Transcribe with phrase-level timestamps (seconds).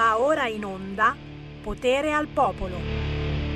[0.00, 1.14] Va ora in onda
[1.62, 2.78] Potere al Popolo.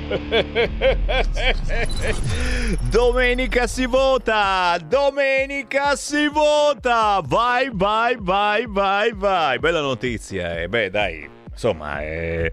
[2.87, 4.77] Domenica si vota!
[4.87, 7.19] Domenica si vota!
[7.25, 9.57] Vai, vai, vai, vai, vai!
[9.57, 10.69] Bella notizia, eh.
[10.69, 12.51] beh dai, insomma, eh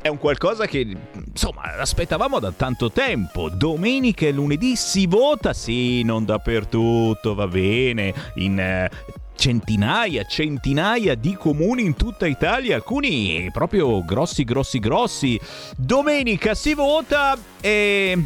[0.00, 0.96] è un qualcosa che
[1.26, 3.50] insomma aspettavamo da tanto tempo.
[3.50, 8.90] Domenica e lunedì si vota, sì, non dappertutto, va bene, in eh,
[9.36, 15.40] centinaia, centinaia di comuni in tutta Italia, alcuni proprio grossi, grossi, grossi.
[15.76, 18.24] Domenica si vota e...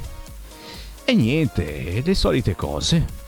[1.04, 3.18] E niente, le solite cose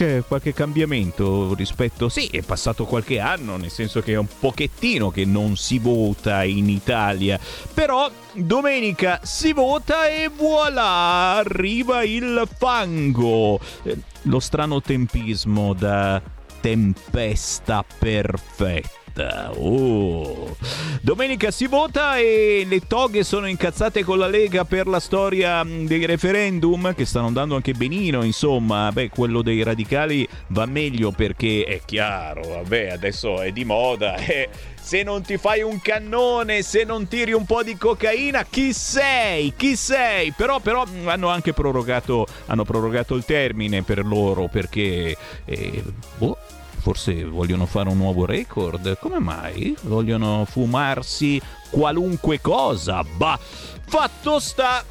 [0.00, 2.08] c'è qualche cambiamento rispetto...
[2.08, 6.42] Sì, è passato qualche anno, nel senso che è un pochettino che non si vota
[6.44, 7.38] in Italia,
[7.74, 13.60] però domenica si vota e voilà, arriva il fango.
[13.82, 16.20] Eh, lo strano tempismo da
[16.62, 18.99] tempesta perfetta.
[19.18, 20.56] Oh.
[21.00, 25.86] Domenica si vota e le toghe sono incazzate con la Lega per la storia mm,
[25.86, 28.90] dei referendum che stanno andando anche benino, insomma.
[28.92, 34.16] Beh, quello dei radicali va meglio perché è chiaro, vabbè, adesso è di moda.
[34.30, 34.48] Eh.
[34.80, 39.52] Se non ti fai un cannone, se non tiri un po' di cocaina, chi sei?
[39.56, 40.32] Chi sei?
[40.32, 45.16] Però, però mm, hanno anche prorogato, hanno prorogato il termine per loro perché...
[45.44, 45.82] Eh,
[46.16, 46.38] boh,
[46.80, 48.98] Forse vogliono fare un nuovo record?
[48.98, 49.76] Come mai?
[49.82, 53.04] Vogliono fumarsi qualunque cosa?
[53.04, 54.82] Bah, fatto sta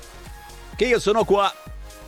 [0.76, 1.52] che io sono qua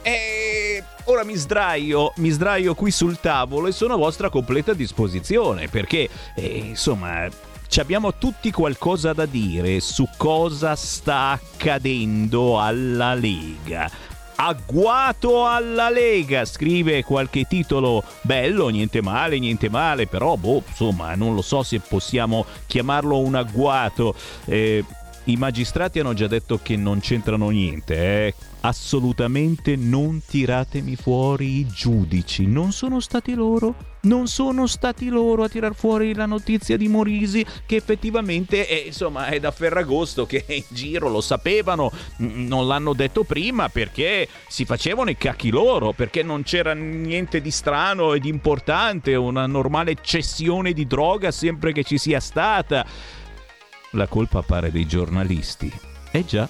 [0.04, 5.68] e ora mi sdraio, mi sdraio qui sul tavolo e sono a vostra completa disposizione
[5.68, 7.28] perché, eh, insomma,
[7.78, 13.90] abbiamo tutti qualcosa da dire su cosa sta accadendo alla Lega.
[14.44, 21.36] Agguato alla Lega, scrive qualche titolo bello, niente male, niente male, però boh, insomma, non
[21.36, 24.16] lo so se possiamo chiamarlo un agguato.
[24.46, 24.84] Eh,
[25.26, 31.68] I magistrati hanno già detto che non c'entrano niente, eh assolutamente non tiratemi fuori i
[31.68, 32.48] giudici.
[32.48, 33.91] Non sono stati loro?
[34.04, 39.28] Non sono stati loro a tirar fuori la notizia di Morisi che effettivamente è, insomma,
[39.28, 45.12] è da Ferragosto che in giro, lo sapevano, non l'hanno detto prima perché si facevano
[45.12, 50.74] i cacchi loro, perché non c'era niente di strano e di importante, una normale cessione
[50.74, 52.86] di droga sempre che ci sia stata.
[53.92, 55.72] La colpa pare dei giornalisti.
[56.12, 56.50] Eh già,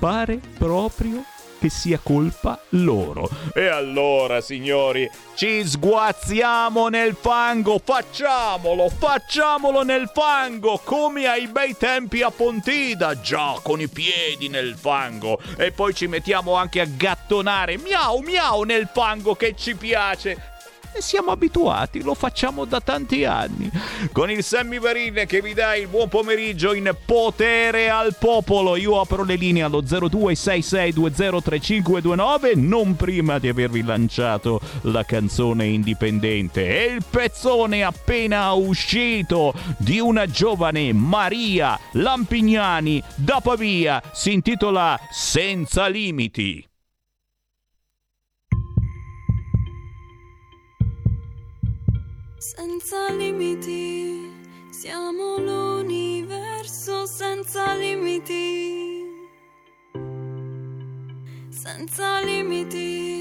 [0.00, 1.22] pare proprio
[1.58, 3.28] che sia colpa loro.
[3.54, 12.22] E allora, signori, ci sguazziamo nel fango, facciamolo, facciamolo nel fango, come ai bei tempi
[12.22, 15.40] a Pontida, già con i piedi nel fango.
[15.56, 20.56] E poi ci mettiamo anche a gattonare, miau miau nel fango che ci piace
[21.00, 23.70] siamo abituati, lo facciamo da tanti anni.
[24.12, 28.76] Con il Sammy Varin che vi dà il buon pomeriggio in potere al popolo.
[28.76, 36.84] Io apro le linee allo 0266203529 non prima di avervi lanciato la canzone indipendente e
[36.92, 46.67] il pezzone appena uscito di una giovane Maria Lampignani da Pavia si intitola Senza limiti.
[52.40, 54.30] Senza limiti,
[54.70, 59.04] siamo l'universo senza limiti.
[61.50, 63.17] Senza limiti,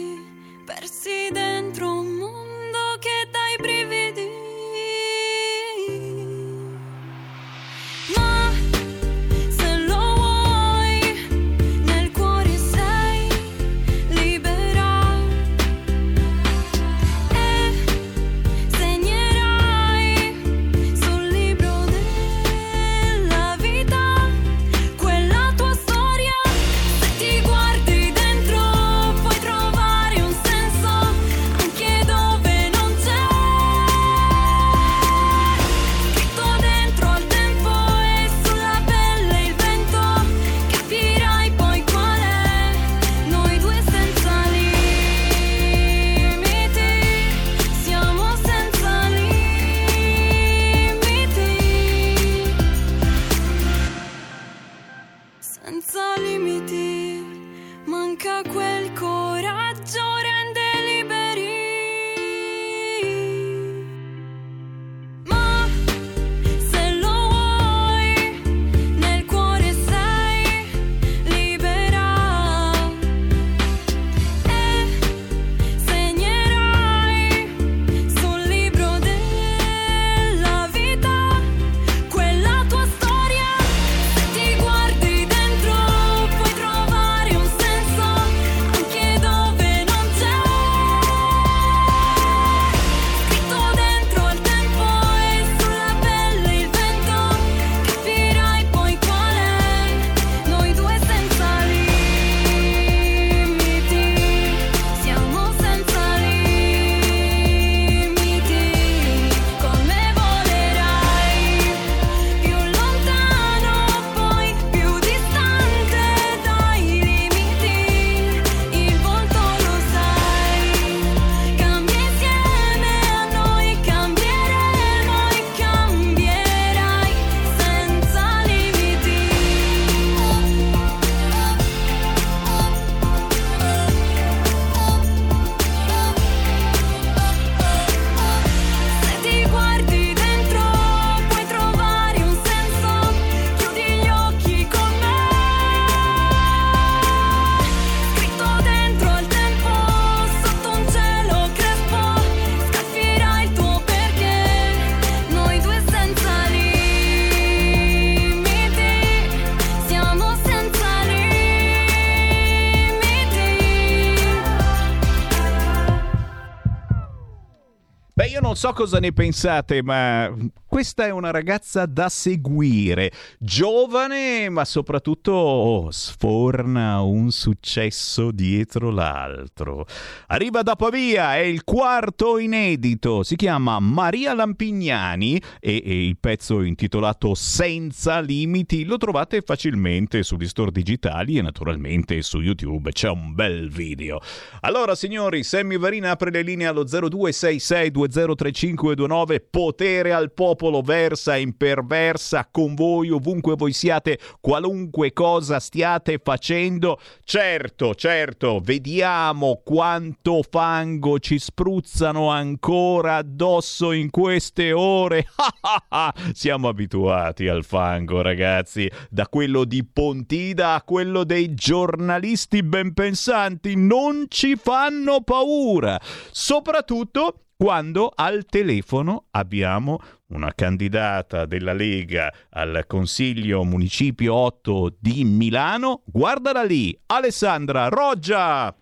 [168.58, 170.30] so cosa ne pensate, ma
[170.78, 179.88] questa è una ragazza da seguire, giovane, ma soprattutto sforna un successo dietro l'altro.
[180.28, 186.62] Arriva da Pavia, è il quarto inedito, si chiama Maria Lampignani e, e il pezzo
[186.62, 193.34] intitolato Senza limiti lo trovate facilmente sugli store digitali e naturalmente su YouTube, c'è un
[193.34, 194.22] bel video.
[194.60, 202.48] Allora signori, Sammy Varina apre le linee allo 0266203529, potere al popolo versa e imperversa
[202.52, 207.00] con voi ovunque voi siate, qualunque cosa stiate facendo.
[207.24, 215.26] Certo, certo, vediamo quanto fango ci spruzzano ancora addosso in queste ore.
[216.34, 223.76] Siamo abituati al fango, ragazzi, da quello di Pontida a quello dei giornalisti ben pensanti,
[223.76, 226.00] non ci fanno paura.
[226.32, 236.02] Soprattutto quando al telefono abbiamo una candidata della Lega al Consiglio Municipio 8 di Milano.
[236.06, 238.76] Guardala lì, Alessandra Roggia.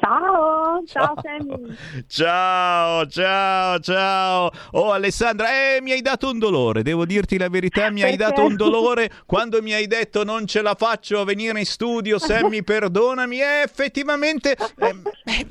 [0.00, 1.14] Ciao, ciao.
[2.06, 4.50] Ciao, ciao, ciao.
[4.72, 8.44] Oh Alessandra, eh, mi hai dato un dolore, devo dirti la verità, mi hai dato
[8.44, 12.62] un dolore quando mi hai detto non ce la faccio a venire in studio, Sammy,
[12.62, 13.40] perdonami.
[13.40, 15.46] Eh, effettivamente eh, eh,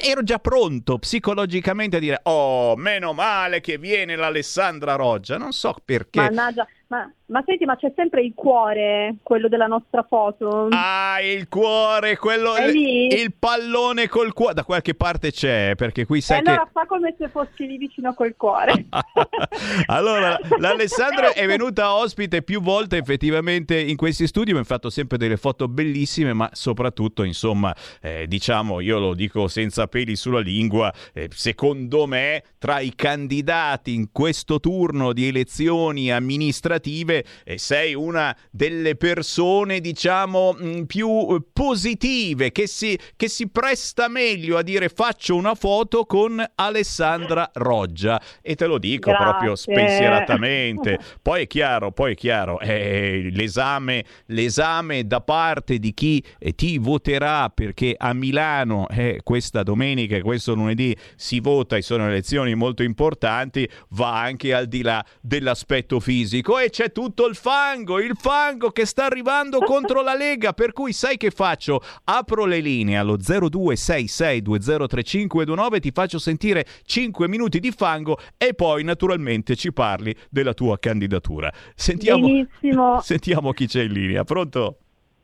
[0.00, 5.38] ero già pronto psicologicamente a dire "Oh, meno male che viene l'Alessandra Roggia".
[5.38, 6.20] Non so perché.
[6.20, 10.68] Mannaggia, ma, ma, senti, ma c'è sempre il cuore, quello della nostra foto.
[10.72, 12.54] Ah, il cuore, quello.
[12.54, 13.06] È lì?
[13.06, 14.52] Il pallone col cuore.
[14.52, 16.50] Da qualche parte c'è, perché qui sai e che.
[16.50, 18.88] allora fa come se fossi lì vicino col cuore.
[19.86, 24.52] allora, l'Alessandra è venuta ospite più volte effettivamente in questi studi.
[24.52, 29.48] Mi ha fatto sempre delle foto bellissime, ma soprattutto, insomma, eh, diciamo, io lo dico
[29.48, 30.92] senza peli sulla lingua.
[31.14, 37.94] Eh, secondo me, tra i candidati in questo turno di elezioni amministrative negative, eh, sei
[37.94, 44.62] una delle persone, diciamo, mh, più eh, positive, che si, che si presta meglio a
[44.62, 48.20] dire faccio una foto con Alessandra Roggia.
[48.40, 49.26] E te lo dico Grazie.
[49.26, 50.98] proprio spensieratamente.
[51.22, 56.78] Poi è chiaro, poi è chiaro, eh, l'esame, l'esame da parte di chi eh, ti
[56.78, 62.54] voterà perché a Milano eh, questa domenica e questo lunedì si vota e sono elezioni
[62.54, 68.14] molto importanti, va anche al di là dell'aspetto fisico e c'è tutto il fango, il
[68.16, 71.80] fango che sta arrivando contro la Lega, per cui sai che faccio?
[72.04, 79.56] Apro le linee allo 0266203529, ti faccio sentire 5 minuti di fango e poi naturalmente
[79.56, 81.52] ci parli della tua candidatura.
[81.74, 83.00] Sentiamo, Benissimo.
[83.02, 84.76] sentiamo chi c'è in linea, pronto?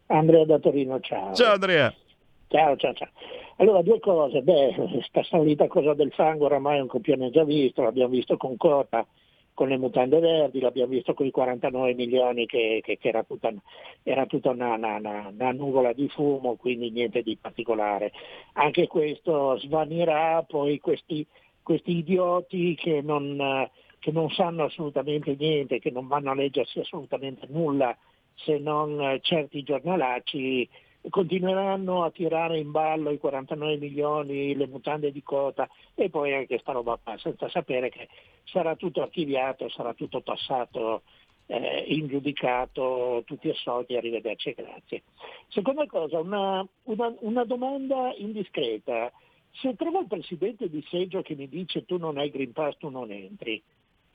[0.07, 1.33] Andrea da Torino, ciao.
[1.35, 1.95] Ciao Andrea.
[2.49, 3.09] Ciao, ciao, ciao.
[3.57, 4.41] Allora, due cose.
[4.43, 4.75] Beh,
[5.09, 9.07] sta solita cosa del fango oramai è un copione già visto, l'abbiamo visto con Cota,
[9.59, 13.53] con le mutande verdi, l'abbiamo visto con i 49 milioni che, che, che era tutta,
[14.05, 14.99] era tutta una, una,
[15.35, 18.13] una, nuvola di fumo, quindi niente di particolare.
[18.53, 21.27] Anche questo svanirà, poi questi,
[21.61, 27.49] questi idioti che non, che non sanno assolutamente niente, che non vanno a leggersi assolutamente
[27.49, 27.99] nulla
[28.37, 30.69] se non certi giornalacci
[31.11, 36.59] continueranno a tirare in ballo i 49 milioni, le mutande di quota e poi anche
[36.59, 38.09] sta roba qua, senza sapere che
[38.45, 41.03] sarà tutto archiviato, sarà tutto passato
[41.47, 45.03] eh, in giudicato, tutti assolti, arrivederci e grazie.
[45.49, 49.11] Seconda cosa, una, una, una domanda indiscreta.
[49.51, 52.91] Se trovo il presidente di seggio che mi dice tu non hai Green Pass, tu
[52.91, 53.63] non entri,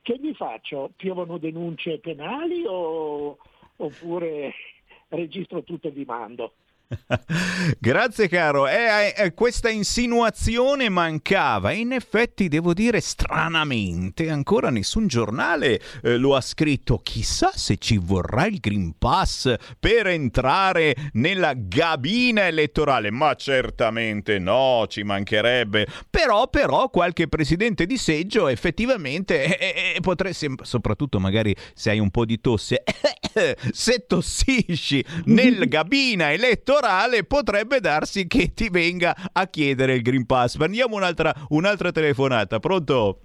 [0.01, 0.91] che gli faccio?
[0.95, 3.37] Piovono denunce penali o,
[3.77, 4.53] oppure
[5.09, 6.53] registro tutto e vi mando?
[7.79, 15.07] Grazie caro, eh, eh, questa insinuazione mancava e in effetti devo dire stranamente ancora nessun
[15.07, 16.99] giornale eh, lo ha scritto.
[17.01, 24.85] Chissà se ci vorrà il Green Pass per entrare nella gabina elettorale, ma certamente no,
[24.87, 25.87] ci mancherebbe.
[26.09, 31.99] Però, però qualche presidente di seggio effettivamente eh, eh, eh potresti, soprattutto magari se hai
[31.99, 32.83] un po' di tosse,
[33.71, 36.82] se tossisci nel gabina elettorale
[37.27, 40.57] potrebbe darsi che ti venga a chiedere il Green Pass.
[40.57, 43.19] Prendiamo un'altra, un'altra telefonata, pronto?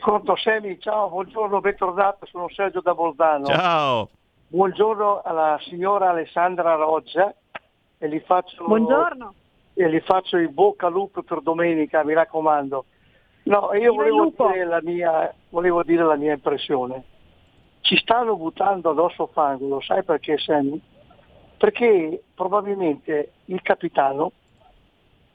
[0.00, 3.46] Pronto Semi, ciao, buongiorno, bentornato, sono Sergio da Bolzano.
[3.46, 4.08] Ciao.
[4.48, 7.34] Buongiorno alla signora Alessandra Roggia
[7.98, 9.34] e gli faccio, Buongiorno.
[9.74, 12.84] E gli faccio il bocca al lupo per domenica, mi raccomando.
[13.42, 17.04] No, io volevo dire, la mia, volevo dire la mia impressione.
[17.80, 20.80] Ci stanno buttando addosso fango, lo sai perché Sammy?
[21.56, 24.32] Perché probabilmente il capitano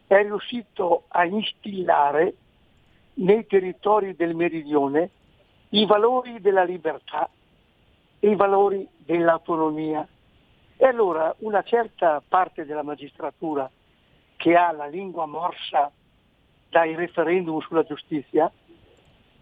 [0.08, 2.36] è riuscito a instillare
[3.16, 5.10] nei territori del meridione
[5.70, 7.30] i valori della libertà
[8.20, 10.08] e i valori dell'autonomia.
[10.78, 13.70] E allora una certa parte della magistratura
[14.36, 15.92] che ha la lingua morsa
[16.70, 18.52] dai referendum sulla giustizia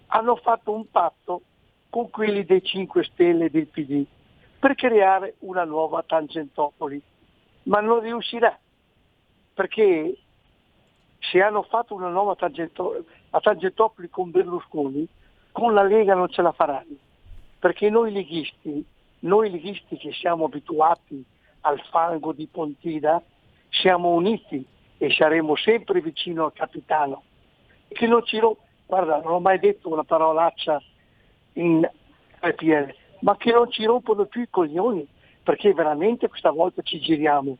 [0.07, 1.41] hanno fatto un patto
[1.89, 4.05] con quelli dei 5 Stelle e del PD
[4.59, 7.01] per creare una nuova Tangentopoli,
[7.63, 8.57] ma non riuscirà
[9.53, 10.17] perché
[11.19, 15.07] se hanno fatto una nuova Tangentopoli, Tangentopoli con Berlusconi,
[15.51, 16.95] con la Lega non ce la faranno,
[17.59, 18.85] perché noi leghisti,
[19.19, 21.23] noi leghisti che siamo abituati
[21.61, 23.21] al fango di Pontida,
[23.69, 24.65] siamo uniti
[24.97, 27.23] e saremo sempre vicino al capitano.
[27.87, 28.57] Che non ci ro-
[28.89, 30.81] Guarda, non ho mai detto una parolaccia
[31.53, 31.87] in
[32.39, 35.07] RPL, ma che non ci rompono più i coglioni,
[35.43, 37.57] perché veramente questa volta ci giriamo.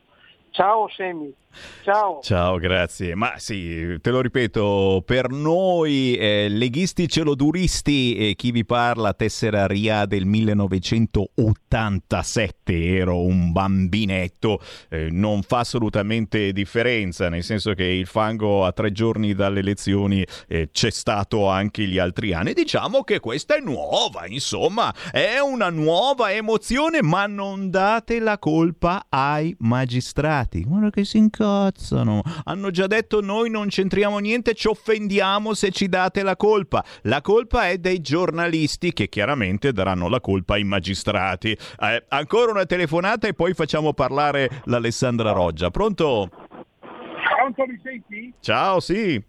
[0.50, 1.34] Ciao Semi.
[1.82, 2.20] Ciao.
[2.22, 3.14] Ciao, grazie.
[3.14, 9.66] Ma sì, te lo ripeto, per noi eh, leghisti celoduristi e chi vi parla, tessera
[9.66, 18.06] RIA del 1987, ero un bambinetto, eh, non fa assolutamente differenza, nel senso che il
[18.06, 22.52] fango a tre giorni dalle elezioni eh, c'è stato anche gli altri anni.
[22.52, 29.06] Diciamo che questa è nuova, insomma, è una nuova emozione, ma non date la colpa
[29.08, 30.39] ai magistrati.
[30.48, 32.22] Guarda che si inc- incazzano.
[32.44, 36.84] Hanno già detto noi non c'entriamo niente, ci offendiamo se ci date la colpa.
[37.02, 41.50] La colpa è dei giornalisti che chiaramente daranno la colpa ai magistrati.
[41.50, 45.70] Eh, ancora una telefonata e poi facciamo parlare l'Alessandra Roggia.
[45.70, 46.28] Pronto?
[46.28, 48.32] Pronto, mi senti?
[48.40, 49.22] Ciao, sì.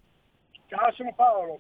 [0.68, 1.60] Ciao, sono Paolo.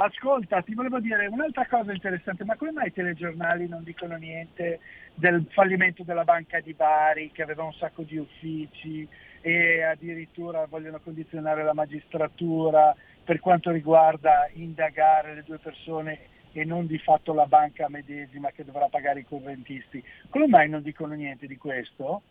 [0.00, 4.78] Ascolta, ti volevo dire un'altra cosa interessante, ma come mai i telegiornali non dicono niente
[5.14, 9.08] del fallimento della banca di Bari che aveva un sacco di uffici,
[9.40, 16.18] e addirittura vogliono condizionare la magistratura per quanto riguarda indagare le due persone
[16.52, 20.00] e non di fatto la banca medesima che dovrà pagare i correntisti.
[20.28, 22.22] Come mai non dicono niente di questo?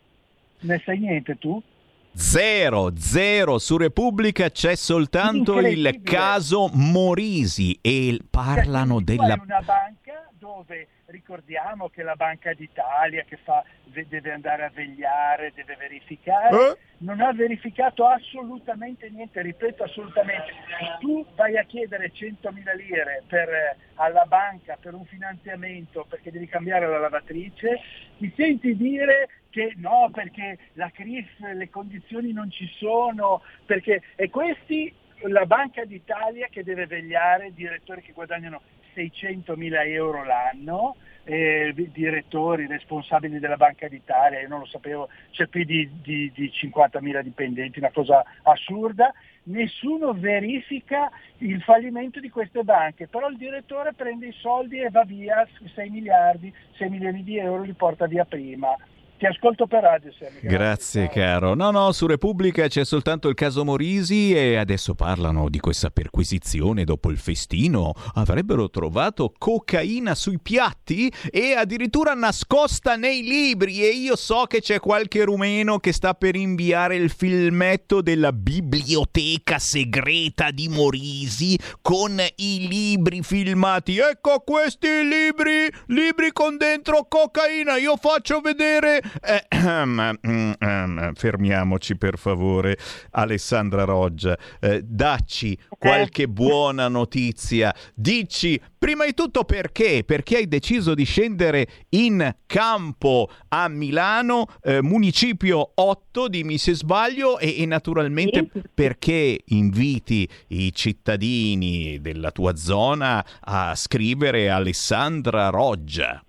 [0.60, 1.62] Ne sai niente tu?
[2.12, 9.34] Zero, zero, su Repubblica c'è soltanto il caso Morisi e parlano cioè, della...
[9.34, 15.52] È una banca dove ricordiamo che la Banca d'Italia che fa, deve andare a vegliare,
[15.54, 16.78] deve verificare, eh?
[16.98, 20.52] non ha verificato assolutamente niente, ripeto assolutamente.
[21.00, 26.86] Tu vai a chiedere 100.000 lire per, alla banca per un finanziamento perché devi cambiare
[26.86, 27.80] la lavatrice,
[28.18, 34.28] ti senti dire che no perché la CRIF, le condizioni non ci sono, perché, e
[34.28, 38.60] questi la Banca d'Italia che deve vegliare direttori che guadagnano
[38.98, 45.46] 600 mila euro l'anno, eh, direttori, responsabili della Banca d'Italia, io non lo sapevo, c'è
[45.46, 49.12] più di, di, di 50 mila dipendenti, una cosa assurda,
[49.44, 55.04] nessuno verifica il fallimento di queste banche, però il direttore prende i soldi e va
[55.04, 58.76] via 6 miliardi, 6 milioni di euro li porta via prima.
[59.18, 60.38] Ti ascolto per radio, Sammy.
[60.42, 61.54] Grazie, caro.
[61.54, 66.84] No, no, su Repubblica c'è soltanto il caso Morisi e adesso parlano di questa perquisizione
[66.84, 67.94] dopo il festino.
[68.14, 74.78] Avrebbero trovato cocaina sui piatti e addirittura nascosta nei libri e io so che c'è
[74.78, 82.68] qualche rumeno che sta per inviare il filmetto della biblioteca segreta di Morisi con i
[82.68, 83.98] libri filmati.
[83.98, 87.78] Ecco questi libri, libri con dentro cocaina.
[87.78, 90.18] Io faccio vedere eh, ehm,
[90.58, 92.76] ehm, fermiamoci per favore,
[93.10, 94.36] Alessandra Roggia.
[94.60, 97.74] Eh, dacci qualche buona notizia.
[97.94, 100.02] Dici prima di tutto perché?
[100.04, 107.38] Perché hai deciso di scendere in campo a Milano, eh, municipio 8, dimmi se sbaglio,
[107.38, 108.62] e, e naturalmente sì.
[108.72, 116.22] perché inviti i cittadini della tua zona a scrivere Alessandra Roggia.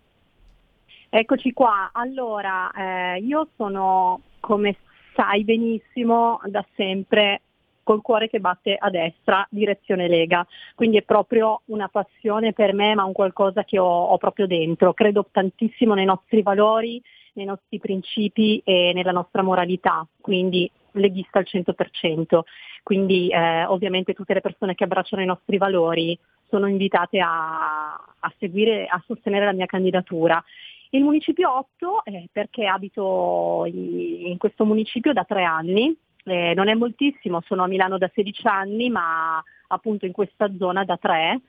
[1.11, 4.75] Eccoci qua, allora eh, io sono, come
[5.15, 7.41] sai benissimo, da sempre
[7.81, 12.93] col cuore che batte a destra, direzione Lega, quindi è proprio una passione per me,
[12.93, 14.93] ma un qualcosa che ho, ho proprio dentro.
[14.93, 17.01] Credo tantissimo nei nostri valori,
[17.33, 22.41] nei nostri principi e nella nostra moralità, quindi leghista al 100%.
[22.83, 26.15] Quindi eh, ovviamente tutte le persone che abbracciano i nostri valori
[26.47, 30.43] sono invitate a, a seguire, a sostenere la mia candidatura
[30.91, 36.73] il municipio 8 eh, perché abito in questo municipio da tre anni, eh, non è
[36.73, 41.41] moltissimo, sono a Milano da 16 anni, ma appunto in questa zona da tre.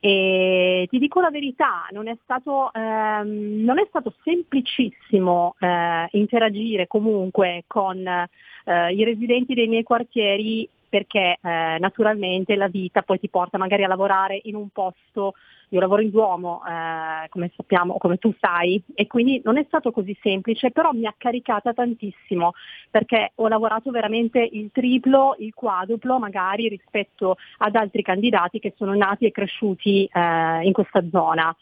[0.00, 6.86] E ti dico la verità, non è stato, ehm, non è stato semplicissimo eh, interagire
[6.86, 13.28] comunque con eh, i residenti dei miei quartieri perché eh, naturalmente la vita poi ti
[13.28, 15.34] porta magari a lavorare in un posto,
[15.70, 19.90] io lavoro in Duomo, eh, come sappiamo, come tu sai, e quindi non è stato
[19.90, 22.52] così semplice, però mi ha caricata tantissimo
[22.90, 28.94] perché ho lavorato veramente il triplo, il quadruplo magari rispetto ad altri candidati che sono
[28.94, 31.54] nati e cresciuti eh, in questa zona.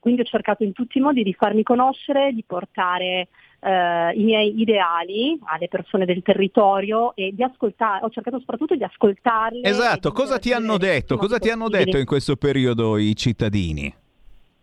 [0.00, 3.28] Quindi ho cercato in tutti i modi di farmi conoscere, di portare
[3.60, 8.82] eh, i miei ideali alle persone del territorio e di ascoltare, ho cercato soprattutto di
[8.82, 9.62] ascoltarle.
[9.62, 11.18] Esatto, cosa ti hanno detto?
[11.18, 13.94] Cosa ti hanno detto in questo periodo i cittadini?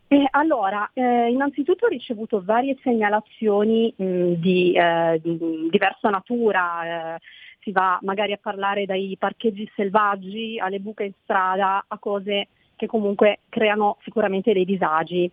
[0.09, 7.19] Eh, allora, eh, innanzitutto ho ricevuto varie segnalazioni mh, di, eh, di, diversa natura, eh,
[7.59, 12.87] si va magari a parlare dai parcheggi selvaggi alle buche in strada a cose che
[12.87, 15.29] comunque creano sicuramente dei disagi.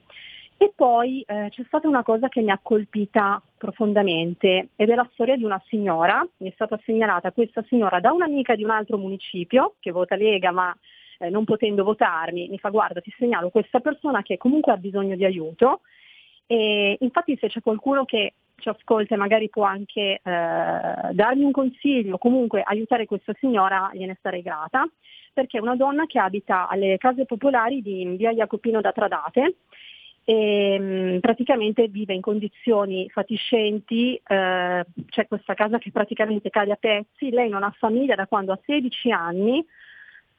[0.57, 5.09] E poi eh, c'è stata una cosa che mi ha colpita profondamente ed è la
[5.13, 8.97] storia di una signora, mi è stata segnalata questa signora da un'amica di un altro
[8.97, 10.75] municipio che vota Lega ma
[11.19, 15.17] eh, non potendo votarmi, mi fa guarda ti segnalo questa persona che comunque ha bisogno
[15.17, 15.81] di aiuto
[16.47, 21.53] e infatti se c'è qualcuno che ci ascolta e magari può anche eh, darmi un
[21.53, 24.89] consiglio, comunque aiutare questa signora, gliene sarei grata
[25.35, 29.57] perché è una donna che abita alle case popolari di via Jacopino da Tradate
[30.25, 36.77] e mh, praticamente vive in condizioni fatiscenti, eh, c'è questa casa che praticamente cade a
[36.77, 39.67] pezzi, lei non ha famiglia da quando ha 16 anni,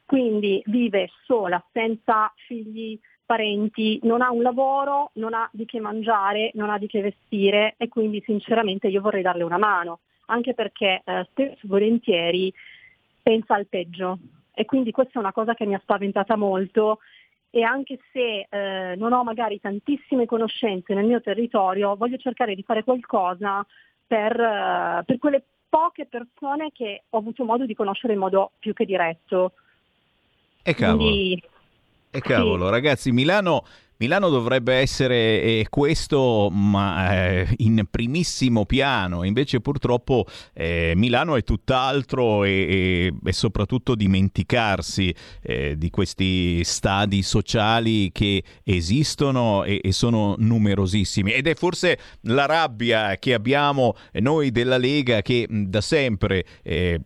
[0.04, 6.50] quindi vive sola, senza figli, parenti, non ha un lavoro, non ha di che mangiare,
[6.54, 11.02] non ha di che vestire e quindi sinceramente io vorrei darle una mano, anche perché
[11.04, 12.52] eh, spesso volentieri
[13.22, 14.18] pensa al peggio,
[14.54, 17.00] e quindi questa è una cosa che mi ha spaventata molto
[17.50, 22.62] e anche se eh, non ho magari tantissime conoscenze nel mio territorio, voglio cercare di
[22.62, 23.66] fare qualcosa
[24.06, 28.72] per, uh, per quelle poche persone che ho avuto modo di conoscere in modo più
[28.72, 29.52] che diretto.
[30.62, 31.08] E cavolo.
[31.08, 31.42] Quindi,
[32.16, 32.70] e cavolo, sì.
[32.70, 33.64] ragazzi, Milano
[33.98, 41.42] Milano dovrebbe essere eh, questo, ma eh, in primissimo piano, invece purtroppo eh, Milano è
[41.42, 49.92] tutt'altro e, e, e soprattutto dimenticarsi eh, di questi stadi sociali che esistono e, e,
[49.92, 51.32] sono numerosissimi.
[51.32, 57.00] Ed è forse la rabbia che abbiamo noi della Lega che da sempre eh,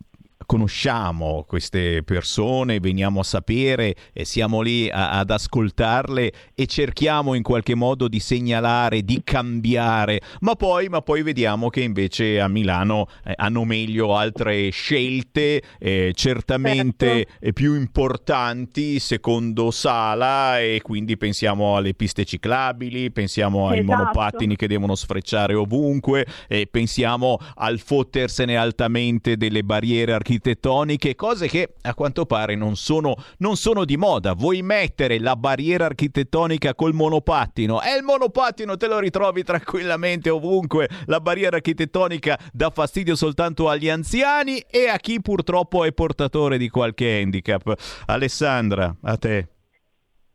[0.50, 7.44] conosciamo queste persone, veniamo a sapere e siamo lì a, ad ascoltarle e cerchiamo in
[7.44, 13.06] qualche modo di segnalare, di cambiare, ma poi, ma poi vediamo che invece a Milano
[13.24, 17.52] eh, hanno meglio altre scelte, eh, certamente certo.
[17.52, 23.96] più importanti secondo Sala e quindi pensiamo alle piste ciclabili, pensiamo ai esatto.
[23.96, 31.46] monopattini che devono sfrecciare ovunque, e pensiamo al fottersene altamente delle barriere architettoniche architettoniche, cose
[31.46, 34.32] che a quanto pare non sono, non sono di moda.
[34.32, 40.88] Vuoi mettere la barriera architettonica col monopattino e il monopattino te lo ritrovi tranquillamente ovunque.
[41.06, 46.68] La barriera architettonica dà fastidio soltanto agli anziani e a chi purtroppo è portatore di
[46.68, 47.74] qualche handicap.
[48.06, 49.48] Alessandra, a te.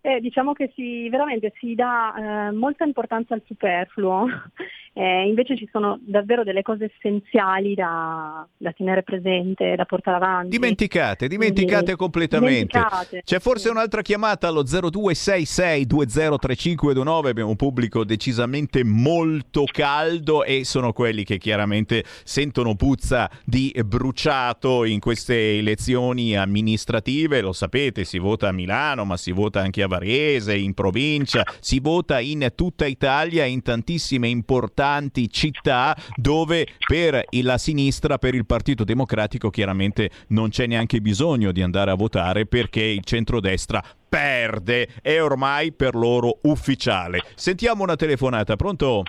[0.01, 4.27] Eh, diciamo che si, veramente si dà eh, molta importanza al superfluo
[4.97, 10.51] eh, invece ci sono davvero delle cose essenziali da, da, tenere presente, da portare avanti.
[10.51, 12.77] Dimenticate, dimenticate Quindi, completamente.
[12.77, 20.93] Dimenticate, C'è forse un'altra chiamata allo 0266203529, abbiamo un pubblico decisamente molto caldo e sono
[20.93, 28.47] quelli che chiaramente sentono puzza di bruciato in queste elezioni amministrative, lo sapete, si vota
[28.47, 33.43] a Milano, ma si vota anche a Varese, in provincia, si vota in tutta Italia
[33.43, 40.49] in tantissime importanti importanti città dove per la sinistra, per il Partito Democratico chiaramente non
[40.49, 46.37] c'è neanche bisogno di andare a votare perché il centrodestra perde, è ormai per loro
[46.43, 47.19] ufficiale.
[47.33, 49.03] Sentiamo una telefonata, pronto?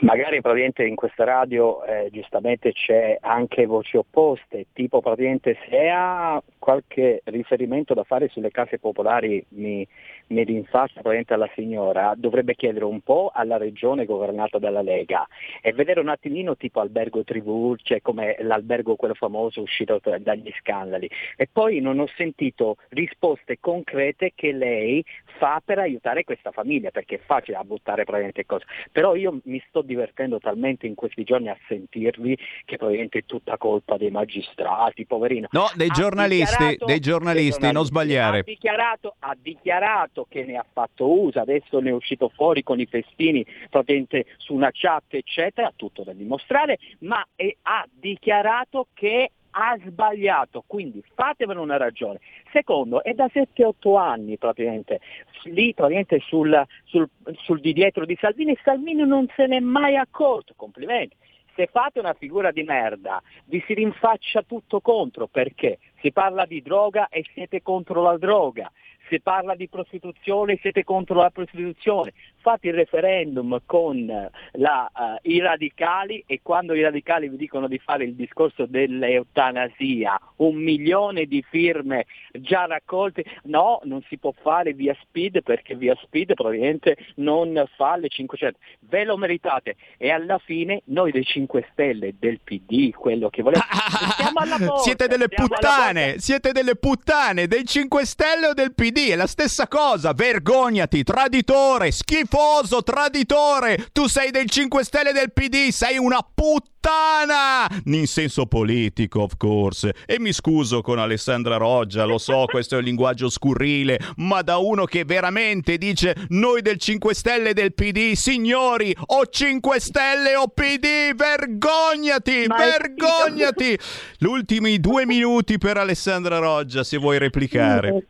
[0.00, 6.42] Magari praticamente in questa radio eh, giustamente c'è anche voci opposte, tipo praticamente se ha
[6.58, 9.86] qualche riferimento da fare sulle case popolari mi,
[10.28, 15.26] mi rinfaccia praticamente alla signora, dovrebbe chiedere un po' alla regione governata dalla Lega
[15.60, 21.08] e vedere un attimino tipo albergo Tribù, cioè come l'albergo quello famoso uscito dagli scandali.
[21.36, 25.04] E poi non ho sentito risposte concrete che lei
[25.38, 28.64] fa per aiutare questa famiglia, perché è facile a buttare praticamente cose.
[28.92, 33.56] Però io mi sto divertendo talmente in questi giorni a sentirvi che probabilmente è tutta
[33.56, 35.48] colpa dei magistrati, poverino.
[35.50, 38.40] No, dei giornalisti, dei giornalisti, non sbagliare.
[38.40, 42.80] Ha dichiarato, ha dichiarato che ne ha fatto uso, adesso ne è uscito fuori con
[42.80, 49.30] i festini praticamente su una chat eccetera, tutto da dimostrare, ma è, ha dichiarato che
[49.58, 52.20] ha sbagliato, quindi fatevene una ragione.
[52.52, 55.00] Secondo, è da 7-8 anni praticamente,
[55.44, 60.52] lì praticamente sul, sul, sul di dietro di Salvini, Salvini non se n'è mai accorto,
[60.56, 61.16] complimenti.
[61.54, 66.60] Se fate una figura di merda, vi si rinfaccia tutto contro, perché si parla di
[66.60, 68.70] droga e siete contro la droga,
[69.08, 72.12] si parla di prostituzione, siete contro la prostituzione,
[72.46, 74.06] fate il referendum con
[74.52, 80.16] la, uh, i radicali e quando i radicali vi dicono di fare il discorso dell'eutanasia,
[80.36, 85.96] un milione di firme già raccolte, no, non si può fare via speed perché via
[86.04, 91.66] speed probabilmente non fa le 500, ve lo meritate e alla fine noi dei 5
[91.72, 93.64] Stelle del PD, quello che volete,
[94.16, 99.10] siamo alla porta, siete delle puttane, siete delle puttane dei 5 Stelle o del PD?
[99.10, 100.12] È la stessa cosa.
[100.12, 101.90] Vergognati, traditore,
[102.36, 103.88] schifoso, traditore.
[103.92, 109.94] Tu sei del 5 Stelle del PD, sei una puttana in senso politico, of course.
[110.04, 114.58] E mi scuso con Alessandra Roggia, lo so, questo è un linguaggio scurrile, ma da
[114.58, 120.48] uno che veramente dice noi del 5 Stelle del PD, signori, o 5 Stelle o
[120.48, 123.78] PD, vergognati, ma vergognati.
[124.18, 128.06] Gli ultimi due minuti per Alessandra Roggia, se vuoi replicare.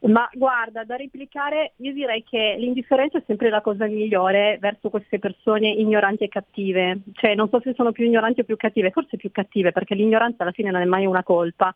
[0.00, 5.18] Ma guarda, da replicare io direi che l'indifferenza è sempre la cosa migliore verso queste
[5.18, 7.00] persone ignoranti e cattive.
[7.14, 10.44] Cioè non so se sono più ignoranti o più cattive, forse più cattive perché l'ignoranza
[10.44, 11.74] alla fine non è mai una colpa.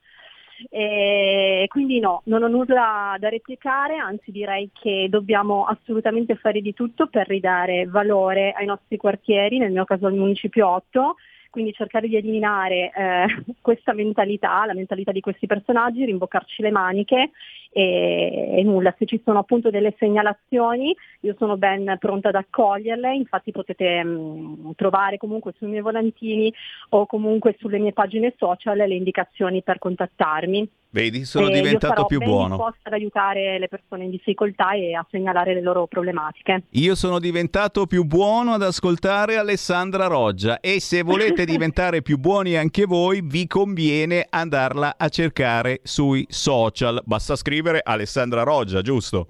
[0.71, 6.73] E quindi no, non ho nulla da replicare, anzi direi che dobbiamo assolutamente fare di
[6.73, 11.17] tutto per ridare valore ai nostri quartieri, nel mio caso al Municipio 8,
[11.51, 13.27] quindi cercare di eliminare eh,
[13.61, 17.31] questa mentalità, la mentalità di questi personaggi, rimboccarci le maniche
[17.73, 23.15] e, e, nulla, se ci sono appunto delle segnalazioni io sono ben pronta ad accoglierle,
[23.15, 26.53] infatti potete mh, mm, trovare comunque sui miei volantini
[26.91, 30.69] o comunque sulle mie pagine social le indicazioni per contattarmi.
[30.91, 32.57] Vedi, sono e diventato più buono.
[32.57, 36.65] Io ad aiutare le persone in difficoltà e a segnalare le loro problematiche.
[36.73, 42.57] Io sono diventato più buono ad ascoltare Alessandra Roggia e se volete diventare più buoni
[42.57, 47.01] anche voi vi conviene andarla a cercare sui social.
[47.07, 49.29] Basta scrivere scrivere Alessandra Roggia, giusto?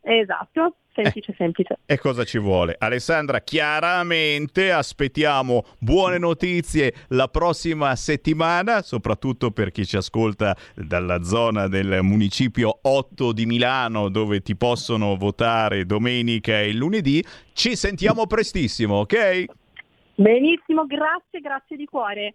[0.00, 1.78] Esatto, semplice, eh, semplice.
[1.84, 2.74] E cosa ci vuole?
[2.78, 11.68] Alessandra, chiaramente aspettiamo buone notizie la prossima settimana, soprattutto per chi ci ascolta dalla zona
[11.68, 17.22] del municipio 8 di Milano, dove ti possono votare domenica e lunedì.
[17.52, 19.44] Ci sentiamo prestissimo, ok?
[20.14, 22.34] Benissimo, grazie, grazie di cuore.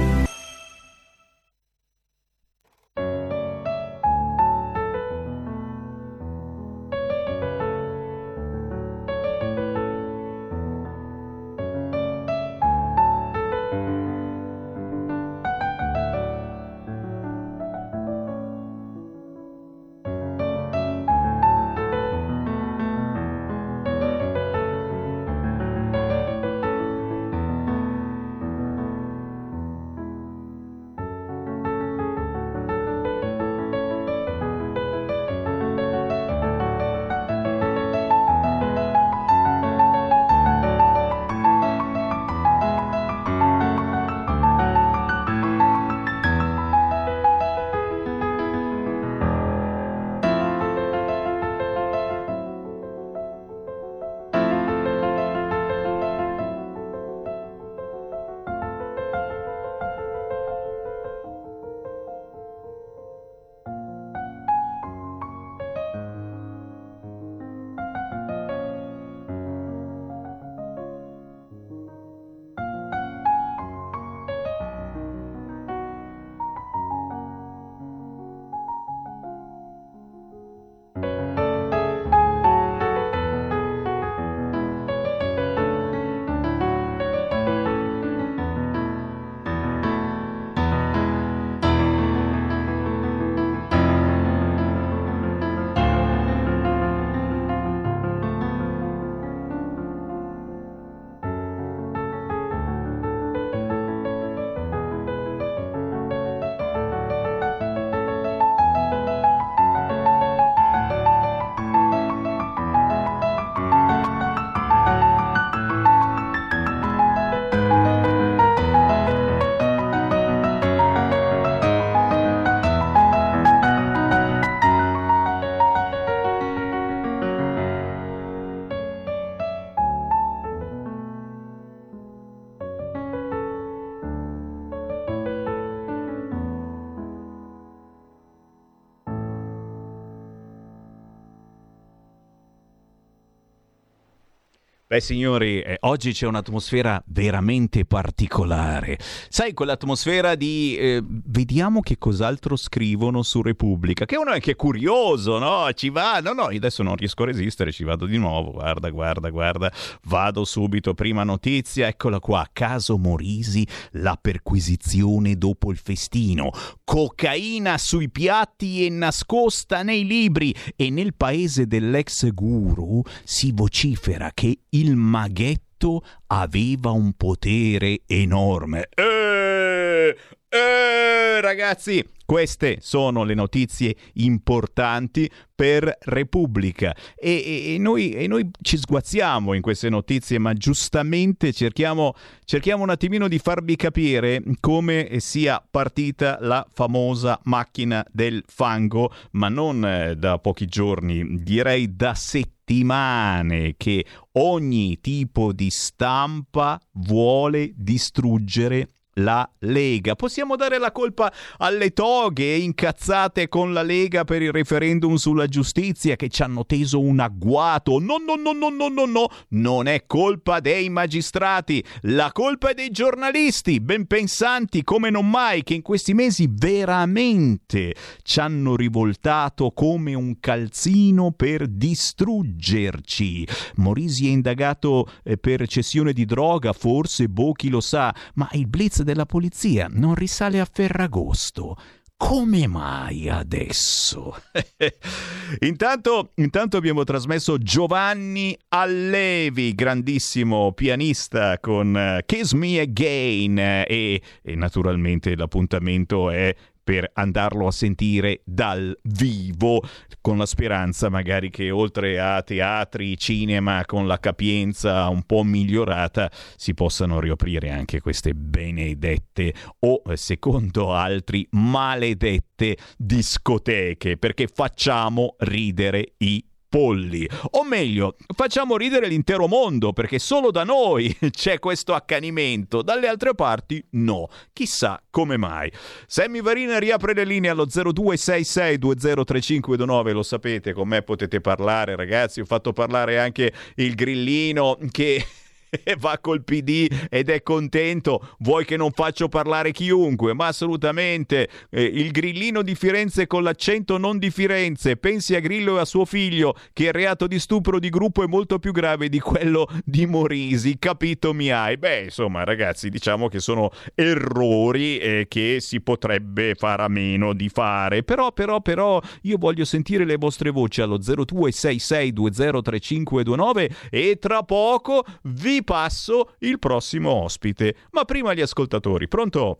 [144.91, 148.99] Beh signori, eh, oggi c'è un'atmosfera veramente particolare.
[149.29, 155.39] Sai, quell'atmosfera di eh, vediamo che cos'altro scrivono su Repubblica, che uno è anche curioso,
[155.39, 155.71] no?
[155.71, 158.89] Ci va, no, no, io adesso non riesco a resistere, ci vado di nuovo, guarda,
[158.89, 159.71] guarda, guarda,
[160.07, 166.51] vado subito, prima notizia, eccola qua, caso Morisi, la perquisizione dopo il festino,
[166.83, 170.53] cocaina sui piatti e nascosta nei libri.
[170.75, 178.89] E nel paese dell'ex guru si vocifera che il maghetto aveva un potere enorme.
[178.93, 180.15] Eh,
[180.49, 186.95] eh, ragazzi, queste sono le notizie importanti per Repubblica.
[187.13, 192.13] E, e- e noi, e noi ci sguazziamo in queste notizie, ma giustamente cerchiamo,
[192.45, 199.49] cerchiamo un attimino di farvi capire come sia partita la famosa macchina del fango, ma
[199.49, 204.05] non eh, da pochi giorni, direi da settimane che
[204.37, 208.87] ogni tipo di stampa vuole distruggere
[209.23, 210.15] la Lega.
[210.15, 216.15] Possiamo dare la colpa alle toghe incazzate con la Lega per il referendum sulla giustizia
[216.15, 217.99] che ci hanno teso un agguato.
[217.99, 219.27] No, no, no, no, no, no, no.
[219.49, 221.83] Non è colpa dei magistrati.
[222.01, 227.95] La colpa è dei giornalisti, ben pensanti come non mai, che in questi mesi veramente
[228.23, 233.47] ci hanno rivoltato come un calzino per distruggerci.
[233.75, 238.67] Morisi è indagato eh, per cessione di droga, forse, boh, chi lo sa, ma il
[238.67, 241.77] blitz della polizia non risale a Ferragosto.
[242.15, 244.35] Come mai adesso?
[245.61, 254.21] intanto, intanto abbiamo trasmesso Giovanni Allevi, grandissimo pianista con eh, Kiss Me Again eh, e,
[254.43, 259.81] e naturalmente l'appuntamento è per andarlo a sentire dal vivo,
[260.19, 266.31] con la speranza magari che oltre a teatri, cinema, con la capienza un po' migliorata,
[266.55, 276.13] si possano riaprire anche queste benedette o, eh, secondo altri, maledette discoteche, perché facciamo ridere
[276.17, 277.29] i polli.
[277.51, 283.35] O meglio, facciamo ridere l'intero mondo perché solo da noi c'è questo accanimento, dalle altre
[283.35, 284.29] parti no.
[284.53, 285.69] Chissà come mai.
[286.07, 292.45] Sammy Varina riapre le linee allo 0266203529, lo sapete, con me potete parlare ragazzi, ho
[292.45, 295.25] fatto parlare anche il grillino che
[295.99, 301.47] va col PD ed è contento, vuoi che non faccio parlare chiunque, ma assolutamente.
[301.69, 305.85] Eh, il grillino di Firenze con l'accento non di Firenze, pensi a Grillo e a
[305.85, 309.67] suo figlio che il reato di stupro di gruppo è molto più grave di quello
[309.83, 311.77] di Morisi, capito mi hai?
[311.77, 317.49] Beh, insomma ragazzi, diciamo che sono errori eh, che si potrebbe fare a meno di
[317.49, 325.03] fare, però però però io voglio sentire le vostre voci allo 0266203529 e tra poco
[325.23, 327.75] vi passo il prossimo ospite.
[327.91, 329.57] Ma prima gli ascoltatori, pronto?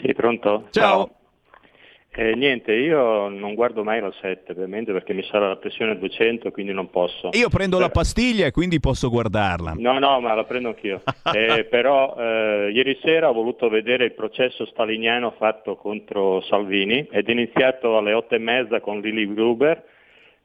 [0.00, 0.68] Sì, pronto?
[0.70, 1.10] Ciao.
[2.18, 5.94] Eh, niente, io non guardo mai la 7, ovviamente perché mi sarà la pressione a
[5.96, 7.28] 200, quindi non posso.
[7.32, 9.74] Io prendo la pastiglia e quindi posso guardarla.
[9.76, 11.02] No, no, ma la prendo anch'io.
[11.36, 17.28] Eh, però eh, ieri sera ho voluto vedere il processo staliniano fatto contro Salvini ed
[17.28, 19.84] è iniziato alle otto e mezza con Lili Gruber,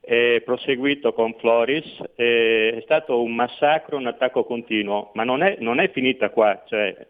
[0.02, 1.86] è proseguito con Floris,
[2.16, 6.64] e è stato un massacro, un attacco continuo, ma non è, non è finita qua.
[6.66, 7.08] Cioè,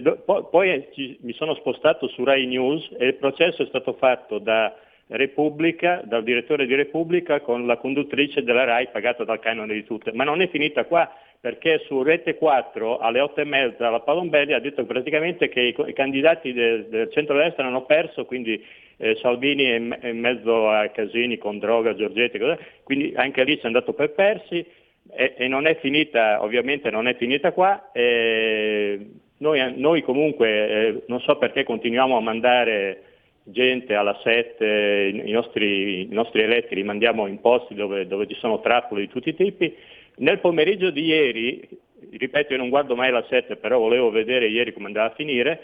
[0.00, 3.66] do- po- poi eh, ci- mi sono spostato su Rai News e il processo è
[3.66, 4.74] stato fatto da
[5.06, 10.12] Repubblica, dal direttore di Repubblica con la conduttrice della Rai pagata dal canone di tutte.
[10.12, 14.54] Ma non è finita qua perché su Rete 4 alle 8 e mezza la Palombelli
[14.54, 18.64] ha detto praticamente che i, i candidati del, del centro-destra hanno perso, quindi
[18.96, 23.62] eh, Salvini è in, mezzo a casini con droga, Giorgetti, cos'è, quindi anche lì si
[23.62, 24.64] è andato per persi
[25.12, 27.90] e, e non è finita, ovviamente non è finita qua.
[27.92, 33.02] noi, noi comunque eh, non so perché continuiamo a mandare
[33.44, 38.34] gente alla 7, i, nostri, i nostri eletti li mandiamo in posti dove, dove ci
[38.36, 39.74] sono trappole di tutti i tipi.
[40.16, 41.68] Nel pomeriggio di ieri,
[42.10, 45.60] ripeto io non guardo mai la 7, però volevo vedere ieri come andava a finire,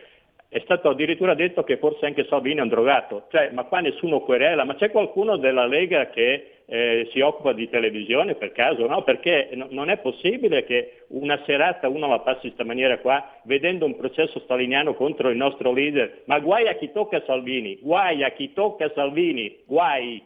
[0.50, 3.26] è stato addirittura detto che forse anche Salvini è un drogato.
[3.30, 7.70] Cioè, ma qua nessuno querela, ma c'è qualcuno della Lega che eh, si occupa di
[7.70, 8.84] televisione per caso?
[8.88, 12.98] No, perché no- non è possibile che una serata uno la passi in questa maniera
[12.98, 16.22] qua, vedendo un processo staliniano contro il nostro leader.
[16.24, 20.20] Ma guai a chi tocca Salvini, guai a chi tocca Salvini, guai.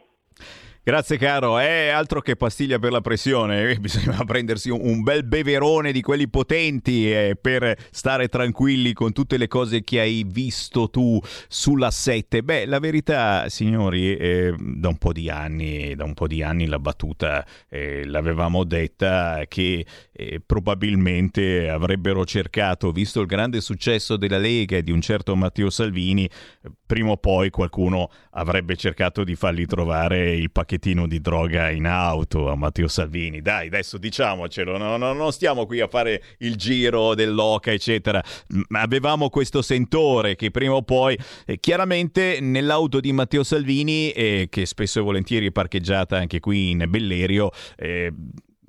[0.87, 5.23] Grazie caro, è altro che pastiglia per la pressione, eh, bisogna prendersi un, un bel
[5.23, 10.91] beverone di quelli potenti eh, per stare tranquilli con tutte le cose che hai visto
[10.91, 12.43] tu sulla 7.
[12.43, 16.67] Beh, la verità, signori, eh, da un po' di anni, da un po' di anni
[16.67, 24.37] la battuta eh, l'avevamo detta che eh, probabilmente avrebbero cercato, visto il grande successo della
[24.37, 26.29] Lega e di un certo Matteo Salvini,
[26.85, 32.49] prima o poi qualcuno avrebbe cercato di fargli trovare il pacchetto di droga in auto
[32.49, 33.41] a Matteo Salvini.
[33.41, 38.23] Dai, adesso diciamocelo, no, no, non stiamo qui a fare il giro dell'oca, eccetera.
[38.69, 44.65] Avevamo questo sentore che prima o poi, eh, chiaramente nell'auto di Matteo Salvini, eh, che
[44.65, 48.11] spesso e volentieri è parcheggiata anche qui in Bellerio, eh,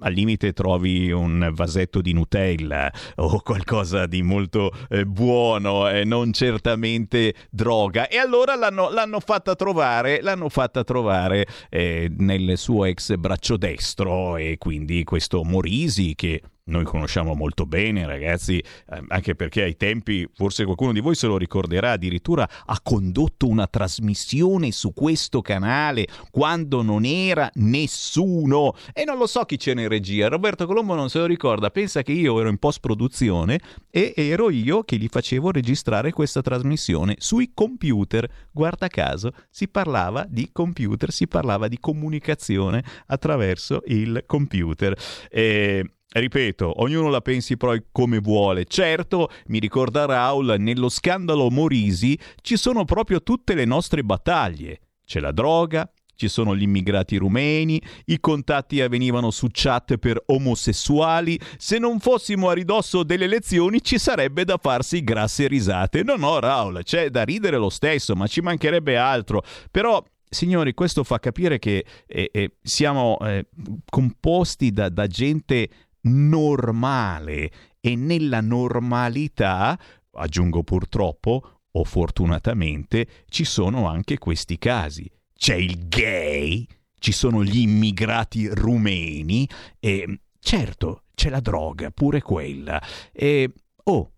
[0.01, 6.05] al limite trovi un vasetto di Nutella o qualcosa di molto eh, buono e eh,
[6.05, 8.09] non certamente droga.
[8.09, 14.37] E allora l'hanno, l'hanno fatta trovare l'hanno fatta trovare eh, nel suo ex braccio destro
[14.37, 20.29] e quindi questo Morisi che noi conosciamo molto bene, ragazzi, eh, anche perché ai tempi,
[20.35, 26.07] forse qualcuno di voi se lo ricorderà, addirittura ha condotto una trasmissione su questo canale
[26.31, 28.75] quando non era nessuno.
[28.93, 32.03] E non lo so chi c'era in regia, Roberto Colombo non se lo ricorda, pensa
[32.03, 33.61] che io ero in post-produzione
[33.91, 38.29] e ero io che gli facevo registrare questa trasmissione sui computer.
[38.51, 44.99] Guarda caso, si parlava di computer, si parlava di comunicazione attraverso il computer.
[45.31, 48.65] E Ripeto, ognuno la pensi poi come vuole.
[48.65, 54.81] Certo, mi ricorda Raul, nello scandalo Morisi ci sono proprio tutte le nostre battaglie.
[55.05, 61.39] C'è la droga, ci sono gli immigrati rumeni, i contatti avvenivano su chat per omosessuali,
[61.59, 66.03] se non fossimo a ridosso delle elezioni ci sarebbe da farsi grasse risate.
[66.03, 69.43] No, no, Raul, c'è da ridere lo stesso, ma ci mancherebbe altro.
[69.71, 73.47] Però Signori, questo fa capire che eh, eh, siamo eh,
[73.89, 75.69] composti da, da gente
[76.07, 77.51] normale
[77.81, 79.79] e nella normalità,
[80.13, 85.11] aggiungo purtroppo o fortunatamente, ci sono anche questi casi.
[85.35, 86.67] C'è il gay,
[86.99, 89.49] ci sono gli immigrati rumeni
[89.79, 92.83] e certo c'è la droga, pure quella.
[93.13, 93.53] E
[93.85, 94.13] oh,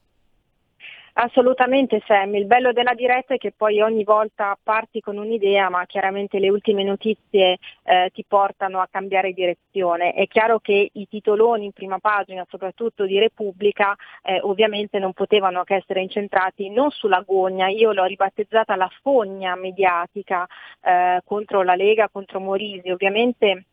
[1.18, 5.86] Assolutamente Sam, il bello della diretta è che poi ogni volta parti con un'idea ma
[5.86, 10.12] chiaramente le ultime notizie eh, ti portano a cambiare direzione.
[10.12, 15.64] È chiaro che i titoloni in prima pagina, soprattutto di Repubblica, eh, ovviamente non potevano
[15.64, 20.46] che essere incentrati non sulla gogna, io l'ho ribattezzata la fogna mediatica
[20.82, 23.68] eh, contro la Lega, contro Morisi, ovviamente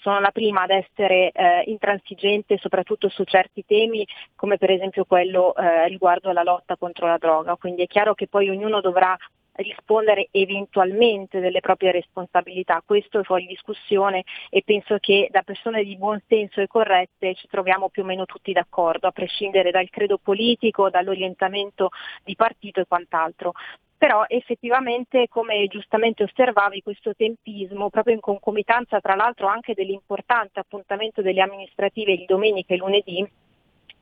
[0.00, 5.54] sono la prima ad essere eh, intransigente soprattutto su certi temi come per esempio quello
[5.54, 9.16] eh, riguardo alla lotta contro la droga, quindi è chiaro che poi ognuno dovrà
[9.54, 12.82] rispondere eventualmente delle proprie responsabilità.
[12.84, 17.46] Questo è fuori discussione e penso che da persone di buon senso e corrette ci
[17.48, 21.90] troviamo più o meno tutti d'accordo, a prescindere dal credo politico, dall'orientamento
[22.24, 23.52] di partito e quant'altro
[24.00, 31.20] però effettivamente come giustamente osservavi questo tempismo proprio in concomitanza tra l'altro anche dell'importante appuntamento
[31.20, 33.30] delle amministrative di domenica e lunedì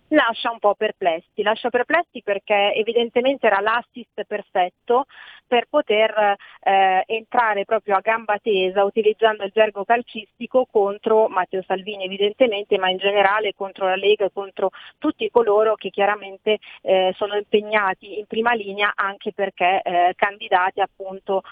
[0.09, 5.07] lascia un po' perplessi, lascia perplessi perché evidentemente era l'assist perfetto
[5.47, 12.05] per poter eh, entrare proprio a gamba tesa utilizzando il gergo calcistico contro Matteo Salvini
[12.05, 17.37] evidentemente, ma in generale contro la Lega e contro tutti coloro che chiaramente eh, sono
[17.37, 21.43] impegnati in prima linea anche perché eh, candidati appunto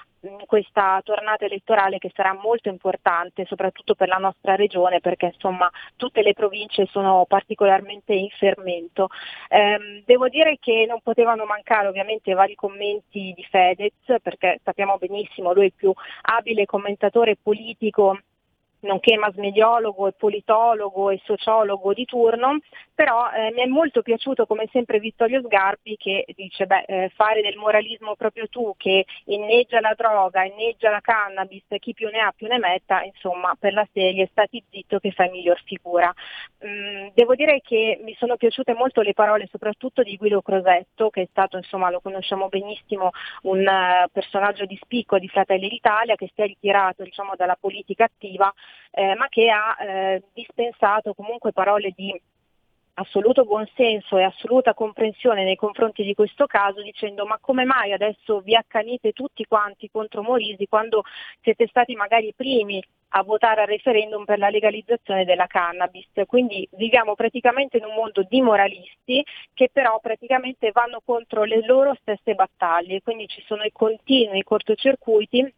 [0.47, 6.22] questa tornata elettorale che sarà molto importante soprattutto per la nostra regione perché insomma tutte
[6.22, 9.09] le province sono particolarmente in fermento.
[9.49, 14.97] Eh, devo dire che non potevano mancare ovviamente vari commenti di Fede Fedez, perché sappiamo
[14.99, 18.18] benissimo, lui è il più abile commentatore politico
[18.87, 22.59] nonché masmediologo e politologo e sociologo di turno,
[22.95, 27.43] però eh, mi è molto piaciuto come sempre Vittorio Sgarbi che dice beh, eh, fare
[27.43, 32.32] del moralismo proprio tu che inneggia la droga, inneggia la cannabis, chi più ne ha
[32.34, 36.12] più ne metta, insomma per la serie stati zitto che fai miglior figura.
[36.64, 41.22] Mm, devo dire che mi sono piaciute molto le parole soprattutto di Guido Crosetto che
[41.22, 43.11] è stato, insomma lo conosciamo benissimo,
[43.43, 48.05] un uh, personaggio di spicco di Fratelli d'Italia che si è ritirato diciamo, dalla politica
[48.05, 48.53] attiva
[48.91, 52.18] eh, ma che ha eh, dispensato comunque parole di
[52.99, 58.41] assoluto buonsenso e assoluta comprensione nei confronti di questo caso dicendo ma come mai adesso
[58.41, 61.03] vi accanite tutti quanti contro Morisi quando
[61.43, 66.09] siete stati magari i primi a votare al referendum per la legalizzazione della cannabis.
[66.27, 69.24] Quindi viviamo praticamente in un mondo di moralisti
[69.55, 75.55] che però praticamente vanno contro le loro stesse battaglie, quindi ci sono i continui cortocircuiti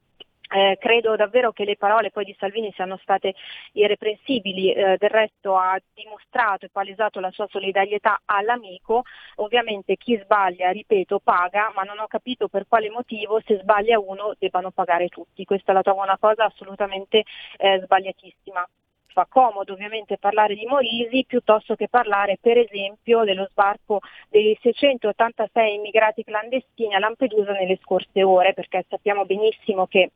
[0.48, 3.34] eh, credo davvero che le parole poi di Salvini siano state
[3.72, 9.02] irreprensibili, eh, del resto ha dimostrato e palesato la sua solidarietà all'amico,
[9.36, 14.34] ovviamente chi sbaglia, ripeto, paga, ma non ho capito per quale motivo se sbaglia uno
[14.38, 17.24] debbano pagare tutti, questa la trovo una cosa assolutamente
[17.58, 18.68] eh, sbagliatissima.
[19.10, 25.74] Fa comodo ovviamente parlare di Morisi piuttosto che parlare per esempio dello sbarco dei 686
[25.74, 30.10] immigrati clandestini a Lampedusa nelle scorse ore, perché sappiamo benissimo che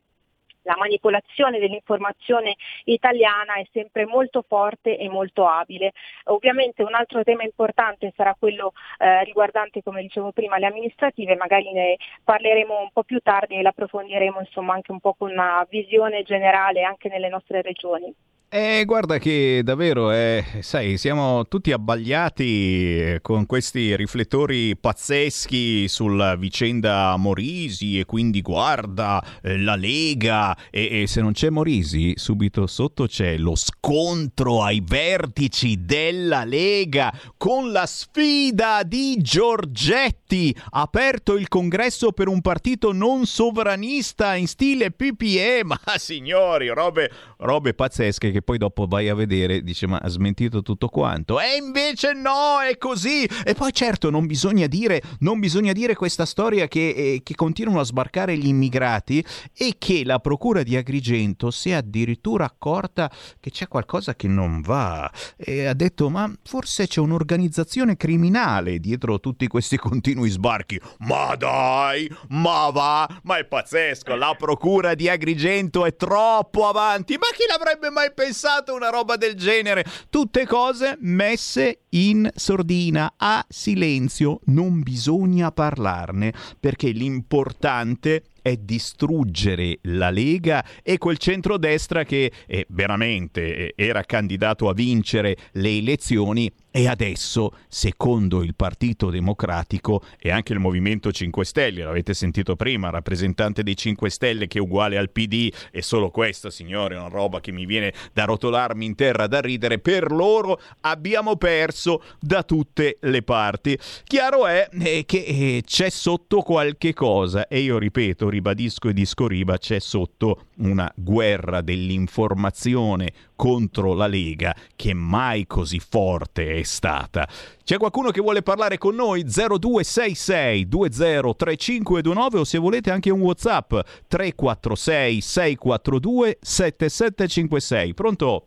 [0.63, 2.55] la manipolazione dell'informazione
[2.85, 5.93] italiana è sempre molto forte e molto abile.
[6.25, 11.71] Ovviamente un altro tema importante sarà quello eh, riguardante, come dicevo prima, le amministrative, magari
[11.71, 16.23] ne parleremo un po' più tardi e l'approfondiremo insomma anche un po' con una visione
[16.23, 18.13] generale anche nelle nostre regioni.
[18.55, 26.35] Eh, guarda che davvero, eh, sai, siamo tutti abbagliati eh, con questi riflettori pazzeschi sulla
[26.35, 30.55] vicenda Morisi e quindi guarda eh, la Lega.
[30.69, 37.11] E, e, se non c'è Morisi subito sotto c'è lo scontro ai vertici della Lega
[37.35, 44.91] con la sfida di Giorgetti, aperto il congresso per un partito non sovranista in stile
[44.91, 50.07] PPE, ma signori, robe, robe pazzesche che poi dopo vai a vedere, dice ma ha
[50.09, 51.39] smentito tutto quanto.
[51.39, 53.23] E invece no, è così.
[53.23, 57.79] E poi certo non bisogna dire, non bisogna dire questa storia che, eh, che continuano
[57.79, 59.23] a sbarcare gli immigrati
[59.55, 64.61] e che la procura di Agrigento si è addirittura accorta che c'è qualcosa che non
[64.61, 65.09] va.
[65.37, 70.79] E ha detto ma forse c'è un'organizzazione criminale dietro tutti questi continui sbarchi.
[70.99, 77.13] Ma dai, ma va, ma è pazzesco, la procura di Agrigento è troppo avanti.
[77.13, 78.32] Ma chi l'avrebbe mai pensato?
[78.33, 79.85] Pensato una roba del genere?
[80.09, 90.09] Tutte cose messe in sordina, a silenzio, non bisogna parlarne perché l'importante è distruggere la
[90.09, 96.87] Lega e quel centrodestra che eh, veramente eh, era candidato a vincere le elezioni e
[96.87, 103.61] adesso, secondo il Partito Democratico e anche il Movimento 5 Stelle, l'avete sentito prima, rappresentante
[103.61, 107.41] dei 5 Stelle che è uguale al PD, e solo questo, signore, è una roba
[107.41, 112.97] che mi viene da rotolarmi in terra da ridere, per loro abbiamo perso da tutte
[113.01, 113.77] le parti.
[114.05, 119.59] Chiaro è eh, che eh, c'è sotto qualche cosa e io ripeto, ribadisco e discoriba,
[119.59, 127.27] c'è sotto una guerra dell'informazione contro la Lega che mai così forte è stata.
[127.63, 129.23] C'è qualcuno che vuole parlare con noi?
[129.23, 133.73] 0266 203529 o se volete anche un WhatsApp
[134.07, 137.93] 346 642 7756.
[137.93, 138.45] Pronto?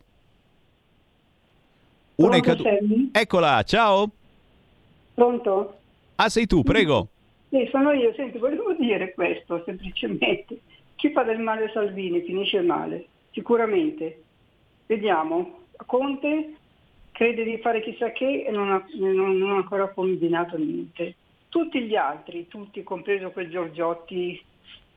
[2.15, 4.09] Una Pronto, cadu- Eccola, ciao.
[5.13, 5.77] Pronto?
[6.15, 7.09] Ah, sei tu, prego.
[7.49, 8.11] Sì, sono io.
[8.15, 10.59] Senti, volevo dire questo semplicemente.
[10.97, 14.23] Chi fa del male a Salvini finisce male, sicuramente.
[14.87, 16.55] Vediamo, Conte
[17.11, 21.13] crede di fare chissà che e non ha, non, non ha ancora combinato niente.
[21.49, 24.43] Tutti gli altri, tutti, compreso quel Giorgiotti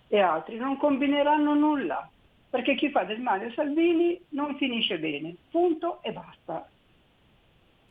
[0.08, 2.08] e altri, non combineranno nulla,
[2.48, 6.66] perché chi fa del male a Salvini non finisce bene, punto e basta.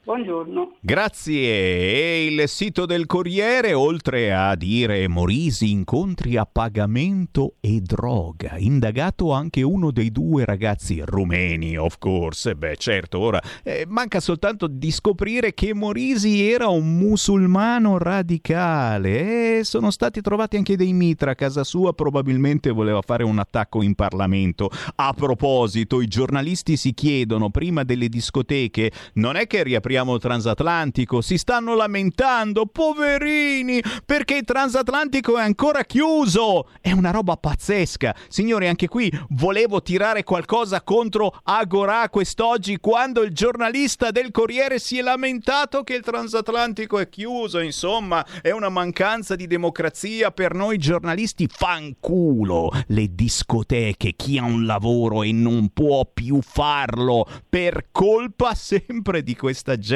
[0.10, 0.78] Buongiorno.
[0.82, 1.38] Grazie.
[1.38, 9.32] E il sito del Corriere, oltre a dire Morisi incontri a pagamento e droga, indagato
[9.32, 12.56] anche uno dei due ragazzi rumeni, of course.
[12.56, 19.64] Beh, certo, ora eh, manca soltanto di scoprire che Morisi era un musulmano radicale e
[19.64, 23.94] sono stati trovati anche dei mitra a casa sua, probabilmente voleva fare un attacco in
[23.94, 24.72] Parlamento.
[24.96, 31.22] A proposito, i giornalisti si chiedono prima delle discoteche, non è che riapriamo il transatlantico.
[31.22, 36.70] Si stanno lamentando, poverini, perché il transatlantico è ancora chiuso.
[36.80, 38.16] È una roba pazzesca.
[38.30, 44.98] Signori, anche qui volevo tirare qualcosa contro Agorà quest'oggi quando il giornalista del Corriere si
[44.98, 47.60] è lamentato che il transatlantico è chiuso.
[47.60, 51.48] Insomma, è una mancanza di democrazia per noi giornalisti.
[51.50, 59.24] Fanculo le discoteche, chi ha un lavoro e non può più farlo per colpa sempre
[59.24, 59.89] di questa gente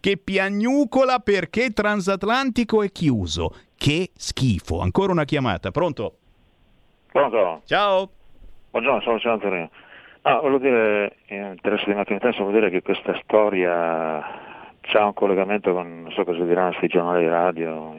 [0.00, 3.54] che piagnucola perché transatlantico è chiuso.
[3.76, 4.80] Che schifo.
[4.80, 5.70] Ancora una chiamata.
[5.70, 6.16] Pronto?
[7.10, 7.62] Pronto?
[7.64, 8.10] Ciao.
[8.70, 9.70] Buongiorno, sono Luciano Torino.
[10.22, 14.20] Ah, volevo dire, in interesse di Martino Intenso, volevo dire che questa storia
[14.80, 17.94] c'ha un collegamento con, non so cosa diranno questi giornali radio,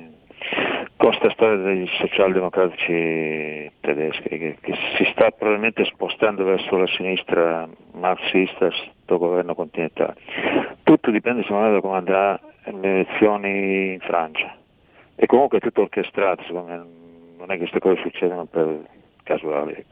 [0.98, 7.68] con questa storia dei socialdemocratici tedeschi, che, che si sta probabilmente spostando verso la sinistra
[7.94, 10.16] marxista, sto governo continentale.
[10.84, 14.56] Tutto dipende secondo me da come andrà le elezioni in Francia.
[15.16, 16.86] E comunque è tutto orchestrato, secondo me,
[17.38, 18.80] non è che queste cose succedono per
[19.24, 19.86] casuali.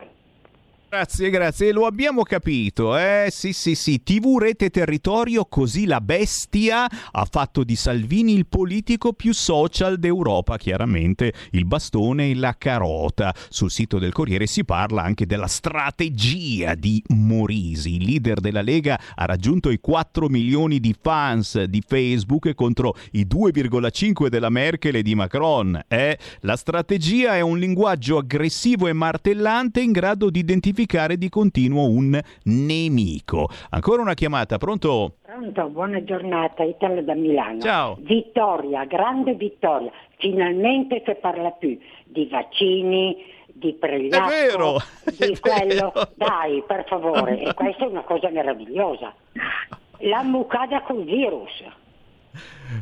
[0.94, 3.30] Grazie, grazie, lo abbiamo capito, eh?
[3.32, 9.14] Sì, sì, sì, TV Rete Territorio, così la bestia ha fatto di Salvini il politico
[9.14, 13.34] più social d'Europa, chiaramente il bastone e la carota.
[13.50, 19.00] Sul sito del Corriere si parla anche della strategia di Morisi, il leader della Lega
[19.16, 25.02] ha raggiunto i 4 milioni di fans di Facebook contro i 2,5 della Merkel e
[25.02, 25.86] di Macron.
[25.88, 26.20] Eh?
[26.42, 30.82] La strategia è un linguaggio aggressivo e martellante in grado di identificare
[31.16, 33.50] di continuo un nemico.
[33.70, 35.16] Ancora una chiamata, pronto?
[35.22, 37.60] Pronto, buona giornata, Italo da Milano.
[37.60, 37.98] Ciao.
[38.00, 39.92] Vittoria, grande vittoria.
[40.18, 43.18] Finalmente si parla più di vaccini,
[43.48, 45.92] di prelievo, È vero, di quello.
[45.94, 46.10] vero.
[46.16, 49.14] Dai, per favore, e questa è una cosa meravigliosa.
[50.00, 51.64] La mucada col virus.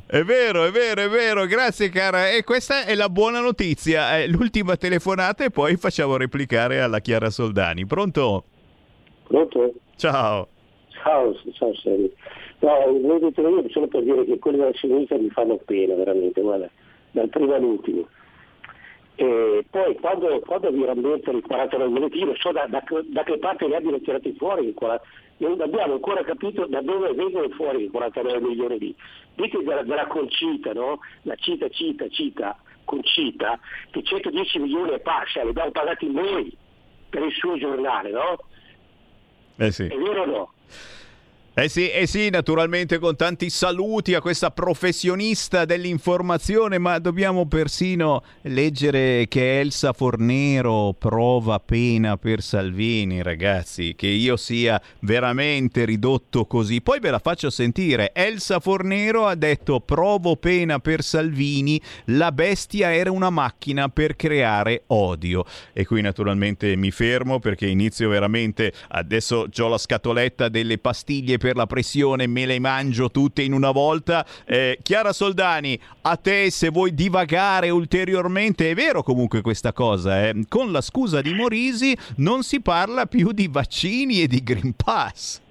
[0.06, 2.30] È vero, è vero, è vero, grazie cara.
[2.30, 4.18] E questa è la buona notizia.
[4.18, 7.86] È l'ultima telefonata e poi facciamo replicare alla Chiara Soldani.
[7.86, 8.44] Pronto?
[9.28, 9.74] Pronto?
[9.96, 10.48] Ciao.
[11.04, 12.12] Ciao, ciao Sergio.
[12.60, 16.42] No, l'ho detto io solo per dire che quelli della sinistra mi fanno pena, veramente,
[16.42, 16.70] guarda,
[17.12, 18.08] dal primo all'ultimo.
[19.22, 23.38] E poi quando, quando vi rammenta il 49 minuti, non so da, da, da che
[23.38, 25.06] parte li abbiano tirati fuori, il 40
[25.38, 28.96] non abbiamo ancora capito da dove vengono fuori i 49 milioni lì.
[29.36, 31.02] Dite della, della concita, no?
[31.22, 33.60] La cita, cita, cita, concita,
[33.92, 36.58] che 110 milioni e passa, li abbiamo pagati noi
[37.08, 38.40] per il suo giornale, no?
[39.58, 39.86] Eh sì.
[39.86, 40.54] È vero o no?
[41.54, 48.24] Eh sì, eh sì, naturalmente con tanti saluti a questa professionista dell'informazione, ma dobbiamo persino
[48.44, 56.80] leggere che Elsa Fornero prova pena per Salvini, ragazzi, che io sia veramente ridotto così.
[56.80, 58.14] Poi ve la faccio sentire.
[58.14, 64.84] Elsa Fornero ha detto provo pena per Salvini, la bestia era una macchina per creare
[64.88, 65.44] odio.
[65.74, 71.56] E qui naturalmente mi fermo perché inizio veramente, adesso ho la scatoletta delle pastiglie per
[71.56, 74.24] la pressione, me le mangio tutte in una volta.
[74.46, 80.46] Eh, Chiara Soldani, a te se vuoi divagare ulteriormente, è vero comunque questa cosa, eh?
[80.48, 85.42] con la scusa di Morisi non si parla più di vaccini e di Green Pass.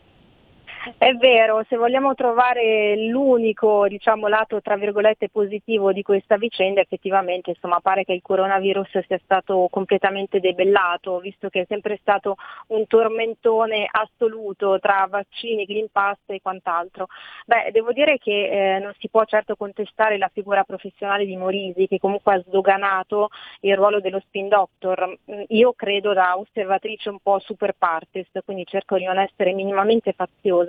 [0.97, 7.51] È vero, se vogliamo trovare l'unico diciamo, lato tra virgolette positivo di questa vicenda, effettivamente
[7.51, 12.37] insomma, pare che il coronavirus sia stato completamente debellato, visto che è sempre stato
[12.69, 17.09] un tormentone assoluto tra vaccini, Green Pass e quant'altro.
[17.45, 21.89] Beh, devo dire che eh, non si può certo contestare la figura professionale di Morisi,
[21.89, 23.29] che comunque ha sdoganato
[23.61, 25.15] il ruolo dello spin doctor.
[25.31, 30.13] Mm, Io credo da osservatrice un po' super partes, quindi cerco di non essere minimamente
[30.13, 30.69] faziosa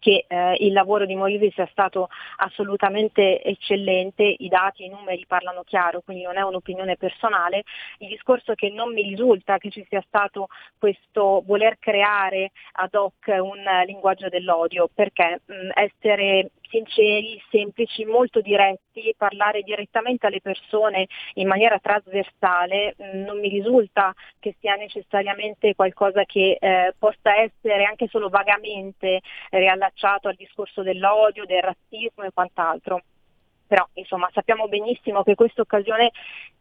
[0.00, 5.62] che eh, il lavoro di Morisi sia stato assolutamente eccellente, i dati, i numeri parlano
[5.62, 7.62] chiaro, quindi non è un'opinione personale.
[7.98, 10.48] Il discorso è che non mi risulta che ci sia stato
[10.78, 19.14] questo voler creare ad hoc un linguaggio dell'odio, perché mh, essere sinceri, semplici, molto diretti,
[19.16, 26.24] parlare direttamente alle persone in maniera trasversale mh, non mi risulta che sia necessariamente qualcosa
[26.24, 33.02] che eh, possa essere anche solo vagamente riallacciato al discorso dell'odio, del razzismo e quant'altro.
[33.66, 36.10] Però insomma sappiamo benissimo che questa occasione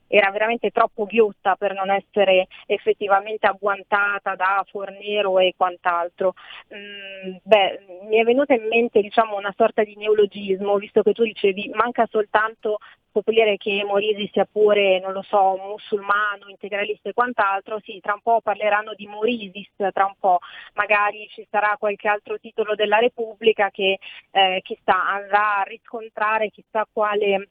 [0.09, 6.33] era veramente troppo ghiotta per non essere effettivamente agguantata da Fornero e quant'altro.
[6.73, 7.79] Mm, beh,
[8.09, 12.07] mi è venuta in mente diciamo, una sorta di neologismo, visto che tu dicevi manca
[12.09, 12.79] soltanto
[13.09, 18.21] scoprire che Morisi sia pure, non lo so, musulmano, integralista e quant'altro, sì, tra un
[18.21, 20.39] po' parleranno di Morisis, tra un po'
[20.73, 23.99] magari ci sarà qualche altro titolo della Repubblica che
[24.31, 27.49] eh, chissà andrà a riscontrare chissà quale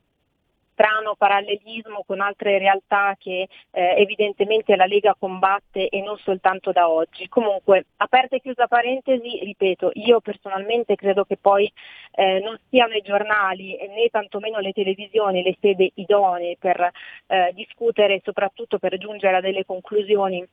[0.79, 6.89] strano parallelismo con altre realtà che eh, evidentemente la Lega combatte e non soltanto da
[6.89, 7.29] oggi.
[7.29, 11.71] Comunque, aperta e chiusa parentesi, ripeto, io personalmente credo che poi
[12.13, 16.93] eh, non siano i giornali né tantomeno le televisioni le sede idonee per
[17.27, 20.47] eh, discutere e soprattutto per giungere a delle conclusioni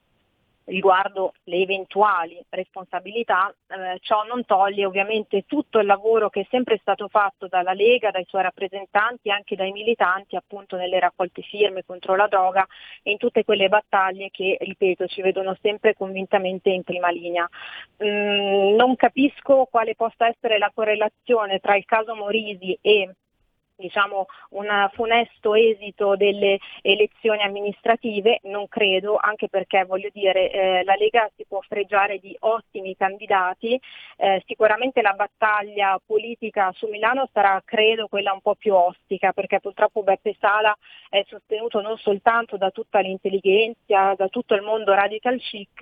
[0.66, 6.78] riguardo le eventuali responsabilità, eh, ciò non toglie ovviamente tutto il lavoro che è sempre
[6.78, 12.16] stato fatto dalla Lega, dai suoi rappresentanti, anche dai militanti appunto nelle raccolte firme contro
[12.16, 12.66] la droga
[13.04, 17.48] e in tutte quelle battaglie che, ripeto, ci vedono sempre convintamente in prima linea.
[18.04, 23.16] Mm, non capisco quale possa essere la correlazione tra il caso Morisi e
[23.76, 30.96] diciamo, un funesto esito delle elezioni amministrative, non credo, anche perché voglio dire eh, la
[30.96, 33.80] Lega si può fregiare di ottimi candidati,
[34.18, 39.60] eh, sicuramente la battaglia politica su Milano sarà credo quella un po' più ostica perché
[39.60, 40.76] purtroppo Beppe Sala
[41.10, 45.82] è sostenuto non soltanto da tutta l'intelligenza, da tutto il mondo radical chic,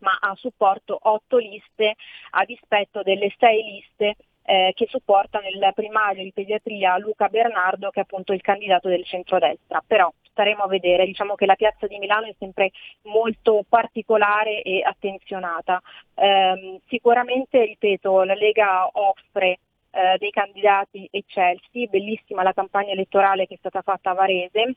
[0.00, 1.94] ma ha supporto otto liste
[2.30, 8.00] a dispetto delle sei liste eh, che supporta nel primario di pediatria Luca Bernardo che
[8.00, 9.82] è appunto il candidato del centrodestra.
[9.86, 12.70] Però staremo a vedere, diciamo che la piazza di Milano è sempre
[13.02, 15.80] molto particolare e attenzionata.
[16.14, 19.58] Eh, sicuramente, ripeto, la Lega offre
[19.90, 24.74] eh, dei candidati eccelsi, bellissima la campagna elettorale che è stata fatta a Varese,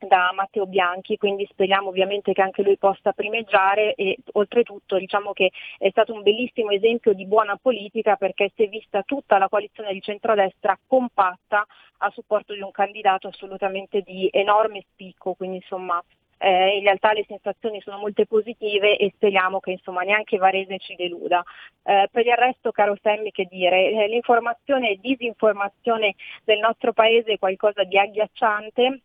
[0.00, 5.50] da Matteo Bianchi, quindi speriamo ovviamente che anche lui possa primeggiare e oltretutto diciamo che
[5.78, 9.92] è stato un bellissimo esempio di buona politica perché si è vista tutta la coalizione
[9.92, 11.66] di centrodestra compatta
[11.98, 16.02] a supporto di un candidato assolutamente di enorme spicco, quindi insomma
[16.38, 20.94] eh, in realtà le sensazioni sono molte positive e speriamo che insomma neanche Varese ci
[20.94, 21.42] deluda.
[21.82, 27.32] Eh, per il resto, caro Semmi, che dire, eh, l'informazione e disinformazione del nostro paese
[27.32, 29.00] è qualcosa di agghiacciante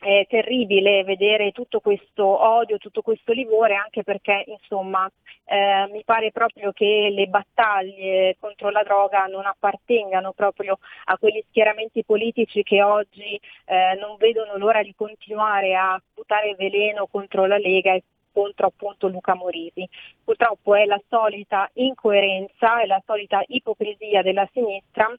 [0.00, 5.10] è terribile vedere tutto questo odio, tutto questo livore, anche perché insomma
[5.44, 11.42] eh, mi pare proprio che le battaglie contro la droga non appartengano proprio a quegli
[11.48, 17.58] schieramenti politici che oggi eh, non vedono l'ora di continuare a buttare veleno contro la
[17.58, 19.88] Lega e contro appunto Luca Morisi.
[20.22, 25.12] Purtroppo è la solita incoerenza, è la solita ipocrisia della sinistra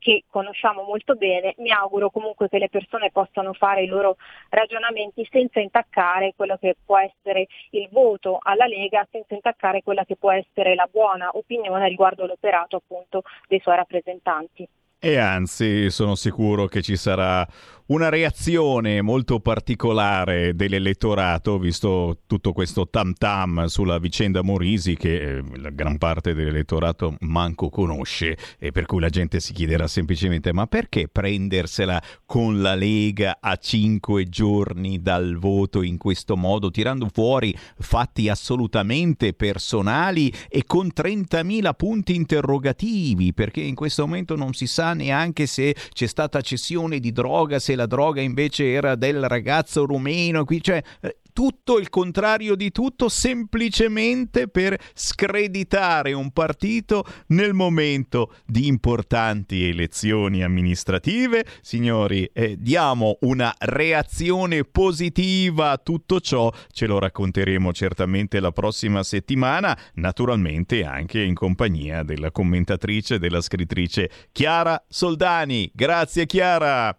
[0.00, 4.16] che conosciamo molto bene, mi auguro comunque che le persone possano fare i loro
[4.48, 10.16] ragionamenti senza intaccare quello che può essere il voto alla Lega, senza intaccare quella che
[10.16, 14.66] può essere la buona opinione riguardo l'operato appunto dei suoi rappresentanti.
[15.02, 17.46] E anzi, sono sicuro che ci sarà
[17.90, 25.42] una reazione molto particolare dell'elettorato, visto tutto questo tam tam sulla vicenda Morisi che eh,
[25.56, 30.66] la gran parte dell'elettorato manco conosce e per cui la gente si chiederà semplicemente ma
[30.66, 37.52] perché prendersela con la Lega a cinque giorni dal voto in questo modo, tirando fuori
[37.76, 44.94] fatti assolutamente personali e con 30.000 punti interrogativi, perché in questo momento non si sa
[44.94, 50.44] neanche se c'è stata cessione di droga, se la droga invece era del ragazzo rumeno,
[50.44, 58.34] qui cioè eh, tutto il contrario di tutto semplicemente per screditare un partito nel momento
[58.44, 61.46] di importanti elezioni amministrative.
[61.62, 69.02] Signori, eh, diamo una reazione positiva a tutto ciò, ce lo racconteremo certamente la prossima
[69.02, 75.70] settimana, naturalmente anche in compagnia della commentatrice, della scrittrice Chiara Soldani.
[75.72, 76.94] Grazie Chiara.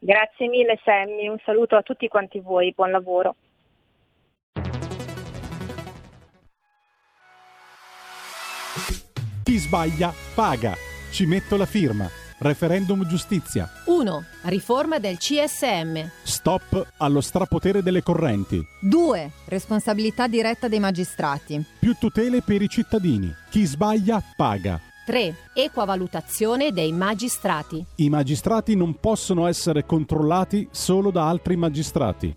[0.00, 3.34] Grazie mille Sammy, un saluto a tutti quanti voi, buon lavoro.
[9.42, 10.74] Chi sbaglia paga.
[11.10, 12.06] Ci metto la firma.
[12.40, 13.66] Referendum giustizia.
[13.86, 14.24] 1.
[14.44, 16.08] Riforma del CSM.
[16.22, 18.60] Stop allo strapotere delle correnti.
[18.80, 19.30] 2.
[19.46, 21.64] Responsabilità diretta dei magistrati.
[21.80, 23.34] Più tutele per i cittadini.
[23.50, 24.78] Chi sbaglia paga.
[25.08, 25.34] 3.
[25.54, 27.82] Equa valutazione dei magistrati.
[27.94, 32.36] I magistrati non possono essere controllati solo da altri magistrati.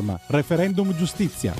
[0.00, 0.18] firma.
[0.26, 1.54] Referendum giustizia.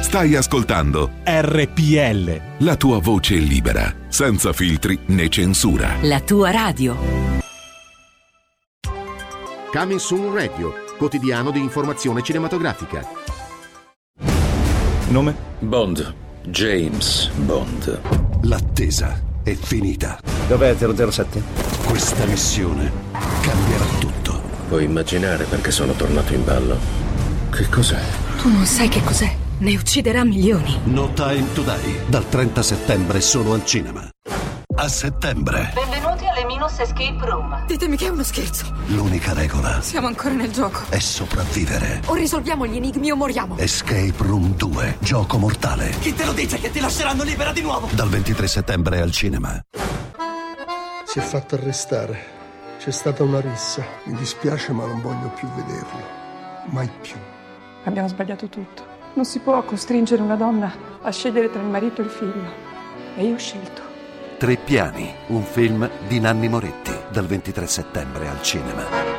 [0.00, 2.40] Stai ascoltando RPL.
[2.58, 5.96] La tua voce è libera, senza filtri né censura.
[6.02, 6.96] La tua radio.
[9.72, 13.04] Coming Soon Radio, quotidiano di informazione cinematografica.
[15.08, 15.34] Nome?
[15.58, 16.14] Bond.
[16.44, 18.00] James Bond.
[18.42, 20.18] L'attesa è finita.
[20.48, 21.42] Dov'è 007?
[21.86, 22.90] Questa missione
[23.42, 24.42] cambierà tutto.
[24.66, 26.76] Puoi immaginare perché sono tornato in ballo?
[27.50, 28.00] Che cos'è?
[28.38, 29.32] Tu non sai che cos'è.
[29.58, 30.80] Ne ucciderà milioni.
[30.84, 34.08] No Time Today, dal 30 settembre solo al cinema
[34.76, 35.70] a settembre.
[35.74, 37.66] Benvenuti alle Minus Escape Room.
[37.66, 38.72] Ditemi che è uno scherzo.
[38.86, 39.80] L'unica regola.
[39.80, 40.80] Siamo ancora nel gioco.
[40.88, 42.02] È sopravvivere.
[42.06, 43.56] O risolviamo gli enigmi o moriamo.
[43.56, 45.90] Escape Room 2, gioco mortale.
[46.00, 47.88] Chi te lo dice che ti lasceranno libera di nuovo?
[47.92, 49.60] Dal 23 settembre al cinema.
[51.04, 52.32] Si è fatto arrestare.
[52.78, 53.84] C'è stata una rissa.
[54.04, 56.02] Mi dispiace, ma non voglio più vederlo.
[56.70, 57.14] Mai più.
[57.84, 58.92] Abbiamo sbagliato tutto.
[59.14, 62.52] Non si può costringere una donna a scegliere tra il marito e il figlio.
[63.16, 63.83] E io ho scelto.
[64.36, 69.13] Tre piani, un film di Nanni Moretti, dal 23 settembre al cinema.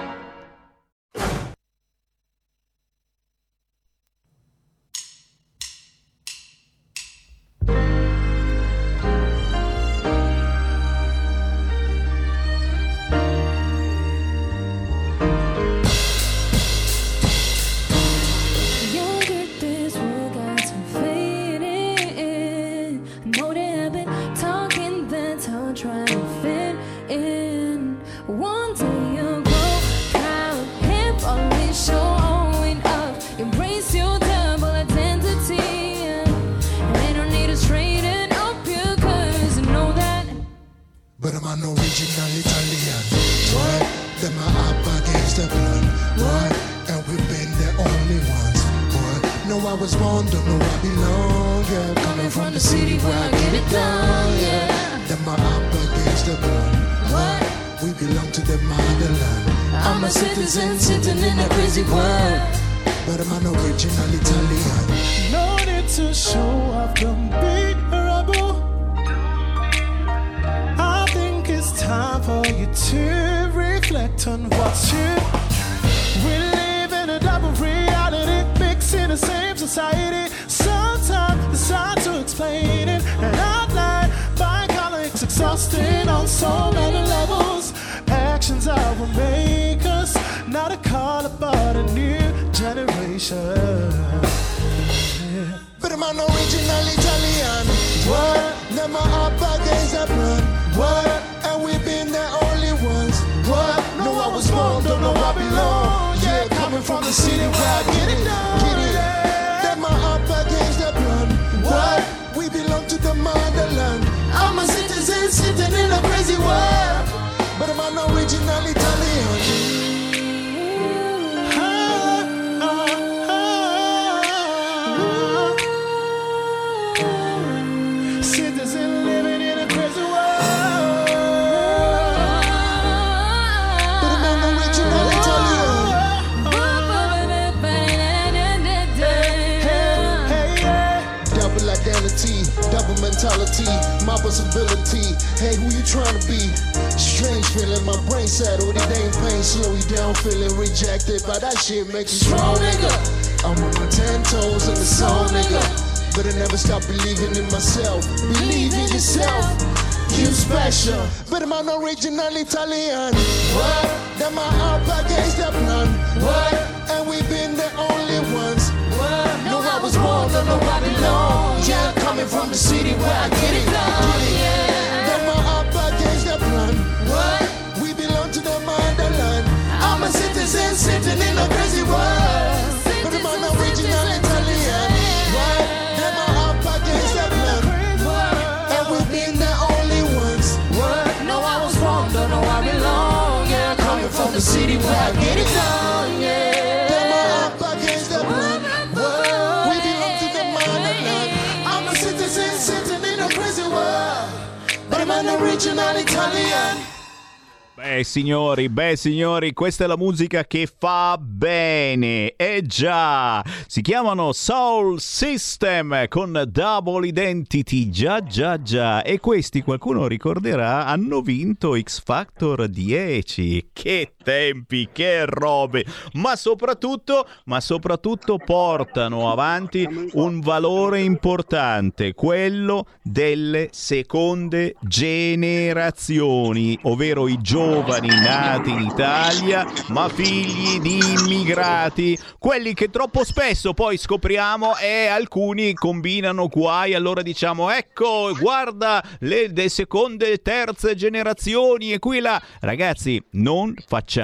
[207.96, 212.36] Beh signori, beh signori, questa è la musica che fa bene.
[212.36, 217.90] Eh già, si chiamano Soul System con Double Identity.
[217.90, 219.02] Già, già, già.
[219.02, 223.70] E questi, qualcuno ricorderà, hanno vinto X Factor 10.
[223.72, 225.86] Che tempi, che robe.
[226.14, 237.38] Ma soprattutto, ma soprattutto portano avanti un valore importante, quello delle seconde generazioni, ovvero i
[237.40, 245.06] giovani nati in Italia, ma figli di immigrati, quelli che troppo spesso poi scopriamo e
[245.06, 252.42] alcuni combinano guai, allora diciamo ecco, guarda le, le seconde terze generazioni e qui là.
[252.62, 254.15] Ragazzi, non facciamo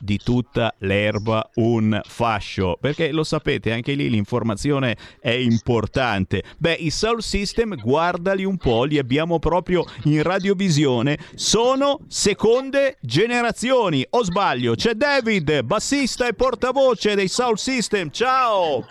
[0.00, 6.42] di tutta l'erba un fascio, perché lo sapete, anche lì l'informazione è importante.
[6.58, 14.04] Beh, i Soul System, guardali un po', li abbiamo proprio in radiovisione, sono seconde generazioni.
[14.10, 14.74] O sbaglio?
[14.74, 18.10] C'è David, bassista e portavoce dei Soul System.
[18.10, 18.84] Ciao!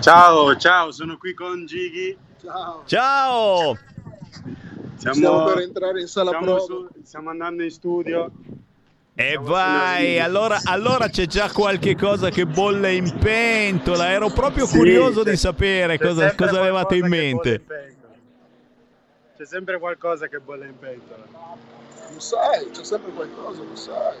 [0.00, 2.16] Ciao, ciao, sono qui con Gighi.
[2.40, 2.82] Ciao.
[2.86, 3.76] Ciao!
[4.96, 8.30] Siamo, Stiamo per entrare in sala siamo su- stiamo andando in studio.
[9.14, 14.10] E vai, allora, allora c'è già qualche cosa che bolle in pentola.
[14.10, 17.50] Ero proprio Sì, curioso di sapere cosa, cosa avevate in mente.
[17.50, 18.14] in pentola.
[19.36, 21.24] C'è sempre qualcosa che bolle in pentola.
[22.12, 24.16] Lo sai, c'è sempre qualcosa, lo sai.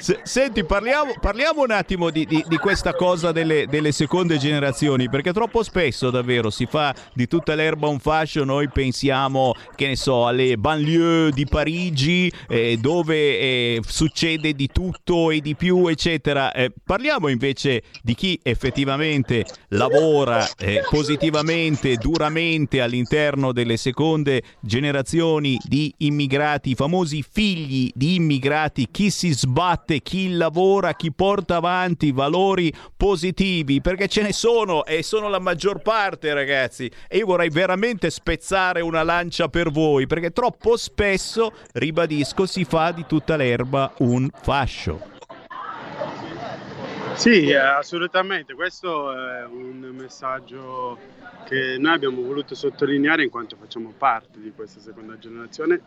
[0.00, 5.08] Se- Senti, parliamo, parliamo un attimo di, di- di questa cosa delle, delle seconde generazioni,
[5.08, 9.96] perché troppo spesso davvero si fa di tutta l'erba un fascio, noi pensiamo, che ne
[9.96, 16.52] so, alle banlieue di Parigi, eh, dove eh, succede di tutto e di più, eccetera.
[16.52, 25.92] Eh, parliamo invece di chi effettivamente lavora eh, positivamente, duramente all'interno delle seconde generazioni di
[25.98, 32.72] immigrati, i famosi figli di immigrati, chi si sbatte, chi lavora, chi porta avanti valori
[32.96, 36.90] positivi, perché ce ne sono e sono la maggior parte, ragazzi.
[37.08, 42.92] E io vorrei veramente spezzare una lancia per voi, perché troppo spesso, ribadisco, si fa
[42.92, 45.16] di tutta l'erba un fascio.
[47.14, 48.54] Sì, assolutamente.
[48.54, 50.96] Questo è un messaggio
[51.46, 55.80] che noi abbiamo voluto sottolineare in quanto facciamo parte di questa seconda generazione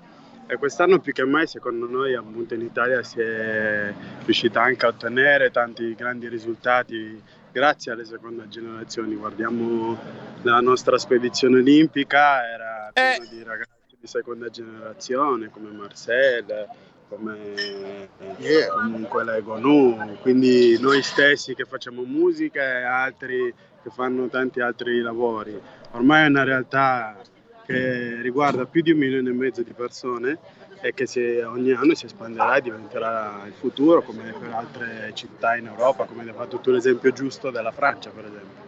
[0.48, 3.94] e quest'anno più che mai secondo noi appunto in Italia si è
[4.26, 7.22] riuscita anche a ottenere tanti grandi risultati
[7.52, 9.16] grazie alle seconde generazioni.
[9.16, 9.98] Guardiamo
[10.44, 16.68] la nostra spedizione olimpica, era piena di ragazzi di seconda generazione come Marcel,
[17.08, 18.08] come
[18.39, 24.62] eh, comunque Lego Nu, quindi noi stessi che facciamo musica e altri che fanno tanti
[24.62, 25.60] altri lavori.
[25.92, 27.18] Ormai è una realtà
[27.66, 30.38] che riguarda più di un milione e mezzo di persone
[30.82, 35.68] e che ogni anno si espanderà e diventerà il futuro come per altre città in
[35.68, 38.61] Europa, come hai fatto tu l'esempio giusto della Francia per esempio.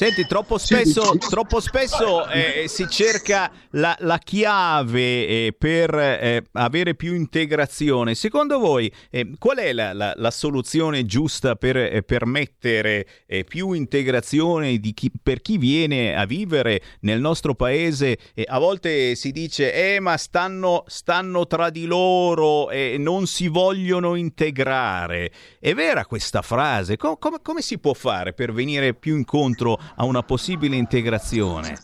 [0.00, 6.94] Senti, troppo spesso, troppo spesso eh, si cerca la, la chiave eh, per eh, avere
[6.94, 8.14] più integrazione.
[8.14, 13.72] Secondo voi, eh, qual è la, la- la soluzione giusta per eh, permettere eh, più
[13.72, 18.16] integrazione di chi- per chi viene a vivere nel nostro paese?
[18.46, 24.14] A volte si dice, eh, ma stanno, stanno tra di loro e non si vogliono
[24.14, 25.30] integrare.
[25.58, 26.96] È vera questa frase?
[26.96, 29.48] Co- come- come si può fare per venire più incontro
[29.96, 31.78] a una possibile integrazione?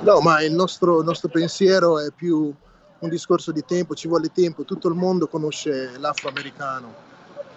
[0.00, 2.52] No, ma il nostro, il nostro pensiero è più
[2.98, 6.94] un discorso di tempo, ci vuole tempo, tutto il mondo conosce l'afroamericano,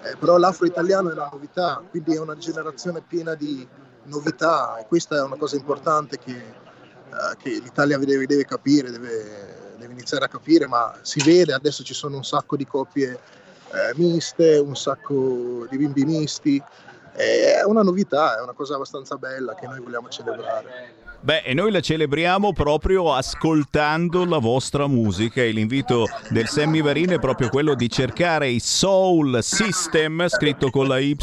[0.04, 3.68] eh, però l'afro-italiano è una novità, quindi è una generazione piena di
[4.04, 9.76] novità e questa è una cosa importante che, eh, che l'Italia deve, deve capire, deve,
[9.78, 13.20] deve iniziare a capire, ma si vede, adesso ci sono un sacco di coppie
[13.72, 16.62] eh, miste, un sacco di bimbi misti,
[17.12, 20.76] è una novità, è una cosa abbastanza bella che noi vogliamo celebrare.
[21.22, 27.09] Beh, e noi la celebriamo proprio ascoltando la vostra musica e l'invito del Sammy Varin
[27.09, 31.17] è proprio quello di cercare i Soul System, scritto con la Y,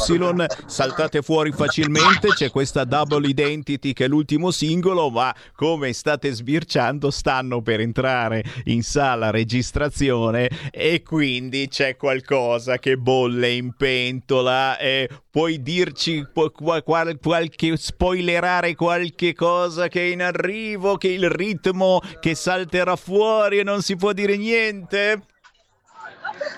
[0.67, 7.09] saltate fuori facilmente, c'è questa Double Identity che è l'ultimo singolo, ma come state sbirciando
[7.09, 15.09] stanno per entrare in sala registrazione e quindi c'è qualcosa che bolle in pentola e
[15.31, 22.35] puoi dirci qual- qualche spoilerare qualche cosa che è in arrivo, che il ritmo che
[22.35, 25.21] salterà fuori e non si può dire niente?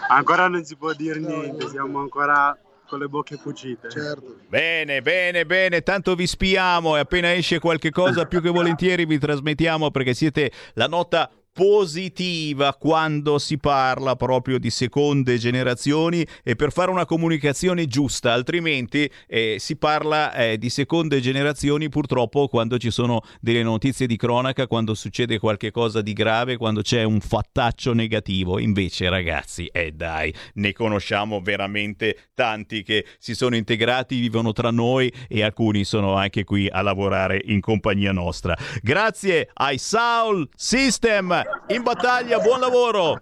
[0.10, 2.58] Ancora non si può dire niente, siamo ancora
[2.90, 3.90] con le bocche cucite.
[3.90, 4.38] Certo.
[4.48, 9.20] Bene, bene, bene, tanto vi spiamo e appena esce qualche cosa più che volentieri vi
[9.20, 11.30] trasmettiamo perché siete la nota
[11.60, 19.12] positiva quando si parla proprio di seconde generazioni e per fare una comunicazione giusta, altrimenti
[19.28, 24.68] eh, si parla eh, di seconde generazioni purtroppo quando ci sono delle notizie di cronaca,
[24.68, 28.58] quando succede qualche cosa di grave, quando c'è un fattaccio negativo.
[28.58, 35.12] Invece ragazzi, eh dai, ne conosciamo veramente tanti che si sono integrati, vivono tra noi
[35.28, 38.56] e alcuni sono anche qui a lavorare in compagnia nostra.
[38.82, 43.18] Grazie ai Soul System in battaglia, buon lavoro!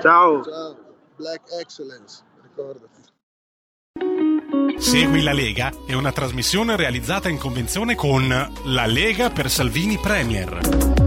[0.00, 0.42] Ciao!
[1.16, 3.04] Black Excellence, ricordati.
[4.78, 8.28] Segui la Lega è una trasmissione realizzata in convenzione con
[8.64, 11.05] La Lega per Salvini Premier.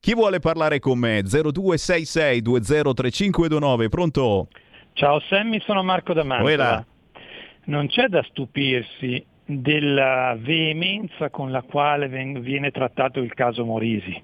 [0.04, 1.22] Chi vuole parlare con me?
[1.22, 4.48] 0266 203529, pronto?
[4.92, 6.84] Ciao Sammy, sono Marco D'Amantova.
[7.64, 14.22] Non c'è da stupirsi della veemenza con la quale viene trattato il caso Morisi,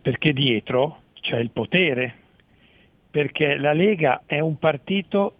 [0.00, 2.14] perché dietro c'è il potere,
[3.10, 5.34] perché la Lega è un partito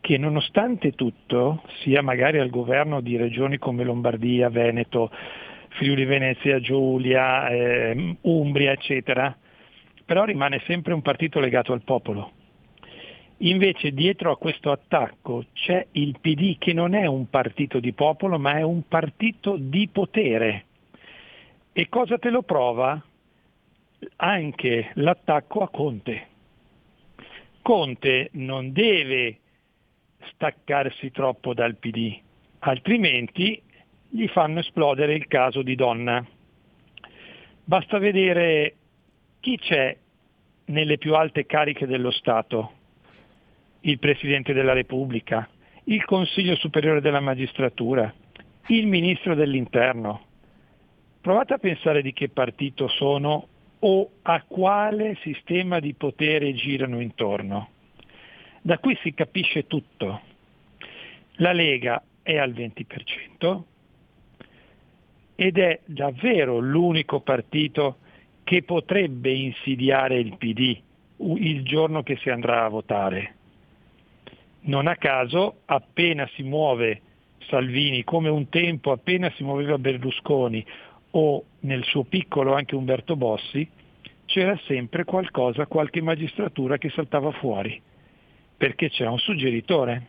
[0.00, 5.12] che nonostante tutto sia magari al governo di regioni come Lombardia, Veneto,
[5.76, 9.36] Friuli Venezia Giulia, eh, Umbria, eccetera,
[10.06, 12.32] però rimane sempre un partito legato al popolo.
[13.40, 18.38] Invece dietro a questo attacco c'è il PD che non è un partito di popolo
[18.38, 20.64] ma è un partito di potere.
[21.72, 22.98] E cosa te lo prova?
[24.16, 26.28] Anche l'attacco a Conte.
[27.60, 29.40] Conte non deve
[30.32, 32.18] staccarsi troppo dal PD,
[32.60, 33.60] altrimenti
[34.16, 36.26] gli fanno esplodere il caso di donna.
[37.62, 38.74] Basta vedere
[39.40, 39.94] chi c'è
[40.66, 42.72] nelle più alte cariche dello Stato,
[43.80, 45.46] il Presidente della Repubblica,
[45.84, 48.12] il Consiglio Superiore della Magistratura,
[48.68, 50.24] il Ministro dell'Interno.
[51.20, 53.48] Provate a pensare di che partito sono
[53.80, 57.68] o a quale sistema di potere girano intorno.
[58.62, 60.22] Da qui si capisce tutto.
[61.34, 63.74] La Lega è al 20%
[65.36, 67.98] ed è davvero l'unico partito
[68.42, 70.80] che potrebbe insidiare il PD
[71.18, 73.34] il giorno che si andrà a votare.
[74.62, 77.00] Non a caso, appena si muove
[77.48, 80.64] Salvini, come un tempo appena si muoveva Berlusconi
[81.10, 83.68] o nel suo piccolo anche Umberto Bossi,
[84.24, 87.80] c'era sempre qualcosa, qualche magistratura che saltava fuori,
[88.56, 90.06] perché c'era un suggeritore,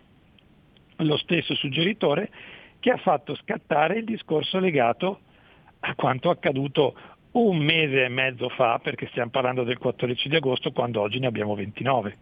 [0.97, 2.29] lo stesso suggeritore
[2.79, 5.19] che ha fatto scattare il discorso legato
[5.79, 6.95] a quanto accaduto
[7.31, 11.27] un mese e mezzo fa, perché stiamo parlando del 14 di agosto, quando oggi ne
[11.27, 12.17] abbiamo 29.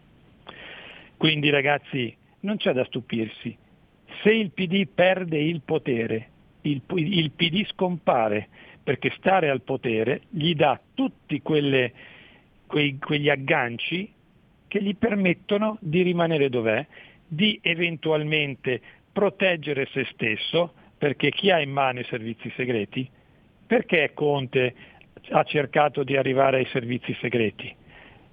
[1.16, 3.56] Quindi ragazzi, non c'è da stupirsi.
[4.22, 6.28] Se il PD perde il potere,
[6.62, 8.48] il, il PD scompare,
[8.82, 11.92] perché stare al potere gli dà tutti quelle,
[12.66, 14.12] quei, quegli agganci
[14.68, 16.86] che gli permettono di rimanere dov'è,
[17.26, 18.80] di eventualmente
[19.16, 23.08] proteggere se stesso, perché chi ha in mano i servizi segreti?
[23.66, 24.74] Perché Conte
[25.30, 27.74] ha cercato di arrivare ai servizi segreti?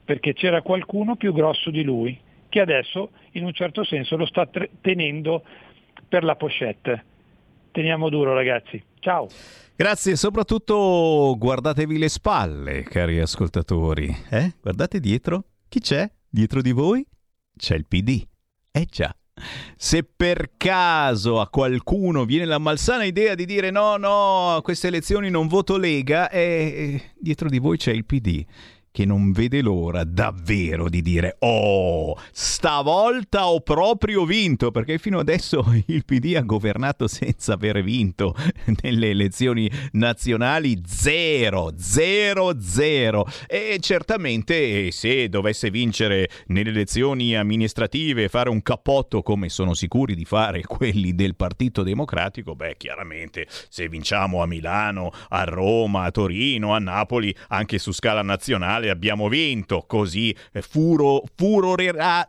[0.03, 2.19] Perché c'era qualcuno più grosso di lui,
[2.49, 4.45] che adesso in un certo senso lo sta
[4.81, 5.45] tenendo
[6.05, 7.05] per la pochette.
[7.71, 8.83] Teniamo duro ragazzi.
[8.99, 9.29] Ciao.
[9.77, 14.13] Grazie, soprattutto guardatevi le spalle, cari ascoltatori.
[14.29, 14.55] Eh?
[14.61, 15.45] Guardate dietro.
[15.69, 16.11] Chi c'è?
[16.29, 17.07] Dietro di voi?
[17.55, 18.21] C'è il PD.
[18.69, 19.15] Eh già.
[19.77, 24.87] Se per caso a qualcuno viene la malsana idea di dire no, no, a queste
[24.87, 28.45] elezioni non voto Lega, eh, dietro di voi c'è il PD
[28.93, 35.65] che non vede l'ora davvero di dire oh, stavolta ho proprio vinto, perché fino adesso
[35.87, 38.35] il PD ha governato senza aver vinto
[38.83, 43.25] nelle elezioni nazionali zero, zero, zero.
[43.47, 50.25] E certamente se dovesse vincere nelle elezioni amministrative fare un cappotto come sono sicuri di
[50.25, 56.75] fare quelli del Partito Democratico, beh, chiaramente se vinciamo a Milano, a Roma, a Torino,
[56.75, 62.27] a Napoli, anche su scala nazionale abbiamo vinto, così eh, furo, furorerà,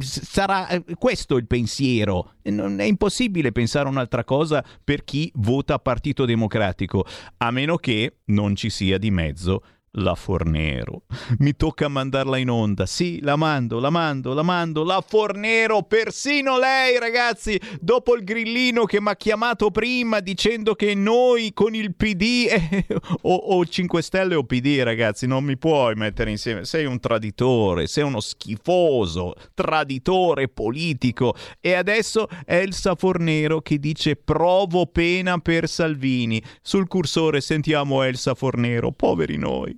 [0.00, 2.34] sarà eh, questo il pensiero.
[2.44, 7.04] Non è impossibile pensare un'altra cosa per chi vota Partito Democratico,
[7.38, 9.62] a meno che non ci sia di mezzo
[9.92, 11.02] la Fornero.
[11.38, 12.86] Mi tocca mandarla in onda.
[12.86, 14.84] Sì, la mando, la mando, la mando.
[14.84, 20.94] La Fornero, persino lei, ragazzi, dopo il grillino che mi ha chiamato prima dicendo che
[20.94, 22.86] noi con il PD eh,
[23.22, 26.64] o, o 5 Stelle o PD, ragazzi, non mi puoi mettere insieme.
[26.64, 31.34] Sei un traditore, sei uno schifoso, traditore politico.
[31.60, 36.42] E adesso Elsa Fornero che dice provo pena per Salvini.
[36.62, 39.77] Sul cursore sentiamo Elsa Fornero, poveri noi.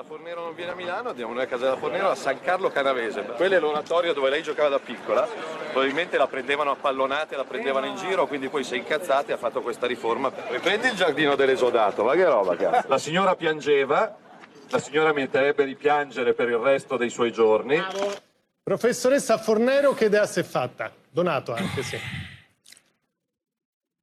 [0.00, 2.40] Se la Fornero non viene a Milano andiamo noi a casa della Fornero a San
[2.40, 3.20] Carlo Canavese.
[3.20, 5.28] Quello è l'oratorio dove lei giocava da piccola.
[5.72, 9.32] Probabilmente la prendevano a pallonate, la prendevano in giro, quindi poi si è incazzata e
[9.34, 10.32] ha fatto questa riforma.
[10.48, 12.88] Riprendi il giardino dell'esodato, ma che roba cazzo.
[12.88, 14.16] La signora piangeva,
[14.70, 17.78] la signora meriterebbe di piangere per il resto dei suoi giorni.
[18.62, 20.90] Professoressa Fornero, che idea si è fatta?
[21.10, 21.98] Donato anche, sì.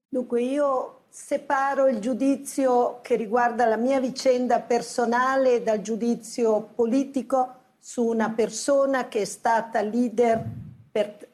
[0.10, 8.06] Dunque io separo il giudizio che riguarda la mia vicenda personale dal giudizio politico su
[8.06, 10.46] una persona che è stata leader
[10.92, 11.28] per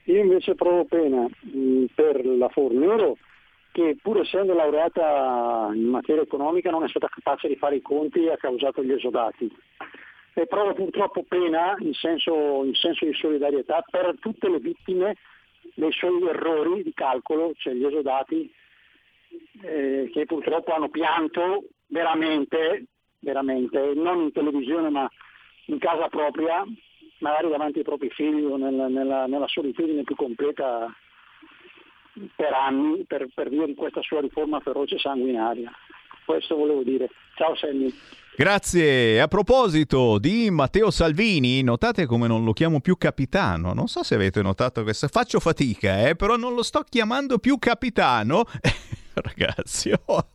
[0.07, 3.15] Io invece provo pena mh, per la Fornero
[3.71, 8.25] che pur essendo laureata in materia economica non è stata capace di fare i conti
[8.25, 9.49] e ha causato gli esodati.
[10.37, 15.15] E provo purtroppo pena in senso, in senso di solidarietà per tutte le vittime
[15.75, 18.53] dei suoi errori di calcolo, cioè gli esodati
[19.61, 22.85] eh, che purtroppo hanno pianto veramente,
[23.19, 25.09] veramente, non in televisione ma
[25.67, 26.65] in casa propria,
[27.19, 30.93] magari davanti ai propri figli o nella, nella- nella solitudine più completa
[32.35, 35.71] per anni per, per via di questa sua riforma feroce e sanguinaria.
[36.25, 37.09] Questo volevo dire.
[37.35, 37.93] Ciao Sammy.
[38.35, 39.21] Grazie.
[39.21, 43.73] A proposito di Matteo Salvini, notate come non lo chiamo più capitano.
[43.73, 45.07] Non so se avete notato questo.
[45.07, 48.43] Faccio fatica, eh, però non lo sto chiamando più capitano.
[49.15, 50.27] Ragazzi, oh.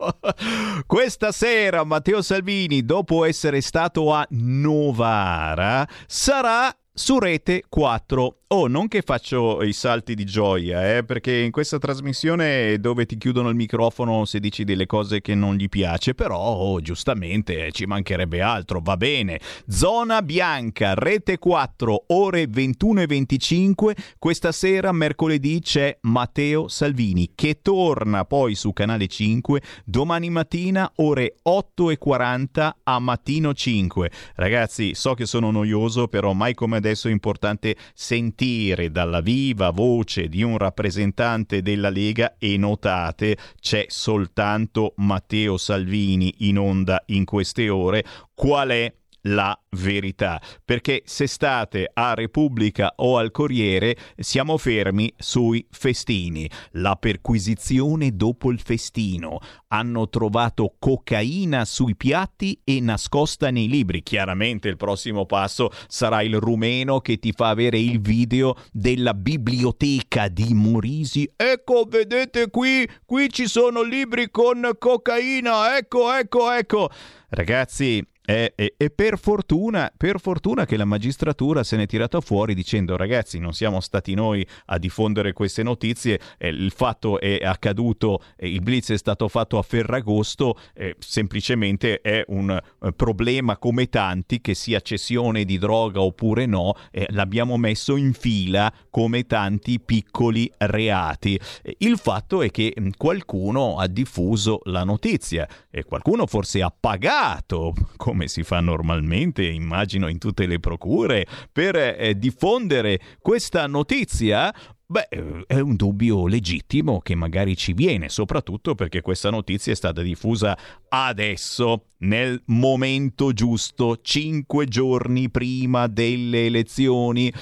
[0.87, 8.35] questa sera Matteo Salvini, dopo essere stato a Novara, sarà su Rete 4.
[8.53, 13.17] Oh, non che faccio i salti di gioia, eh, perché in questa trasmissione dove ti
[13.17, 17.87] chiudono il microfono se dici delle cose che non gli piace, però oh, giustamente ci
[17.87, 19.39] mancherebbe altro, va bene.
[19.69, 23.97] Zona bianca, Rete 4, ore 21 e 25.
[24.19, 31.37] Questa sera, mercoledì, c'è Matteo Salvini che torna poi su Canale 5 domani mattina, ore
[31.41, 34.11] 8 e 40 a Mattino 5.
[34.35, 40.29] Ragazzi, so che sono noioso, però mai come adesso è importante sentire dalla viva voce
[40.29, 47.69] di un rappresentante della Lega e notate c'è soltanto Matteo Salvini in onda in queste
[47.69, 48.05] ore.
[48.35, 48.93] Qual è
[49.23, 56.49] la verità, perché se state a Repubblica o al Corriere siamo fermi sui festini.
[56.73, 59.39] La perquisizione dopo il festino.
[59.69, 64.03] Hanno trovato cocaina sui piatti e nascosta nei libri.
[64.03, 70.29] Chiaramente il prossimo passo sarà il rumeno che ti fa avere il video della biblioteca
[70.29, 71.31] di Morisi.
[71.37, 75.77] Ecco, vedete qui, qui ci sono libri con cocaina.
[75.77, 76.91] Ecco, ecco, ecco.
[77.29, 82.55] Ragazzi, e, e, e per, fortuna, per, fortuna, che la magistratura se n'è tirata fuori
[82.55, 88.23] dicendo ragazzi non siamo stati noi a diffondere queste notizie, eh, il fatto è accaduto,
[88.37, 93.89] eh, il blitz è stato fatto a Ferragosto, eh, semplicemente è un eh, problema come
[93.89, 99.81] tanti che sia cessione di droga oppure no, eh, l'abbiamo messo in fila come tanti
[99.81, 101.37] piccoli reati.
[101.79, 107.75] il fatto è che mm, qualcuno ha diffuso la notizia e qualcuno forse ha pagato
[107.97, 114.53] come come si fa normalmente, immagino in tutte le procure, per eh, diffondere questa notizia,
[114.91, 115.07] Beh,
[115.47, 120.59] è un dubbio legittimo che magari ci viene, soprattutto perché questa notizia è stata diffusa
[120.89, 127.33] adesso, nel momento giusto, cinque giorni prima delle elezioni.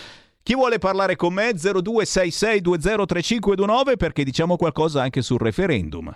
[0.43, 1.53] Chi vuole parlare con me?
[1.53, 6.15] 0266203529 perché diciamo qualcosa anche sul referendum.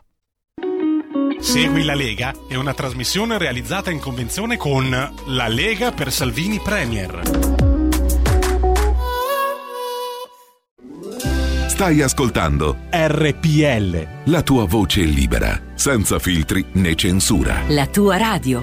[1.42, 4.88] Segui la Lega è una trasmissione realizzata in convenzione con
[5.26, 7.20] La Lega per Salvini Premier.
[11.66, 14.06] Stai ascoltando RPL.
[14.26, 17.62] La tua voce libera, senza filtri né censura.
[17.66, 18.62] La tua radio.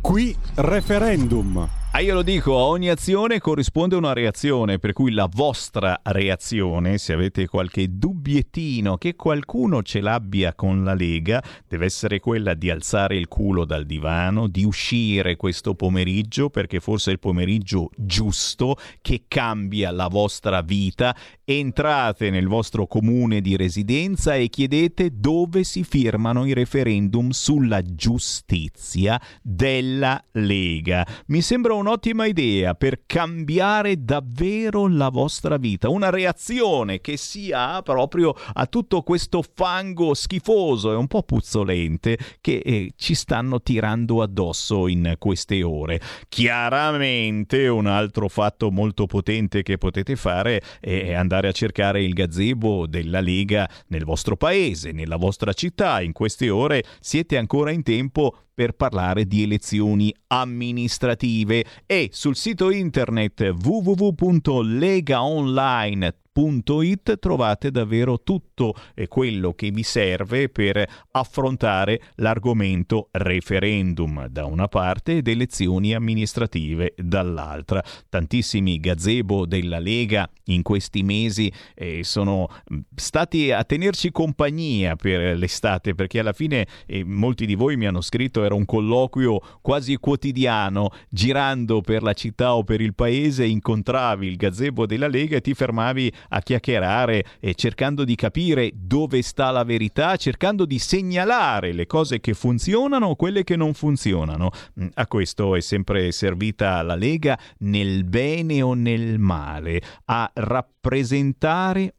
[0.00, 1.79] Qui referendum.
[1.92, 7.12] Ah, io lo dico, ogni azione corrisponde una reazione, per cui la vostra reazione, se
[7.12, 13.16] avete qualche dubbiettino che qualcuno ce l'abbia con la Lega, deve essere quella di alzare
[13.16, 19.24] il culo dal divano, di uscire questo pomeriggio, perché forse è il pomeriggio giusto che
[19.26, 21.12] cambia la vostra vita.
[21.52, 29.20] Entrate nel vostro comune di residenza e chiedete dove si firmano i referendum sulla giustizia
[29.42, 31.04] della Lega.
[31.26, 37.82] Mi sembra un'ottima idea per cambiare davvero la vostra vita, una reazione che si ha
[37.82, 44.22] proprio a tutto questo fango schifoso e un po' puzzolente che eh, ci stanno tirando
[44.22, 46.00] addosso in queste ore.
[46.28, 52.86] Chiaramente un altro fatto molto potente che potete fare è andare a cercare il gazebo
[52.86, 56.00] della Lega nel vostro paese, nella vostra città.
[56.00, 62.70] In queste ore siete ancora in tempo per parlare di elezioni amministrative e sul sito
[62.70, 68.74] internet www.legaonline.com www.it trovate davvero tutto
[69.08, 77.82] quello che vi serve per affrontare l'argomento referendum da una parte ed elezioni amministrative dall'altra.
[78.08, 82.48] Tantissimi gazebo della Lega in questi mesi eh, sono
[82.94, 88.00] stati a tenerci compagnia per l'estate perché alla fine eh, molti di voi mi hanno
[88.00, 94.26] scritto era un colloquio quasi quotidiano girando per la città o per il paese incontravi
[94.26, 99.50] il gazebo della Lega e ti fermavi a chiacchierare e cercando di capire dove sta
[99.50, 104.50] la verità, cercando di segnalare le cose che funzionano o quelle che non funzionano.
[104.80, 110.78] Mm, a questo è sempre servita la Lega nel bene o nel male, a rappresentare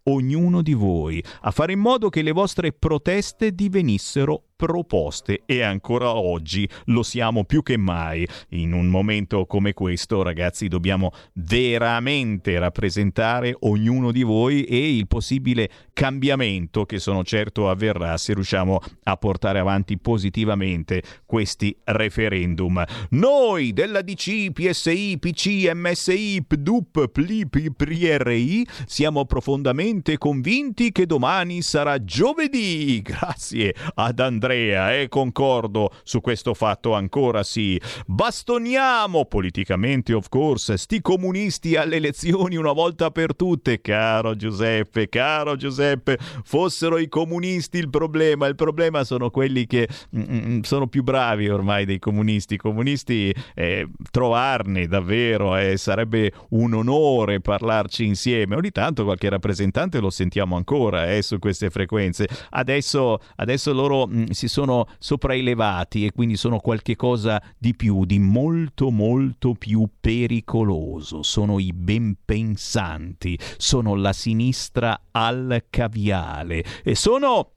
[0.03, 6.13] ognuno di voi, a fare in modo che le vostre proteste divenissero proposte e ancora
[6.15, 8.27] oggi lo siamo più che mai.
[8.49, 15.67] In un momento come questo, ragazzi, dobbiamo veramente rappresentare ognuno di voi e il possibile
[15.93, 22.83] cambiamento che sono certo avverrà se riusciamo a portare avanti positivamente questi referendum.
[23.09, 32.03] Noi della DC, PSI, PC, MSI, PDUP, PLI, PRI siamo profondamente convinti che domani sarà
[32.03, 33.02] giovedì.
[33.06, 37.80] Grazie ad Andrea e concordo su questo fatto ancora sì.
[38.06, 45.56] Bastoniamo politicamente, of course, sti comunisti alle elezioni una volta per tutte, caro Giuseppe, caro
[45.56, 51.03] Giuseppe, fossero i comunisti il problema, il problema sono quelli che mm, mm, sono più
[51.03, 58.56] bravi ormai dei comunisti, i comunisti eh, trovarne davvero eh, sarebbe un onore parlarci insieme,
[58.61, 64.29] ogni tanto qualche rappresentante lo sentiamo ancora eh, su queste frequenze, adesso, adesso loro mh,
[64.29, 71.23] si sono sopraelevati e quindi sono qualche cosa di più, di molto molto più pericoloso,
[71.23, 77.53] sono i benpensanti, sono la sinistra al caviale e sono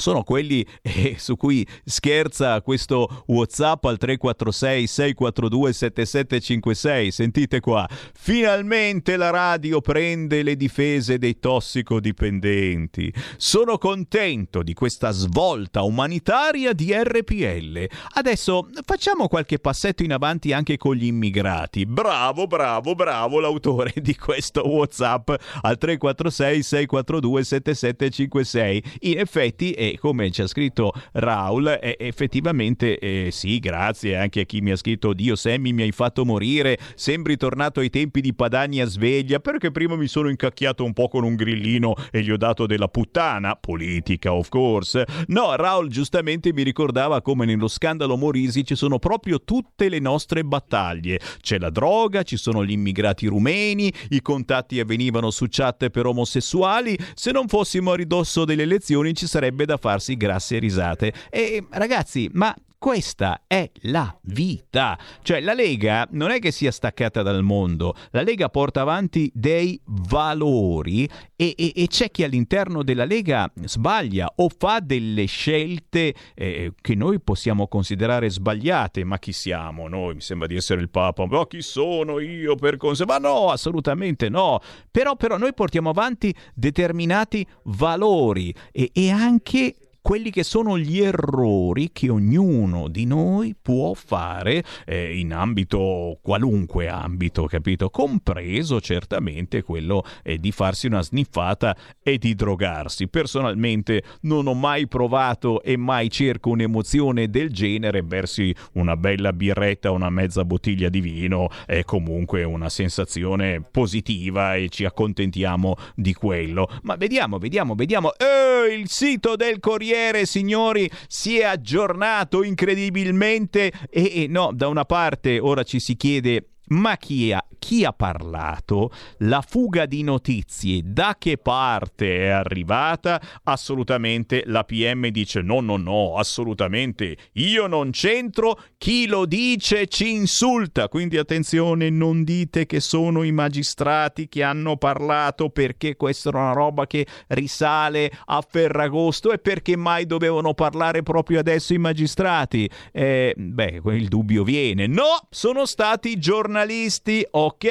[0.00, 7.10] sono quelli eh, su cui scherza questo WhatsApp al 346 642 7756.
[7.10, 7.86] Sentite qua.
[8.14, 13.12] Finalmente la radio prende le difese dei tossicodipendenti.
[13.36, 17.86] Sono contento di questa svolta umanitaria di RPL.
[18.14, 21.84] Adesso facciamo qualche passetto in avanti anche con gli immigrati.
[21.84, 28.84] Bravo, bravo, bravo l'autore di questo WhatsApp al 346 642 7756.
[29.00, 34.60] In effetti è come ci ha scritto Raul, effettivamente eh, sì, grazie anche a chi
[34.60, 38.84] mi ha scritto Dio Sammy mi hai fatto morire, sembri tornato ai tempi di Padania
[38.86, 42.66] sveglia, perché prima mi sono incacchiato un po' con un grillino e gli ho dato
[42.66, 45.04] della puttana, politica of course.
[45.28, 50.44] No, Raul giustamente mi ricordava come nello scandalo Morisi ci sono proprio tutte le nostre
[50.44, 51.20] battaglie.
[51.40, 56.98] C'è la droga, ci sono gli immigrati rumeni, i contatti avvenivano su chat per omosessuali,
[57.14, 61.12] se non fossimo a ridosso delle elezioni ci sarebbe da farsi grasse risate.
[61.30, 64.98] E ragazzi, ma questa è la vita.
[65.22, 69.78] Cioè la Lega non è che sia staccata dal mondo, la Lega porta avanti dei
[69.84, 71.06] valori
[71.36, 76.94] e, e, e c'è chi all'interno della Lega sbaglia o fa delle scelte eh, che
[76.94, 79.04] noi possiamo considerare sbagliate.
[79.04, 80.14] Ma chi siamo noi?
[80.14, 81.26] Mi sembra di essere il Papa.
[81.26, 83.20] Ma chi sono io per considerare?
[83.20, 84.58] Ma no, assolutamente no.
[84.90, 89.59] Però, però noi portiamo avanti determinati valori e, e anche
[90.02, 96.88] quelli che sono gli errori che ognuno di noi può fare eh, in ambito, qualunque
[96.88, 97.90] ambito, capito?
[97.90, 103.08] Compreso certamente quello eh, di farsi una sniffata e di drogarsi.
[103.08, 109.90] Personalmente non ho mai provato e mai cerco un'emozione del genere, versi una bella birretta,
[109.90, 116.68] una mezza bottiglia di vino è comunque una sensazione positiva e ci accontentiamo di quello.
[116.82, 118.12] Ma vediamo, vediamo, vediamo.
[118.14, 124.68] Eh, il sito del Corriere Corriere, signori, si è aggiornato incredibilmente e, e no, da
[124.68, 128.90] una parte ora ci si chiede ma chi ha, chi ha, parlato?
[129.18, 133.20] La fuga di notizie da che parte è arrivata?
[133.44, 140.12] Assolutamente la PM dice no, no, no, assolutamente io non c'entro, chi lo dice ci
[140.12, 146.38] insulta, quindi attenzione, non dite che sono i magistrati che hanno parlato perché questa era
[146.38, 152.70] una roba che risale a Ferragosto e perché mai dovevano parlare proprio adesso i magistrati?
[152.92, 154.86] Eh, beh, il dubbio viene.
[154.86, 157.64] No, sono stati giornalisti giornalisti, ok?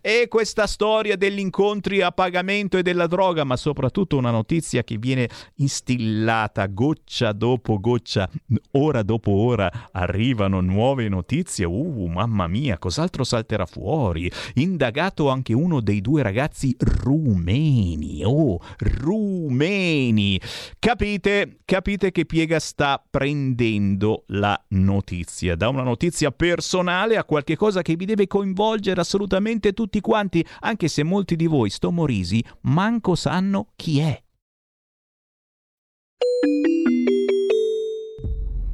[0.00, 4.96] E questa storia degli incontri a pagamento e della droga, ma soprattutto una notizia che
[4.96, 8.28] viene instillata goccia dopo goccia,
[8.72, 11.64] ora dopo ora arrivano nuove notizie.
[11.64, 14.30] Uh, mamma mia, cos'altro salterà fuori?
[14.54, 18.22] Indagato anche uno dei due ragazzi rumeni.
[18.24, 20.40] Oh, rumeni.
[20.78, 21.58] Capite?
[21.64, 25.54] Capite che piega sta prendendo la notizia.
[25.56, 30.88] Da una notizia personale a qualche cosa che vi deve coinvolgere assolutamente tutti quanti, anche
[30.88, 34.22] se molti di voi, sto Morisi, manco sanno chi è.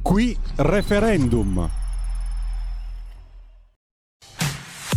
[0.01, 1.69] Qui referendum.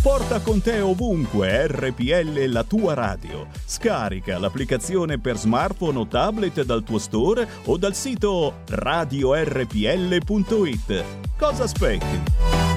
[0.01, 3.47] Porta con te ovunque RPL la tua radio.
[3.65, 9.73] Scarica l'applicazione per smartphone o tablet dal tuo store o dal sito radiorpl.it.
[11.37, 12.76] Cosa aspetti?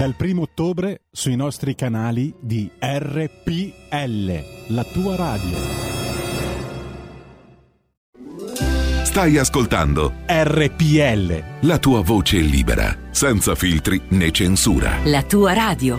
[0.00, 5.58] Dal 1 ottobre sui nostri canali di RPL, la tua radio.
[9.04, 15.00] Stai ascoltando RPL, la tua voce libera, senza filtri né censura.
[15.04, 15.98] La tua radio.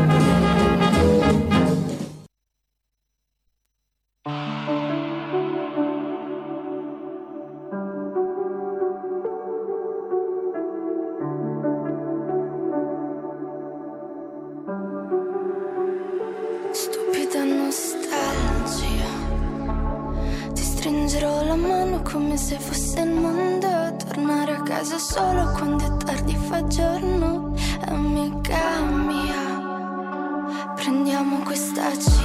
[24.81, 27.53] Casa solo quando è tardi fa giorno.
[27.85, 32.20] Amica mia, prendiamo questa città.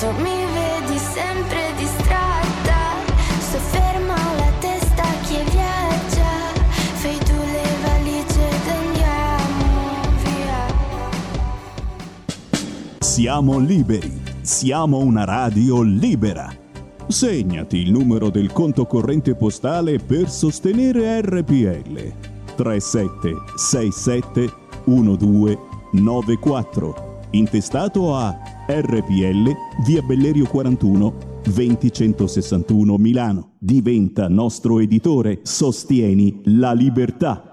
[0.00, 2.78] Tu mi vedi sempre distratta,
[3.38, 6.54] sto ferma la testa che viaggia,
[6.94, 10.60] fai tu le valigie ed andiamo via.
[13.00, 16.50] Siamo liberi, siamo una radio libera.
[17.06, 22.12] Segnati il numero del conto corrente postale per sostenere RPL.
[22.56, 24.50] 3767
[24.84, 27.09] 1294.
[27.32, 28.36] Intestato a
[28.66, 29.54] RPL
[29.84, 33.52] via Bellerio 41 20161 Milano.
[33.58, 35.38] Diventa nostro editore.
[35.42, 37.49] Sostieni la libertà.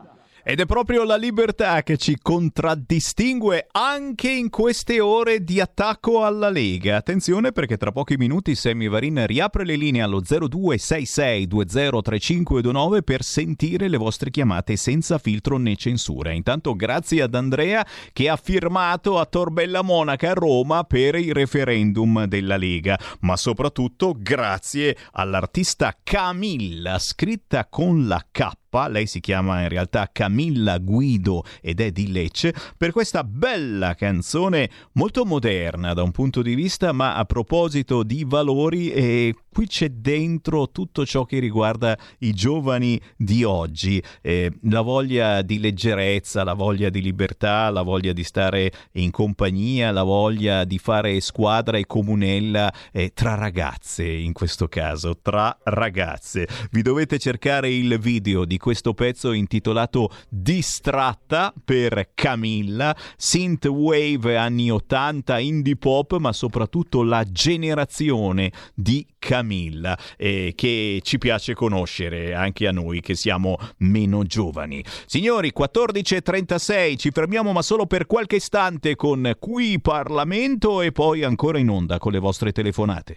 [0.50, 6.50] Ed è proprio la libertà che ci contraddistingue anche in queste ore di attacco alla
[6.50, 6.96] Lega.
[6.96, 13.98] Attenzione perché tra pochi minuti Sammy Varin riapre le linee allo 0266203529 per sentire le
[13.98, 16.32] vostre chiamate senza filtro né censura.
[16.32, 22.24] Intanto grazie ad Andrea che ha firmato a Torbella Monaca a Roma per il referendum
[22.24, 28.48] della Lega, ma soprattutto grazie all'artista Camilla, scritta con la K
[28.86, 34.70] lei si chiama in realtà Camilla Guido ed è di Lecce, per questa bella canzone
[34.94, 39.90] molto moderna da un punto di vista, ma a proposito di valori e qui c'è
[39.90, 46.54] dentro tutto ciò che riguarda i giovani di oggi, eh, la voglia di leggerezza, la
[46.54, 51.88] voglia di libertà, la voglia di stare in compagnia, la voglia di fare squadra e
[51.88, 56.48] comunella eh, tra ragazze in questo caso, tra ragazze.
[56.70, 65.40] Vi dovete cercare il video di questo pezzo intitolato Distratta per Camilla, synthwave anni 80,
[65.40, 72.74] indie pop, ma soprattutto la generazione di Camilla eh, che ci piace conoscere anche a
[72.74, 74.84] noi che siamo meno giovani.
[75.06, 81.58] Signori, 14.36, ci fermiamo ma solo per qualche istante con Qui Parlamento e poi ancora
[81.58, 83.16] in onda con le vostre telefonate.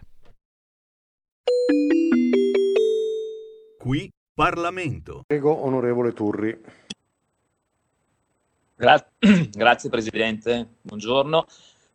[3.81, 4.09] Qui
[4.41, 5.25] Parlamento.
[5.27, 6.59] Prego, onorevole Turri.
[8.75, 9.07] Gra-
[9.53, 11.45] Grazie Presidente, buongiorno.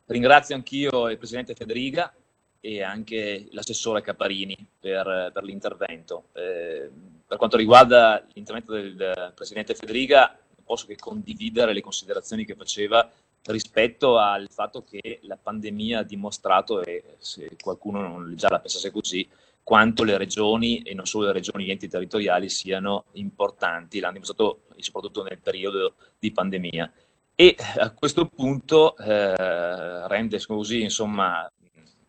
[0.06, 2.14] Ringrazio anch'io il Presidente Federica
[2.60, 6.26] e anche l'assessore Caparini per, per l'intervento.
[6.34, 6.88] Eh,
[7.26, 12.54] per quanto riguarda l'intervento del, del Presidente Federica, non posso che condividere le considerazioni che
[12.54, 13.10] faceva
[13.46, 18.92] rispetto al fatto che la pandemia ha dimostrato, e se qualcuno non già la pensasse
[18.92, 19.28] così,
[19.66, 24.60] quanto le regioni e non solo le regioni gli enti territoriali siano importanti, l'hanno dimostrato
[24.78, 26.94] soprattutto nel periodo di pandemia.
[27.34, 31.52] E a questo punto eh, rende così, insomma,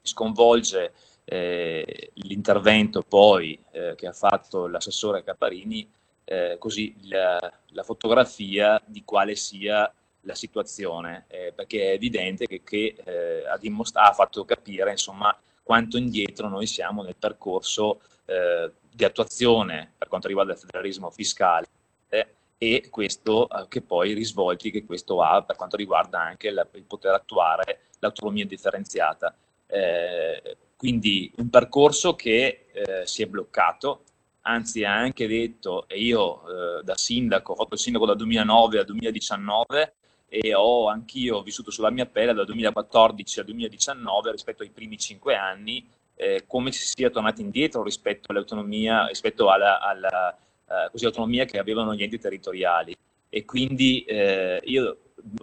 [0.03, 0.93] sconvolge
[1.25, 5.91] eh, l'intervento poi eh, che ha fatto l'assessore Caparini,
[6.25, 7.39] eh, così la,
[7.69, 13.57] la, fotografia di quale sia la situazione, eh, perché è evidente che, che eh, ha,
[13.57, 15.35] dimostra- ha fatto capire, insomma,
[15.67, 21.67] quanto indietro noi siamo nel percorso eh, di attuazione per quanto riguarda il federalismo fiscale
[22.09, 26.65] eh, e questo eh, che poi risvolti che questo ha per quanto riguarda anche la,
[26.75, 29.35] il poter attuare l'autonomia differenziata.
[29.67, 34.05] Eh, quindi un percorso che eh, si è bloccato,
[34.43, 38.79] anzi ha anche detto, e io eh, da sindaco, ho fatto il sindaco dal 2009
[38.79, 39.95] al 2019,
[40.29, 45.37] e ho anch'io vissuto sulla mia pelle dal 2014 al 2019 rispetto ai primi cinque
[45.37, 45.87] anni
[46.17, 51.59] eh, come si sia tornati indietro rispetto all'autonomia, rispetto alla, alla eh, così, autonomia che
[51.59, 52.97] avevano gli enti territoriali.
[53.29, 54.99] E quindi eh, io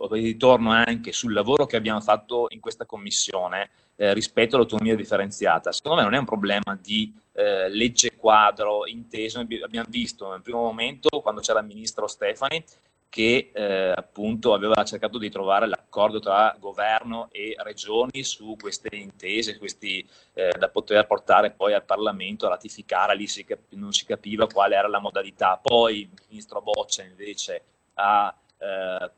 [0.09, 5.71] ritorno anche sul lavoro che abbiamo fatto in questa commissione eh, rispetto all'autonomia differenziata.
[5.71, 10.61] Secondo me non è un problema di eh, legge quadro inteso, abbiamo visto nel primo
[10.61, 12.63] momento quando c'era il ministro Stefani
[13.13, 19.59] che eh, appunto aveva cercato di trovare l'accordo tra governo e regioni su queste intese,
[19.59, 20.03] questi,
[20.33, 24.47] eh, da poter portare poi al Parlamento a ratificare, lì si cap- non si capiva
[24.47, 25.59] quale era la modalità.
[25.61, 27.61] Poi il ministro Boccia invece
[27.93, 29.11] ha, eh,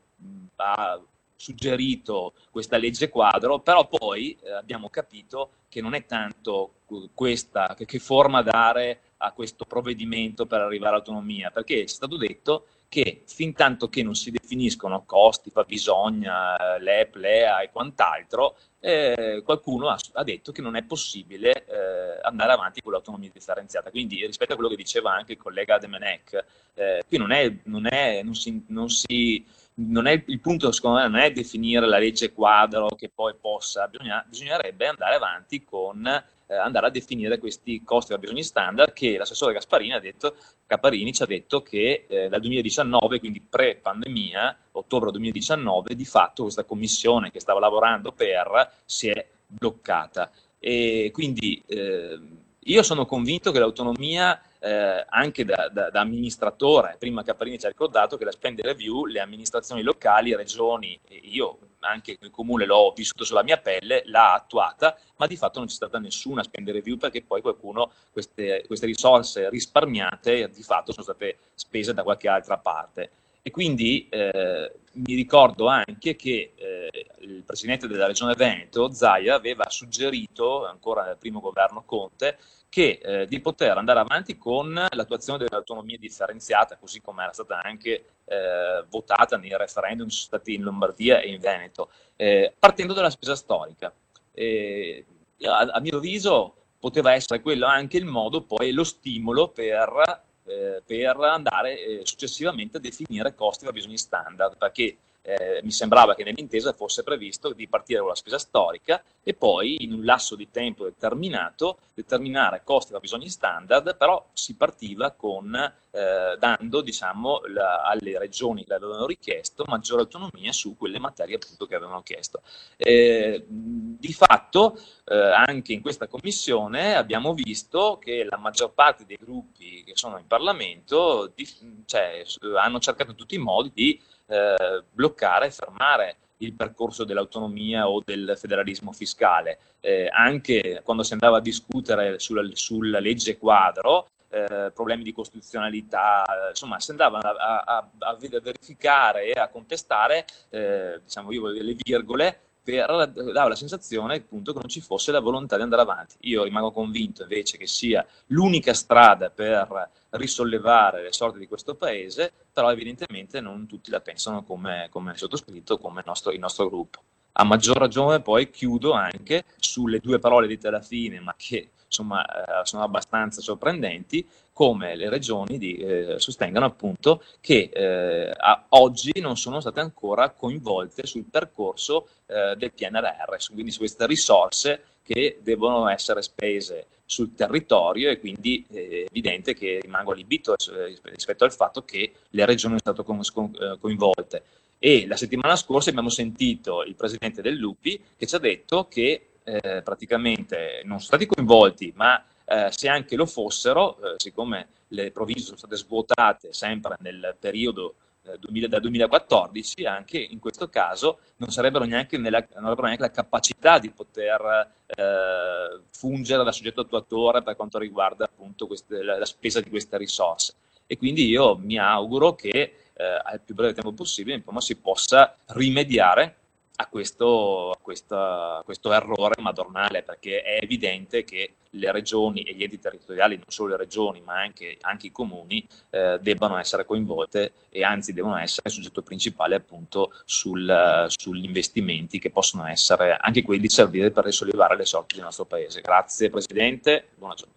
[0.56, 1.00] ha
[1.34, 6.80] suggerito questa legge quadro, però poi eh, abbiamo capito che non è tanto
[7.14, 12.66] questa, che, che forma dare a questo provvedimento per arrivare all'autonomia, perché è stato detto
[12.88, 19.88] che fin tanto che non si definiscono costi, fabbisogna, LEP, LEA e quant'altro, eh, qualcuno
[19.88, 23.90] ha, ha, detto che non è possibile eh, andare avanti con l'autonomia differenziata.
[23.90, 26.44] Quindi rispetto a quello che diceva anche il collega Demenec,
[26.74, 29.44] eh, qui non, è, non, è, non, si, non, si,
[29.74, 34.24] è il punto, secondo me, non è definire la legge quadro che poi possa, bisogna,
[34.28, 39.52] bisognerebbe andare avanti con eh, andare a definire questi costi e bisogni standard che l'assessore
[39.52, 40.36] Gasparini ha detto,
[40.66, 46.64] Caparini ci ha detto che eh, dal 2019, quindi pre-pandemia, ottobre 2019, di fatto questa
[46.64, 50.30] commissione che stava lavorando per si è bloccata.
[50.58, 52.18] E quindi eh,
[52.58, 57.68] io sono convinto che l'autonomia eh, anche da, da, da, amministratore, prima Caparini ci ha
[57.68, 63.24] ricordato che la spend review, le amministrazioni locali, regioni, io anche il comune l'ho vissuto
[63.24, 67.22] sulla mia pelle, l'ha attuata, ma di fatto non c'è stata nessuna spend review perché
[67.22, 73.10] poi qualcuno queste, queste risorse risparmiate di fatto sono state spese da qualche altra parte.
[73.42, 79.70] E quindi eh, mi ricordo anche che eh, il presidente della regione Veneto, Zaia, aveva
[79.70, 82.38] suggerito, ancora nel primo governo Conte,
[82.76, 88.04] che eh, di poter andare avanti con l'attuazione dell'autonomia differenziata, così come era stata anche
[88.26, 93.86] eh, votata nei referendum stati in Lombardia e in Veneto, eh, partendo dalla spesa storica.
[93.86, 100.82] A, a, mio avviso poteva essere quello anche il modo, poi lo stimolo per, eh,
[100.84, 106.22] per andare eh, successivamente a definire costi e bisogni standard, perché eh, mi sembrava che
[106.22, 110.48] nell'intesa fosse previsto di partire con la spesa storica e poi in un lasso di
[110.52, 117.82] tempo determinato determinare costi e fabbisogni standard, però si partiva con, eh, dando diciamo, la,
[117.82, 122.42] alle regioni che avevano richiesto maggiore autonomia su quelle materie appunto che avevano chiesto.
[122.76, 129.18] Eh, di fatto eh, anche in questa commissione abbiamo visto che la maggior parte dei
[129.18, 131.48] gruppi che sono in Parlamento di,
[131.86, 132.22] cioè,
[132.62, 138.02] hanno cercato in tutti i modi di eh, bloccare e fermare il percorso dell'autonomia o
[138.04, 139.58] del federalismo fiscale.
[139.80, 146.24] Eh, anche quando si andava a discutere sulla, sulla legge quadro, eh, problemi di costituzionalità,
[146.50, 152.40] insomma, si andava a, a, a verificare e a contestare, eh, diciamo io, le virgole
[152.66, 156.16] per, dava la sensazione appunto che non ci fosse la volontà di andare avanti.
[156.22, 162.32] Io rimango convinto invece che sia l'unica strada per risollevare le sorti di questo paese,
[162.52, 167.02] però evidentemente non tutti la pensano come, come sottoscritto, come il nostro, il nostro gruppo.
[167.38, 172.24] A maggior ragione poi chiudo anche sulle due parole dette alla fine, ma che insomma
[172.24, 178.32] eh, sono abbastanza sorprendenti, come le regioni di, eh, sostengano appunto che eh,
[178.70, 184.82] oggi non sono state ancora coinvolte sul percorso eh, del PNRR, quindi su queste risorse
[185.02, 191.44] che devono essere spese sul territorio e quindi è evidente che rimango allibito eh, rispetto
[191.44, 194.42] al fatto che le regioni sono state eh, coinvolte.
[194.78, 199.28] E la settimana scorsa abbiamo sentito il presidente del Lupi che ci ha detto che
[199.46, 205.12] eh, praticamente non sono stati coinvolti, ma eh, se anche lo fossero, eh, siccome le
[205.12, 207.94] province sono state svuotate sempre nel periodo
[208.24, 213.02] eh, 2000, del 2014, anche in questo caso non, sarebbero neanche nella, non avrebbero neanche
[213.02, 219.18] la capacità di poter eh, fungere da soggetto attuatore per quanto riguarda appunto queste, la,
[219.18, 220.54] la, spesa di queste risorse.
[220.86, 225.36] E quindi io mi auguro che eh, al più breve tempo possibile insomma, si possa
[225.46, 226.36] rimediare
[226.76, 232.54] a questo, a, questa, a questo, errore madornale, perché è evidente che le regioni e
[232.54, 236.84] gli enti territoriali, non solo le regioni, ma anche, anche i comuni, eh, debbano essere
[236.84, 243.16] coinvolte e anzi devono essere il soggetto principale appunto sul, sugli investimenti che possono essere
[243.18, 245.80] anche quelli servire per risollevare le sorti del nostro Paese.
[245.80, 247.54] Grazie Presidente, buona giornata.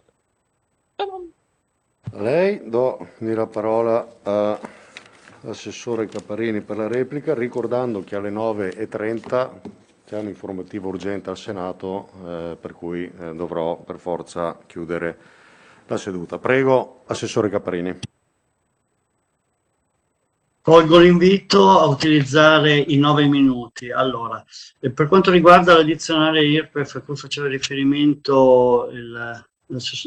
[2.12, 4.79] A lei do la parola a
[5.42, 9.50] l'assessore Caparini per la replica, ricordando che alle 9.30
[10.06, 15.16] c'è un'informativa urgente al Senato, eh, per cui eh, dovrò per forza chiudere
[15.86, 16.38] la seduta.
[16.38, 17.98] Prego, Assessore Caparini.
[20.62, 23.90] Colgo l'invito a utilizzare i nove minuti.
[23.90, 24.44] Allora,
[24.78, 29.48] per quanto riguarda l'addizionale IRPEF a cui faceva riferimento il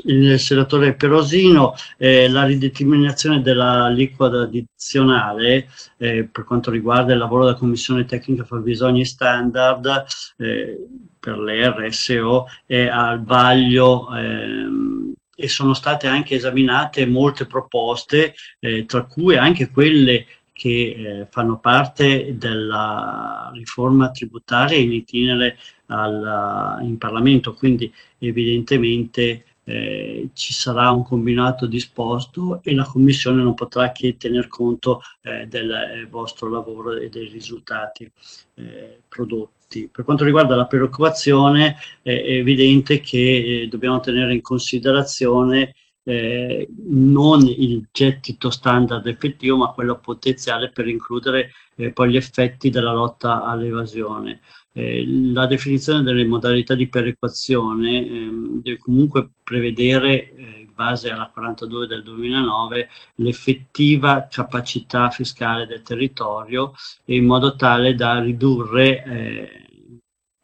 [0.05, 7.57] il senatore Perosino, eh, la rideterminazione dell'aliquota addizionale eh, per quanto riguarda il lavoro della
[7.57, 10.05] Commissione Tecnica Fabbisogni Standard
[10.37, 10.77] eh,
[11.19, 18.85] per le RSO è al vaglio ehm, e sono state anche esaminate molte proposte, eh,
[18.85, 25.57] tra cui anche quelle che eh, fanno parte della riforma tributaria in itinere
[25.87, 33.53] al, in Parlamento, quindi evidentemente eh, ci sarà un combinato disposto e la Commissione non
[33.53, 38.09] potrà che tener conto eh, del eh, vostro lavoro e dei risultati
[38.55, 39.89] eh, prodotti.
[39.91, 45.73] Per quanto riguarda la preoccupazione, è evidente che eh, dobbiamo tenere in considerazione
[46.03, 51.51] eh, non il gettito standard effettivo, ma quello potenziale per includere
[51.91, 54.41] poi gli effetti della lotta all'evasione.
[54.75, 61.29] Eh, la definizione delle modalità di perequazione ehm, deve comunque prevedere, eh, in base alla
[61.31, 66.73] 42 del 2009, l'effettiva capacità fiscale del territorio
[67.05, 69.63] in modo tale da ridurre eh,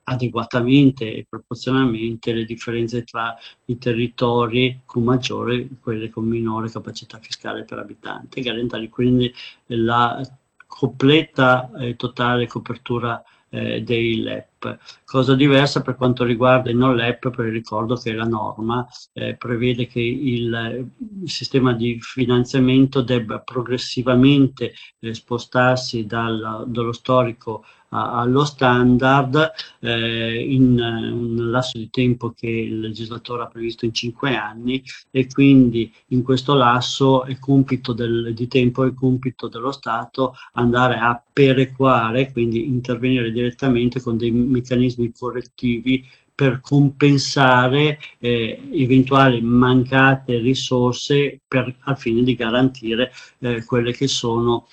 [0.04, 3.36] adeguatamente e proporzionalmente le differenze tra
[3.66, 9.34] i territori con maggiore e quelli con minore capacità fiscale per abitante, garantire quindi
[9.68, 10.22] la
[10.68, 14.80] completa e totale copertura eh, LEP.
[15.06, 19.88] Cosa diversa per quanto riguarda i non LEP, per ricordo che la norma eh, prevede
[19.88, 20.90] che il,
[21.22, 30.80] il, sistema di finanziamento debba progressivamente eh, spostarsi dal, dallo storico allo standard eh, in
[30.80, 36.22] un lasso di tempo che il legislatore ha previsto in cinque anni e quindi in
[36.22, 42.68] questo lasso è compito del, di tempo è compito dello Stato andare a perequare, quindi
[42.68, 46.06] intervenire direttamente con dei meccanismi correttivi
[46.40, 54.68] per compensare eh, eventuali mancate risorse per, al fine di garantire eh, quelle che sono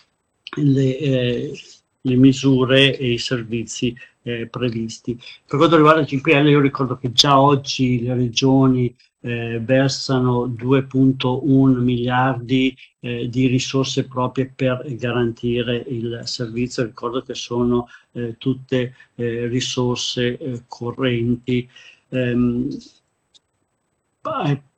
[0.59, 1.53] le, eh,
[2.01, 3.93] le misure e i servizi
[4.23, 5.15] eh, previsti.
[5.15, 8.95] Per quanto riguarda il CPL, io ricordo che già oggi le regioni
[9.27, 16.85] eh, versano 2.1 miliardi eh, di risorse proprie per garantire il servizio.
[16.85, 21.69] Ricordo che sono eh, tutte eh, risorse eh, correnti.
[22.11, 22.69] Ehm,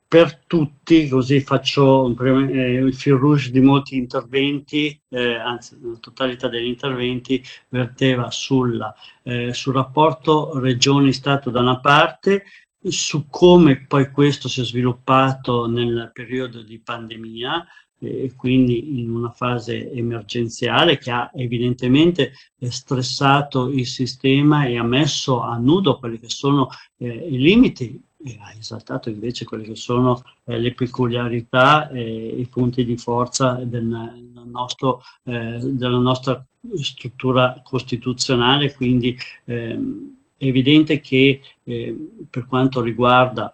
[0.07, 6.47] per tutti, così faccio eh, il fil rouge di molti interventi, eh, anzi la totalità
[6.47, 12.43] degli interventi verteva sulla, eh, sul rapporto regioni-Stato da una parte,
[12.81, 17.65] su come poi questo si è sviluppato nel periodo di pandemia,
[18.01, 25.41] e quindi in una fase emergenziale che ha evidentemente stressato il sistema e ha messo
[25.41, 30.21] a nudo quelli che sono eh, i limiti e ha esaltato invece quelle che sono
[30.45, 33.87] eh, le peculiarità e i punti di forza del,
[34.33, 36.45] del nostro, eh, della nostra
[36.75, 41.95] struttura costituzionale, quindi ehm, è evidente che eh,
[42.29, 43.53] per quanto riguarda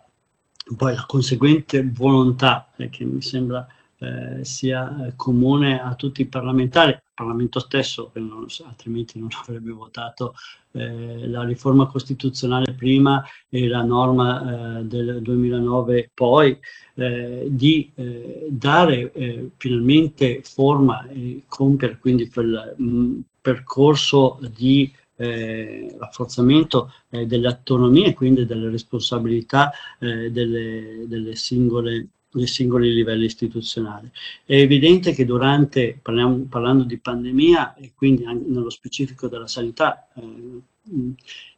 [0.78, 3.68] poi la conseguente volontà, eh, che mi sembra
[3.98, 10.34] eh, sia comune a tutti i parlamentari, il Parlamento stesso, non, altrimenti non avrebbe votato
[10.72, 16.58] eh, la riforma costituzionale prima e la norma eh, del 2009 poi,
[16.96, 25.96] eh, di eh, dare eh, finalmente forma e compiere quindi quel mh, percorso di eh,
[25.98, 33.26] rafforzamento eh, delle autonomie e quindi delle responsabilità eh, delle, delle singole nei singoli livelli
[33.26, 34.12] istituzionali.
[34.44, 40.08] È evidente che durante, parliamo, parlando di pandemia e quindi anche nello specifico della sanità,
[40.16, 40.62] eh,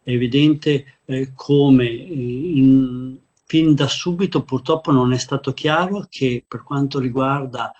[0.03, 6.43] è evidente eh, come eh, in, fin da subito purtroppo non è stato chiaro che
[6.47, 7.73] per quanto riguarda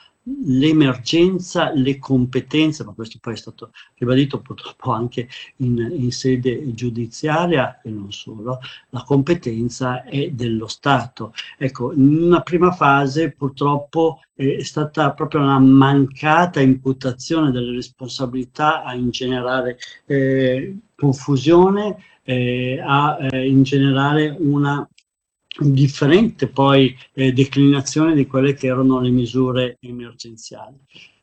[0.45, 7.79] l'emergenza, le competenze, ma questo poi è stato ribadito purtroppo anche in, in, sede giudiziaria
[7.81, 8.59] e non solo,
[8.89, 11.33] la competenza è dello Stato.
[11.57, 18.93] Ecco, in una prima fase purtroppo è stata proprio una mancata imputazione delle responsabilità a
[18.93, 24.87] ingenerare eh, confusione, eh, a eh, ingenerare una
[25.59, 30.77] differente poi eh, declinazione di quelle che erano le misure emergenziali.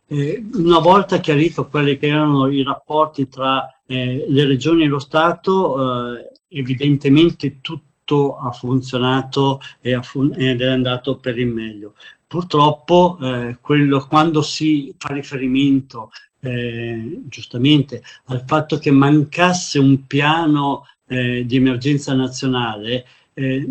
[0.06, 4.98] Eh, una volta chiarito quelli che erano i rapporti tra eh, le regioni e lo
[4.98, 9.60] Stato, eh, evidentemente tutto ha funzionato
[10.02, 11.94] fun- ed è andato per il meglio.
[12.26, 16.10] Purtroppo eh, quello, quando si fa riferimento
[16.40, 23.66] eh, giustamente al fatto che mancasse un piano di emergenza nazionale, eh,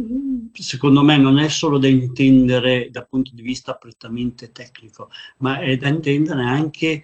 [0.54, 5.78] secondo me non è solo da intendere dal punto di vista prettamente tecnico, ma è
[5.78, 7.04] da intendere anche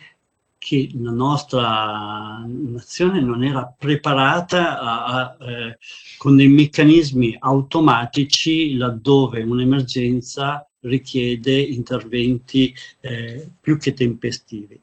[0.57, 5.77] che la nostra nazione non era preparata a, a, eh,
[6.17, 14.79] con dei meccanismi automatici laddove un'emergenza richiede interventi eh, più che tempestivi.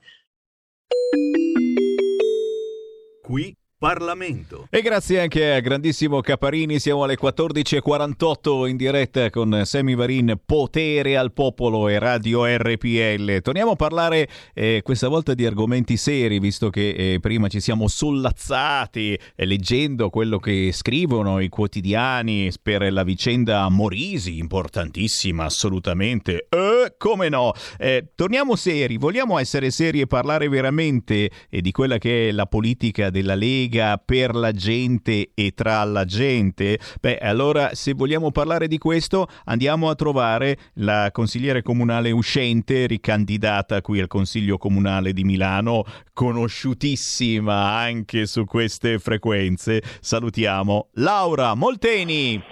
[3.22, 4.68] Qui Parlamento.
[4.70, 11.18] E grazie anche a grandissimo Caparini, siamo alle 14.48 in diretta con Semi Varin, Potere
[11.18, 13.42] al Popolo e Radio RPL.
[13.42, 17.86] Torniamo a parlare eh, questa volta di argomenti seri, visto che eh, prima ci siamo
[17.86, 26.46] sollazzati eh, leggendo quello che scrivono i quotidiani per la vicenda Morisi, importantissima assolutamente.
[26.48, 27.52] Eh, come no?
[27.76, 32.46] Eh, torniamo seri, vogliamo essere seri e parlare veramente eh, di quella che è la
[32.46, 36.78] politica della Lega Lega per la gente e tra la gente?
[36.98, 43.82] Beh, allora se vogliamo parlare di questo andiamo a trovare la consigliere comunale uscente, ricandidata
[43.82, 45.84] qui al Consiglio Comunale di Milano,
[46.14, 49.82] conosciutissima anche su queste frequenze.
[50.00, 52.42] Salutiamo Laura Molteni.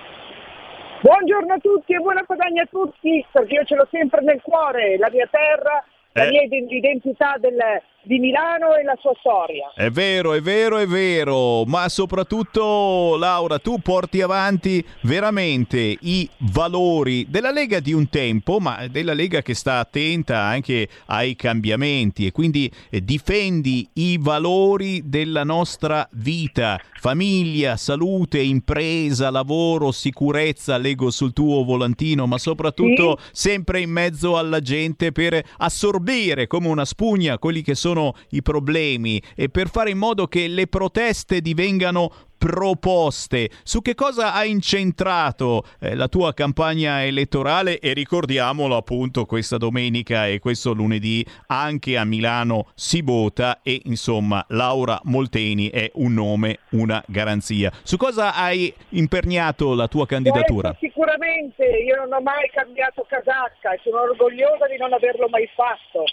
[1.00, 4.96] Buongiorno a tutti e buona Padagna a tutti, perché io ce l'ho sempre nel cuore,
[4.98, 5.84] la mia terra,
[6.14, 6.30] la eh.
[6.30, 7.56] mia identità del,
[8.02, 9.72] di Milano e la sua storia.
[9.74, 17.26] È vero, è vero, è vero, ma soprattutto Laura, tu porti avanti veramente i valori
[17.28, 22.32] della Lega di un tempo, ma della Lega che sta attenta anche ai cambiamenti e
[22.32, 31.32] quindi eh, difendi i valori della nostra vita, famiglia, salute, impresa, lavoro, sicurezza, leggo sul
[31.32, 33.48] tuo volantino, ma soprattutto sì.
[33.48, 36.02] sempre in mezzo alla gente per assorbire
[36.46, 40.66] come una spugna quelli che sono i problemi e per fare in modo che le
[40.66, 42.12] proteste divengano
[42.44, 43.48] proposte.
[43.62, 47.78] Su che cosa ha incentrato eh, la tua campagna elettorale?
[47.78, 54.44] E ricordiamolo appunto questa domenica e questo lunedì anche a Milano si vota e insomma
[54.48, 57.72] Laura Molteni è un nome, una garanzia.
[57.82, 60.68] Su cosa hai imperniato la tua candidatura?
[60.68, 65.48] Questo sicuramente io non ho mai cambiato casacca e sono orgogliosa di non averlo mai
[65.54, 66.04] fatto.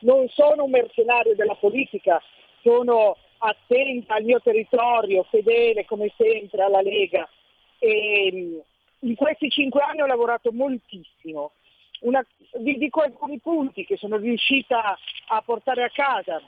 [0.00, 2.20] Non sono un mercenario della politica,
[2.62, 7.28] sono attenta al mio territorio, fedele come sempre alla Lega.
[7.78, 8.62] E
[9.00, 11.52] in questi cinque anni ho lavorato moltissimo.
[12.00, 12.24] Una,
[12.58, 14.96] vi dico alcuni punti che sono riuscita
[15.28, 16.40] a portare a casa.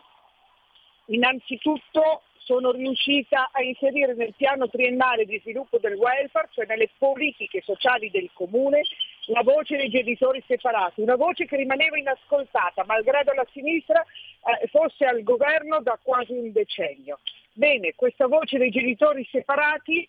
[1.07, 7.63] Innanzitutto sono riuscita a inserire nel piano triennale di sviluppo del welfare, cioè nelle politiche
[7.63, 8.83] sociali del comune,
[9.27, 15.05] la voce dei genitori separati, una voce che rimaneva inascoltata, malgrado la sinistra eh, fosse
[15.05, 17.21] al governo da quasi un decennio.
[17.53, 20.09] Bene, questa voce dei genitori separati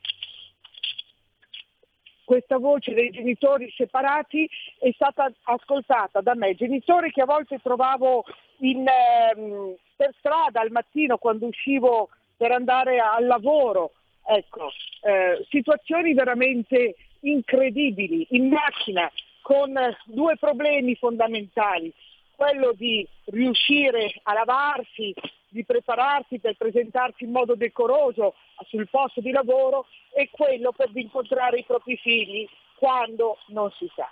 [2.23, 4.49] questa voce dei genitori separati
[4.79, 8.23] è stata ascoltata da me, genitori che a volte trovavo
[8.59, 13.91] in, ehm, per strada al mattino quando uscivo per andare al lavoro,
[14.25, 14.71] ecco,
[15.01, 19.73] eh, situazioni veramente incredibili, in macchina, con
[20.05, 21.91] due problemi fondamentali,
[22.35, 25.13] quello di riuscire a lavarsi,
[25.49, 28.33] di prepararsi per presentarsi in modo decoroso
[28.67, 32.47] sul posto di lavoro e quello per incontrare i propri figli
[32.77, 34.09] quando non si sa.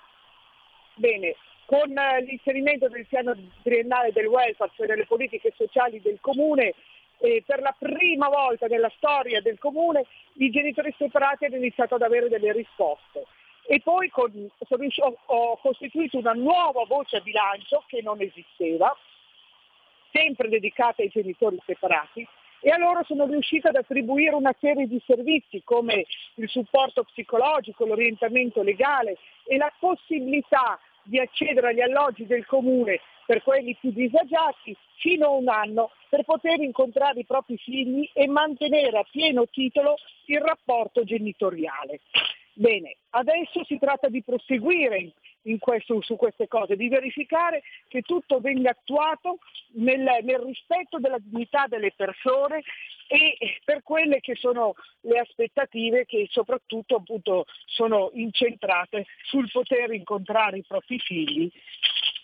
[0.96, 1.36] Bene,
[1.66, 1.90] con
[2.26, 3.34] l'inserimento del piano
[3.64, 6.74] triennale del welfare, cioè delle politiche sociali del comune,
[7.22, 12.02] eh, per la prima volta nella storia del comune i genitori separati hanno iniziato ad
[12.02, 13.26] avere delle risposte.
[13.68, 18.96] E poi con, ho, ho costituito una nuova voce a bilancio che non esisteva,
[20.12, 22.28] sempre dedicata ai genitori separati,
[22.64, 27.86] e a loro sono riuscita ad attribuire una serie di servizi come il supporto psicologico,
[27.86, 34.76] l'orientamento legale e la possibilità di accedere agli alloggi del comune per quelli più disagiati
[34.98, 39.96] fino a un anno per poter incontrare i propri figli e mantenere a pieno titolo
[40.26, 42.02] il rapporto genitoriale.
[42.54, 45.14] Bene, adesso si tratta di proseguire
[45.60, 49.40] questo, su queste cose, di verificare che tutto venga attuato
[49.74, 52.62] nel, nel rispetto della dignità delle persone
[53.08, 60.60] e per quelle che sono le aspettative che soprattutto appunto sono incentrate sul poter incontrare
[60.60, 61.52] i propri figli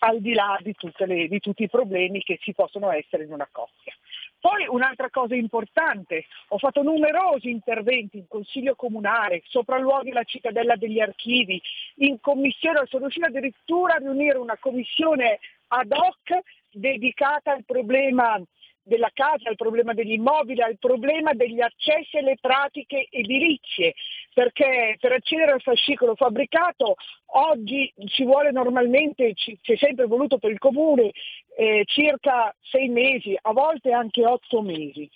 [0.00, 0.74] al di là di,
[1.06, 3.92] le, di tutti i problemi che ci possono essere in una coppia.
[4.40, 11.00] Poi un'altra cosa importante, ho fatto numerosi interventi in consiglio comunale, sopralluoghi la cittadella degli
[11.00, 11.60] archivi,
[11.96, 16.38] in commissione, sono riuscita addirittura a riunire una commissione ad hoc
[16.70, 18.40] dedicata al problema
[18.88, 23.94] della casa, al problema degli immobili, al problema degli accessi alle pratiche edilizie,
[24.34, 26.96] perché per accedere al fascicolo fabbricato
[27.26, 31.12] oggi ci vuole normalmente, ci, è sempre voluto per il comune,
[31.56, 35.08] eh, circa sei mesi, a volte anche otto mesi.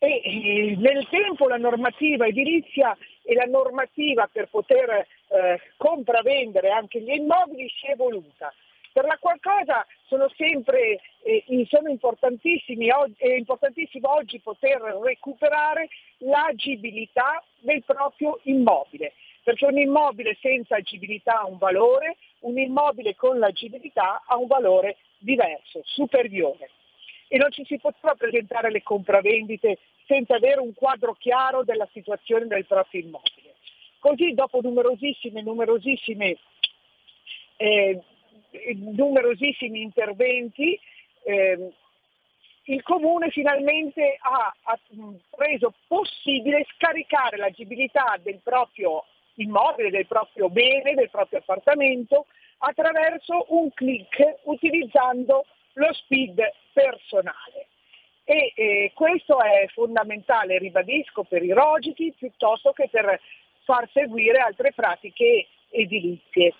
[0.00, 7.00] E eh, nel tempo la normativa edilizia e la normativa per poter eh, compravendere anche
[7.00, 8.52] gli immobili si è evoluta
[8.92, 15.88] per la qual cosa sono sempre eh, sono importantissimi, è importantissimo oggi poter recuperare
[16.18, 19.12] l'agibilità del proprio immobile,
[19.42, 24.96] perché un immobile senza agibilità ha un valore, un immobile con l'agibilità ha un valore
[25.18, 26.70] diverso, superiore.
[27.28, 32.46] E non ci si potrà presentare le compravendite senza avere un quadro chiaro della situazione
[32.46, 33.54] del proprio immobile.
[33.98, 36.36] Così dopo numerosissime, numerosissime
[37.56, 38.00] eh,
[38.74, 40.78] numerosissimi interventi,
[41.24, 41.72] eh,
[42.64, 44.78] il Comune finalmente ha, ha,
[45.36, 49.04] reso possibile scaricare l'agibilità del proprio
[49.34, 52.26] immobile, del proprio bene, del proprio appartamento
[52.58, 56.40] attraverso un clic utilizzando lo speed
[56.72, 57.68] personale.
[58.24, 63.18] E eh, questo è fondamentale, ribadisco, per i rogiti piuttosto che per
[63.64, 66.52] far seguire altre pratiche edilizie.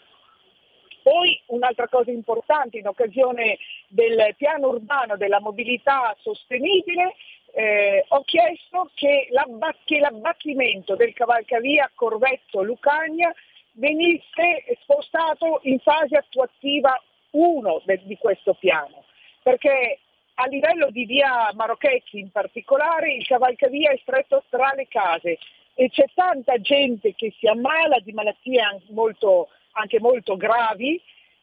[1.08, 3.56] Poi un'altra cosa importante in occasione
[3.88, 7.14] del piano urbano della mobilità sostenibile
[7.54, 13.32] eh, ho chiesto che, l'abba- che l'abbattimento del cavalcavia Corvetto Lucagna
[13.72, 19.04] venisse spostato in fase attuativa 1 de- di questo piano,
[19.42, 20.00] perché
[20.34, 25.38] a livello di via Marocchetti in particolare il cavalcavia è stretto tra le case
[25.72, 28.60] e c'è tanta gente che si ammala di malattie
[28.90, 29.48] molto
[29.78, 31.00] anche molto gravi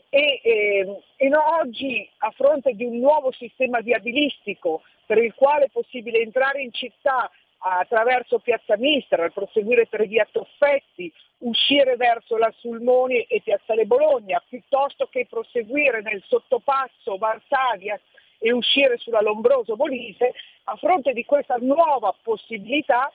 [0.09, 5.65] E, eh, e no, oggi a fronte di un nuovo sistema viabilistico per il quale
[5.65, 12.53] è possibile entrare in città attraverso Piazza Mistra, proseguire per via Toffetti, uscire verso la
[12.59, 17.99] Sulmoni e Piazzale Bologna, piuttosto che proseguire nel sottopasso Varsavia
[18.37, 20.33] e uscire sulla Lombroso Molise,
[20.65, 23.11] a fronte di questa nuova possibilità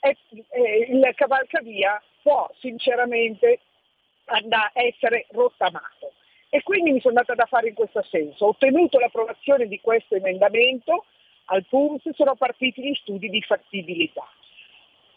[0.00, 0.12] è,
[0.50, 3.60] eh, il cavalcavia può sinceramente
[4.26, 6.12] andare, essere rottamato.
[6.48, 8.46] E quindi mi sono andata da fare in questo senso.
[8.46, 11.04] Ho ottenuto l'approvazione di questo emendamento,
[11.46, 14.26] al PUMS sono partiti gli studi di fattibilità.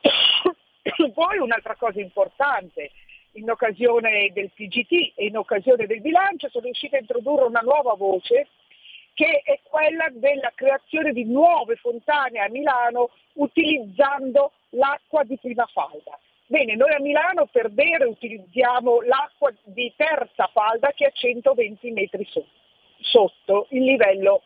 [1.13, 2.91] Poi un'altra cosa importante,
[3.33, 7.93] in occasione del PGT e in occasione del bilancio sono riuscita a introdurre una nuova
[7.93, 8.47] voce
[9.13, 16.17] che è quella della creazione di nuove fontane a Milano utilizzando l'acqua di prima falda.
[16.51, 21.91] Bene, noi a Milano per bere utilizziamo l'acqua di terza falda che è a 120
[21.91, 22.47] metri so-
[23.01, 24.41] sotto il livello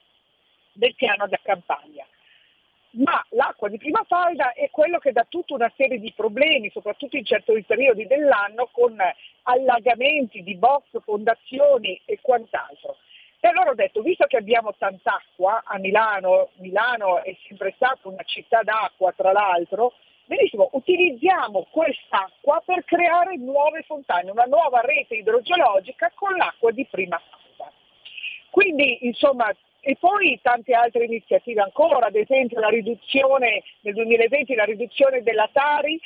[0.73, 2.05] del piano da campagna.
[2.95, 7.15] Ma l'acqua di prima falda è quello che dà tutta una serie di problemi, soprattutto
[7.15, 8.97] in certi periodi dell'anno, con
[9.43, 12.97] allagamenti di box, fondazioni e quant'altro.
[13.39, 18.09] E allora ho detto, visto che abbiamo tanta acqua a Milano, Milano è sempre stata
[18.09, 19.93] una città d'acqua tra l'altro,
[20.25, 27.19] benissimo, utilizziamo quest'acqua per creare nuove fontane, una nuova rete idrogeologica con l'acqua di prima
[27.19, 27.71] falda.
[28.49, 29.53] Quindi, insomma,
[29.85, 35.49] e poi tante altre iniziative ancora, ad esempio la riduzione nel 2020 la riduzione della
[35.51, 35.99] Tari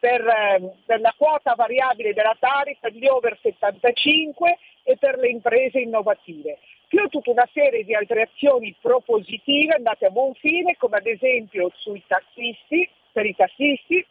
[0.00, 5.28] per, eh, per, la quota variabile della Tari per gli over 75 e per le
[5.28, 10.96] imprese innovative, più tutta una serie di altre azioni propositive andate a buon fine, come
[10.96, 14.04] ad esempio sui tassisti, per i tassisti,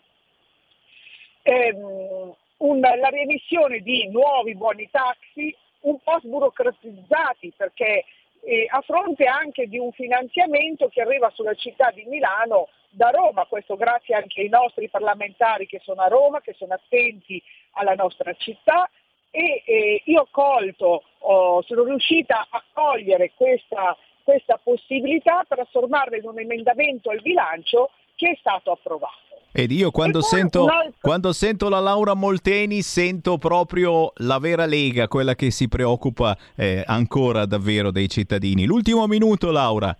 [1.43, 8.05] ehm, un, la riemissione di nuovi buoni taxi un po' sburocratizzati perché
[8.41, 13.45] eh, a fronte anche di un finanziamento che arriva sulla città di Milano da Roma,
[13.45, 18.33] questo grazie anche ai nostri parlamentari che sono a Roma, che sono attenti alla nostra
[18.33, 18.89] città.
[19.31, 26.25] E eh, io ho colto, oh, sono riuscita a cogliere questa, questa possibilità, trasformarla in
[26.25, 29.15] un emendamento al bilancio che è stato approvato.
[29.53, 30.67] Ed io quando sento,
[30.99, 36.83] quando sento, la Laura Molteni sento proprio la vera Lega, quella che si preoccupa eh,
[36.85, 38.65] ancora davvero dei cittadini.
[38.65, 39.95] L'ultimo minuto Laura.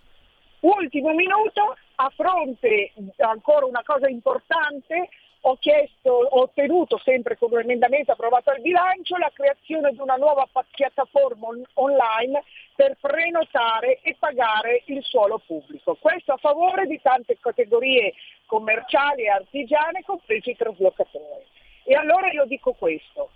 [0.60, 5.10] Ultimo minuto, a fronte ancora una cosa importante,
[5.42, 10.16] ho chiesto, ho ottenuto sempre con un emendamento approvato al bilancio la creazione di una
[10.16, 12.44] nuova piattaforma on- online
[12.76, 15.96] per prenotare e pagare il suolo pubblico.
[15.96, 18.14] Questo a favore di tante categorie
[18.46, 21.46] commerciali e artigiane, compresi i traslocatori.
[21.84, 23.32] E allora io dico questo,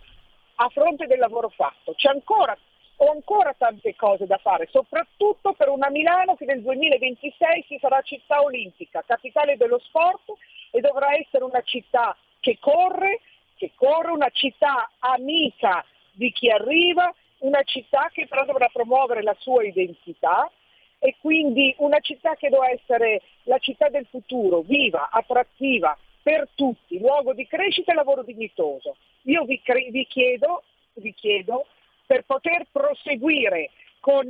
[0.55, 2.55] a fronte del lavoro fatto, c'è ancora,
[2.97, 8.01] ho ancora tante cose da fare, soprattutto per una Milano che nel 2026 si sarà
[8.01, 10.31] città olimpica, capitale dello sport
[10.75, 13.21] e dovrà essere una città che corre,
[13.55, 19.35] che corre, una città amica di chi arriva, una città che però dovrà promuovere la
[19.37, 20.51] sua identità
[20.97, 26.97] e quindi una città che deve essere la città del futuro, viva, attrattiva per tutti,
[26.99, 28.95] luogo di crescita e lavoro dignitoso.
[29.23, 30.63] Io vi, cre- vi, chiedo,
[30.93, 31.67] vi chiedo,
[32.07, 33.69] per poter proseguire
[33.99, 34.27] con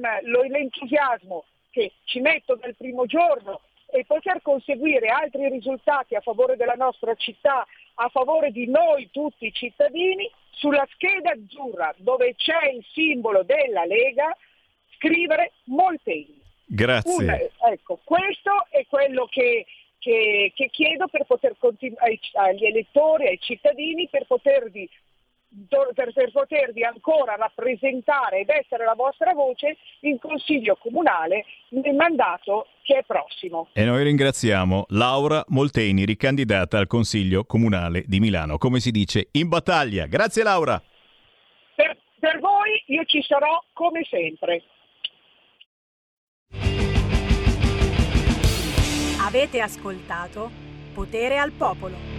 [0.50, 3.62] l'entusiasmo che ci metto dal primo giorno
[3.94, 7.66] e poter conseguire altri risultati a favore della nostra città,
[7.96, 14.36] a favore di noi tutti cittadini, sulla scheda azzurra dove c'è il simbolo della Lega,
[14.98, 16.42] scrivere Molteni.
[16.66, 17.14] Grazie.
[17.14, 19.66] Un, ecco, questo è quello che,
[20.00, 22.00] che, che chiedo per poter continu-
[22.34, 24.90] agli elettori, ai cittadini, per potervi
[25.94, 32.68] per, per, potervi ancora rappresentare ed essere la vostra voce in Consiglio Comunale nel mandato
[32.82, 33.70] che è prossimo.
[33.74, 38.58] E noi ringraziamo Laura Molteni, ricandidata al Consiglio Comunale di Milano.
[38.58, 40.06] Come si dice, in battaglia.
[40.06, 40.82] Grazie Laura.
[41.76, 44.64] Per, per voi io ci sarò come sempre.
[49.26, 50.52] Avete ascoltato
[50.94, 52.13] Potere al Popolo.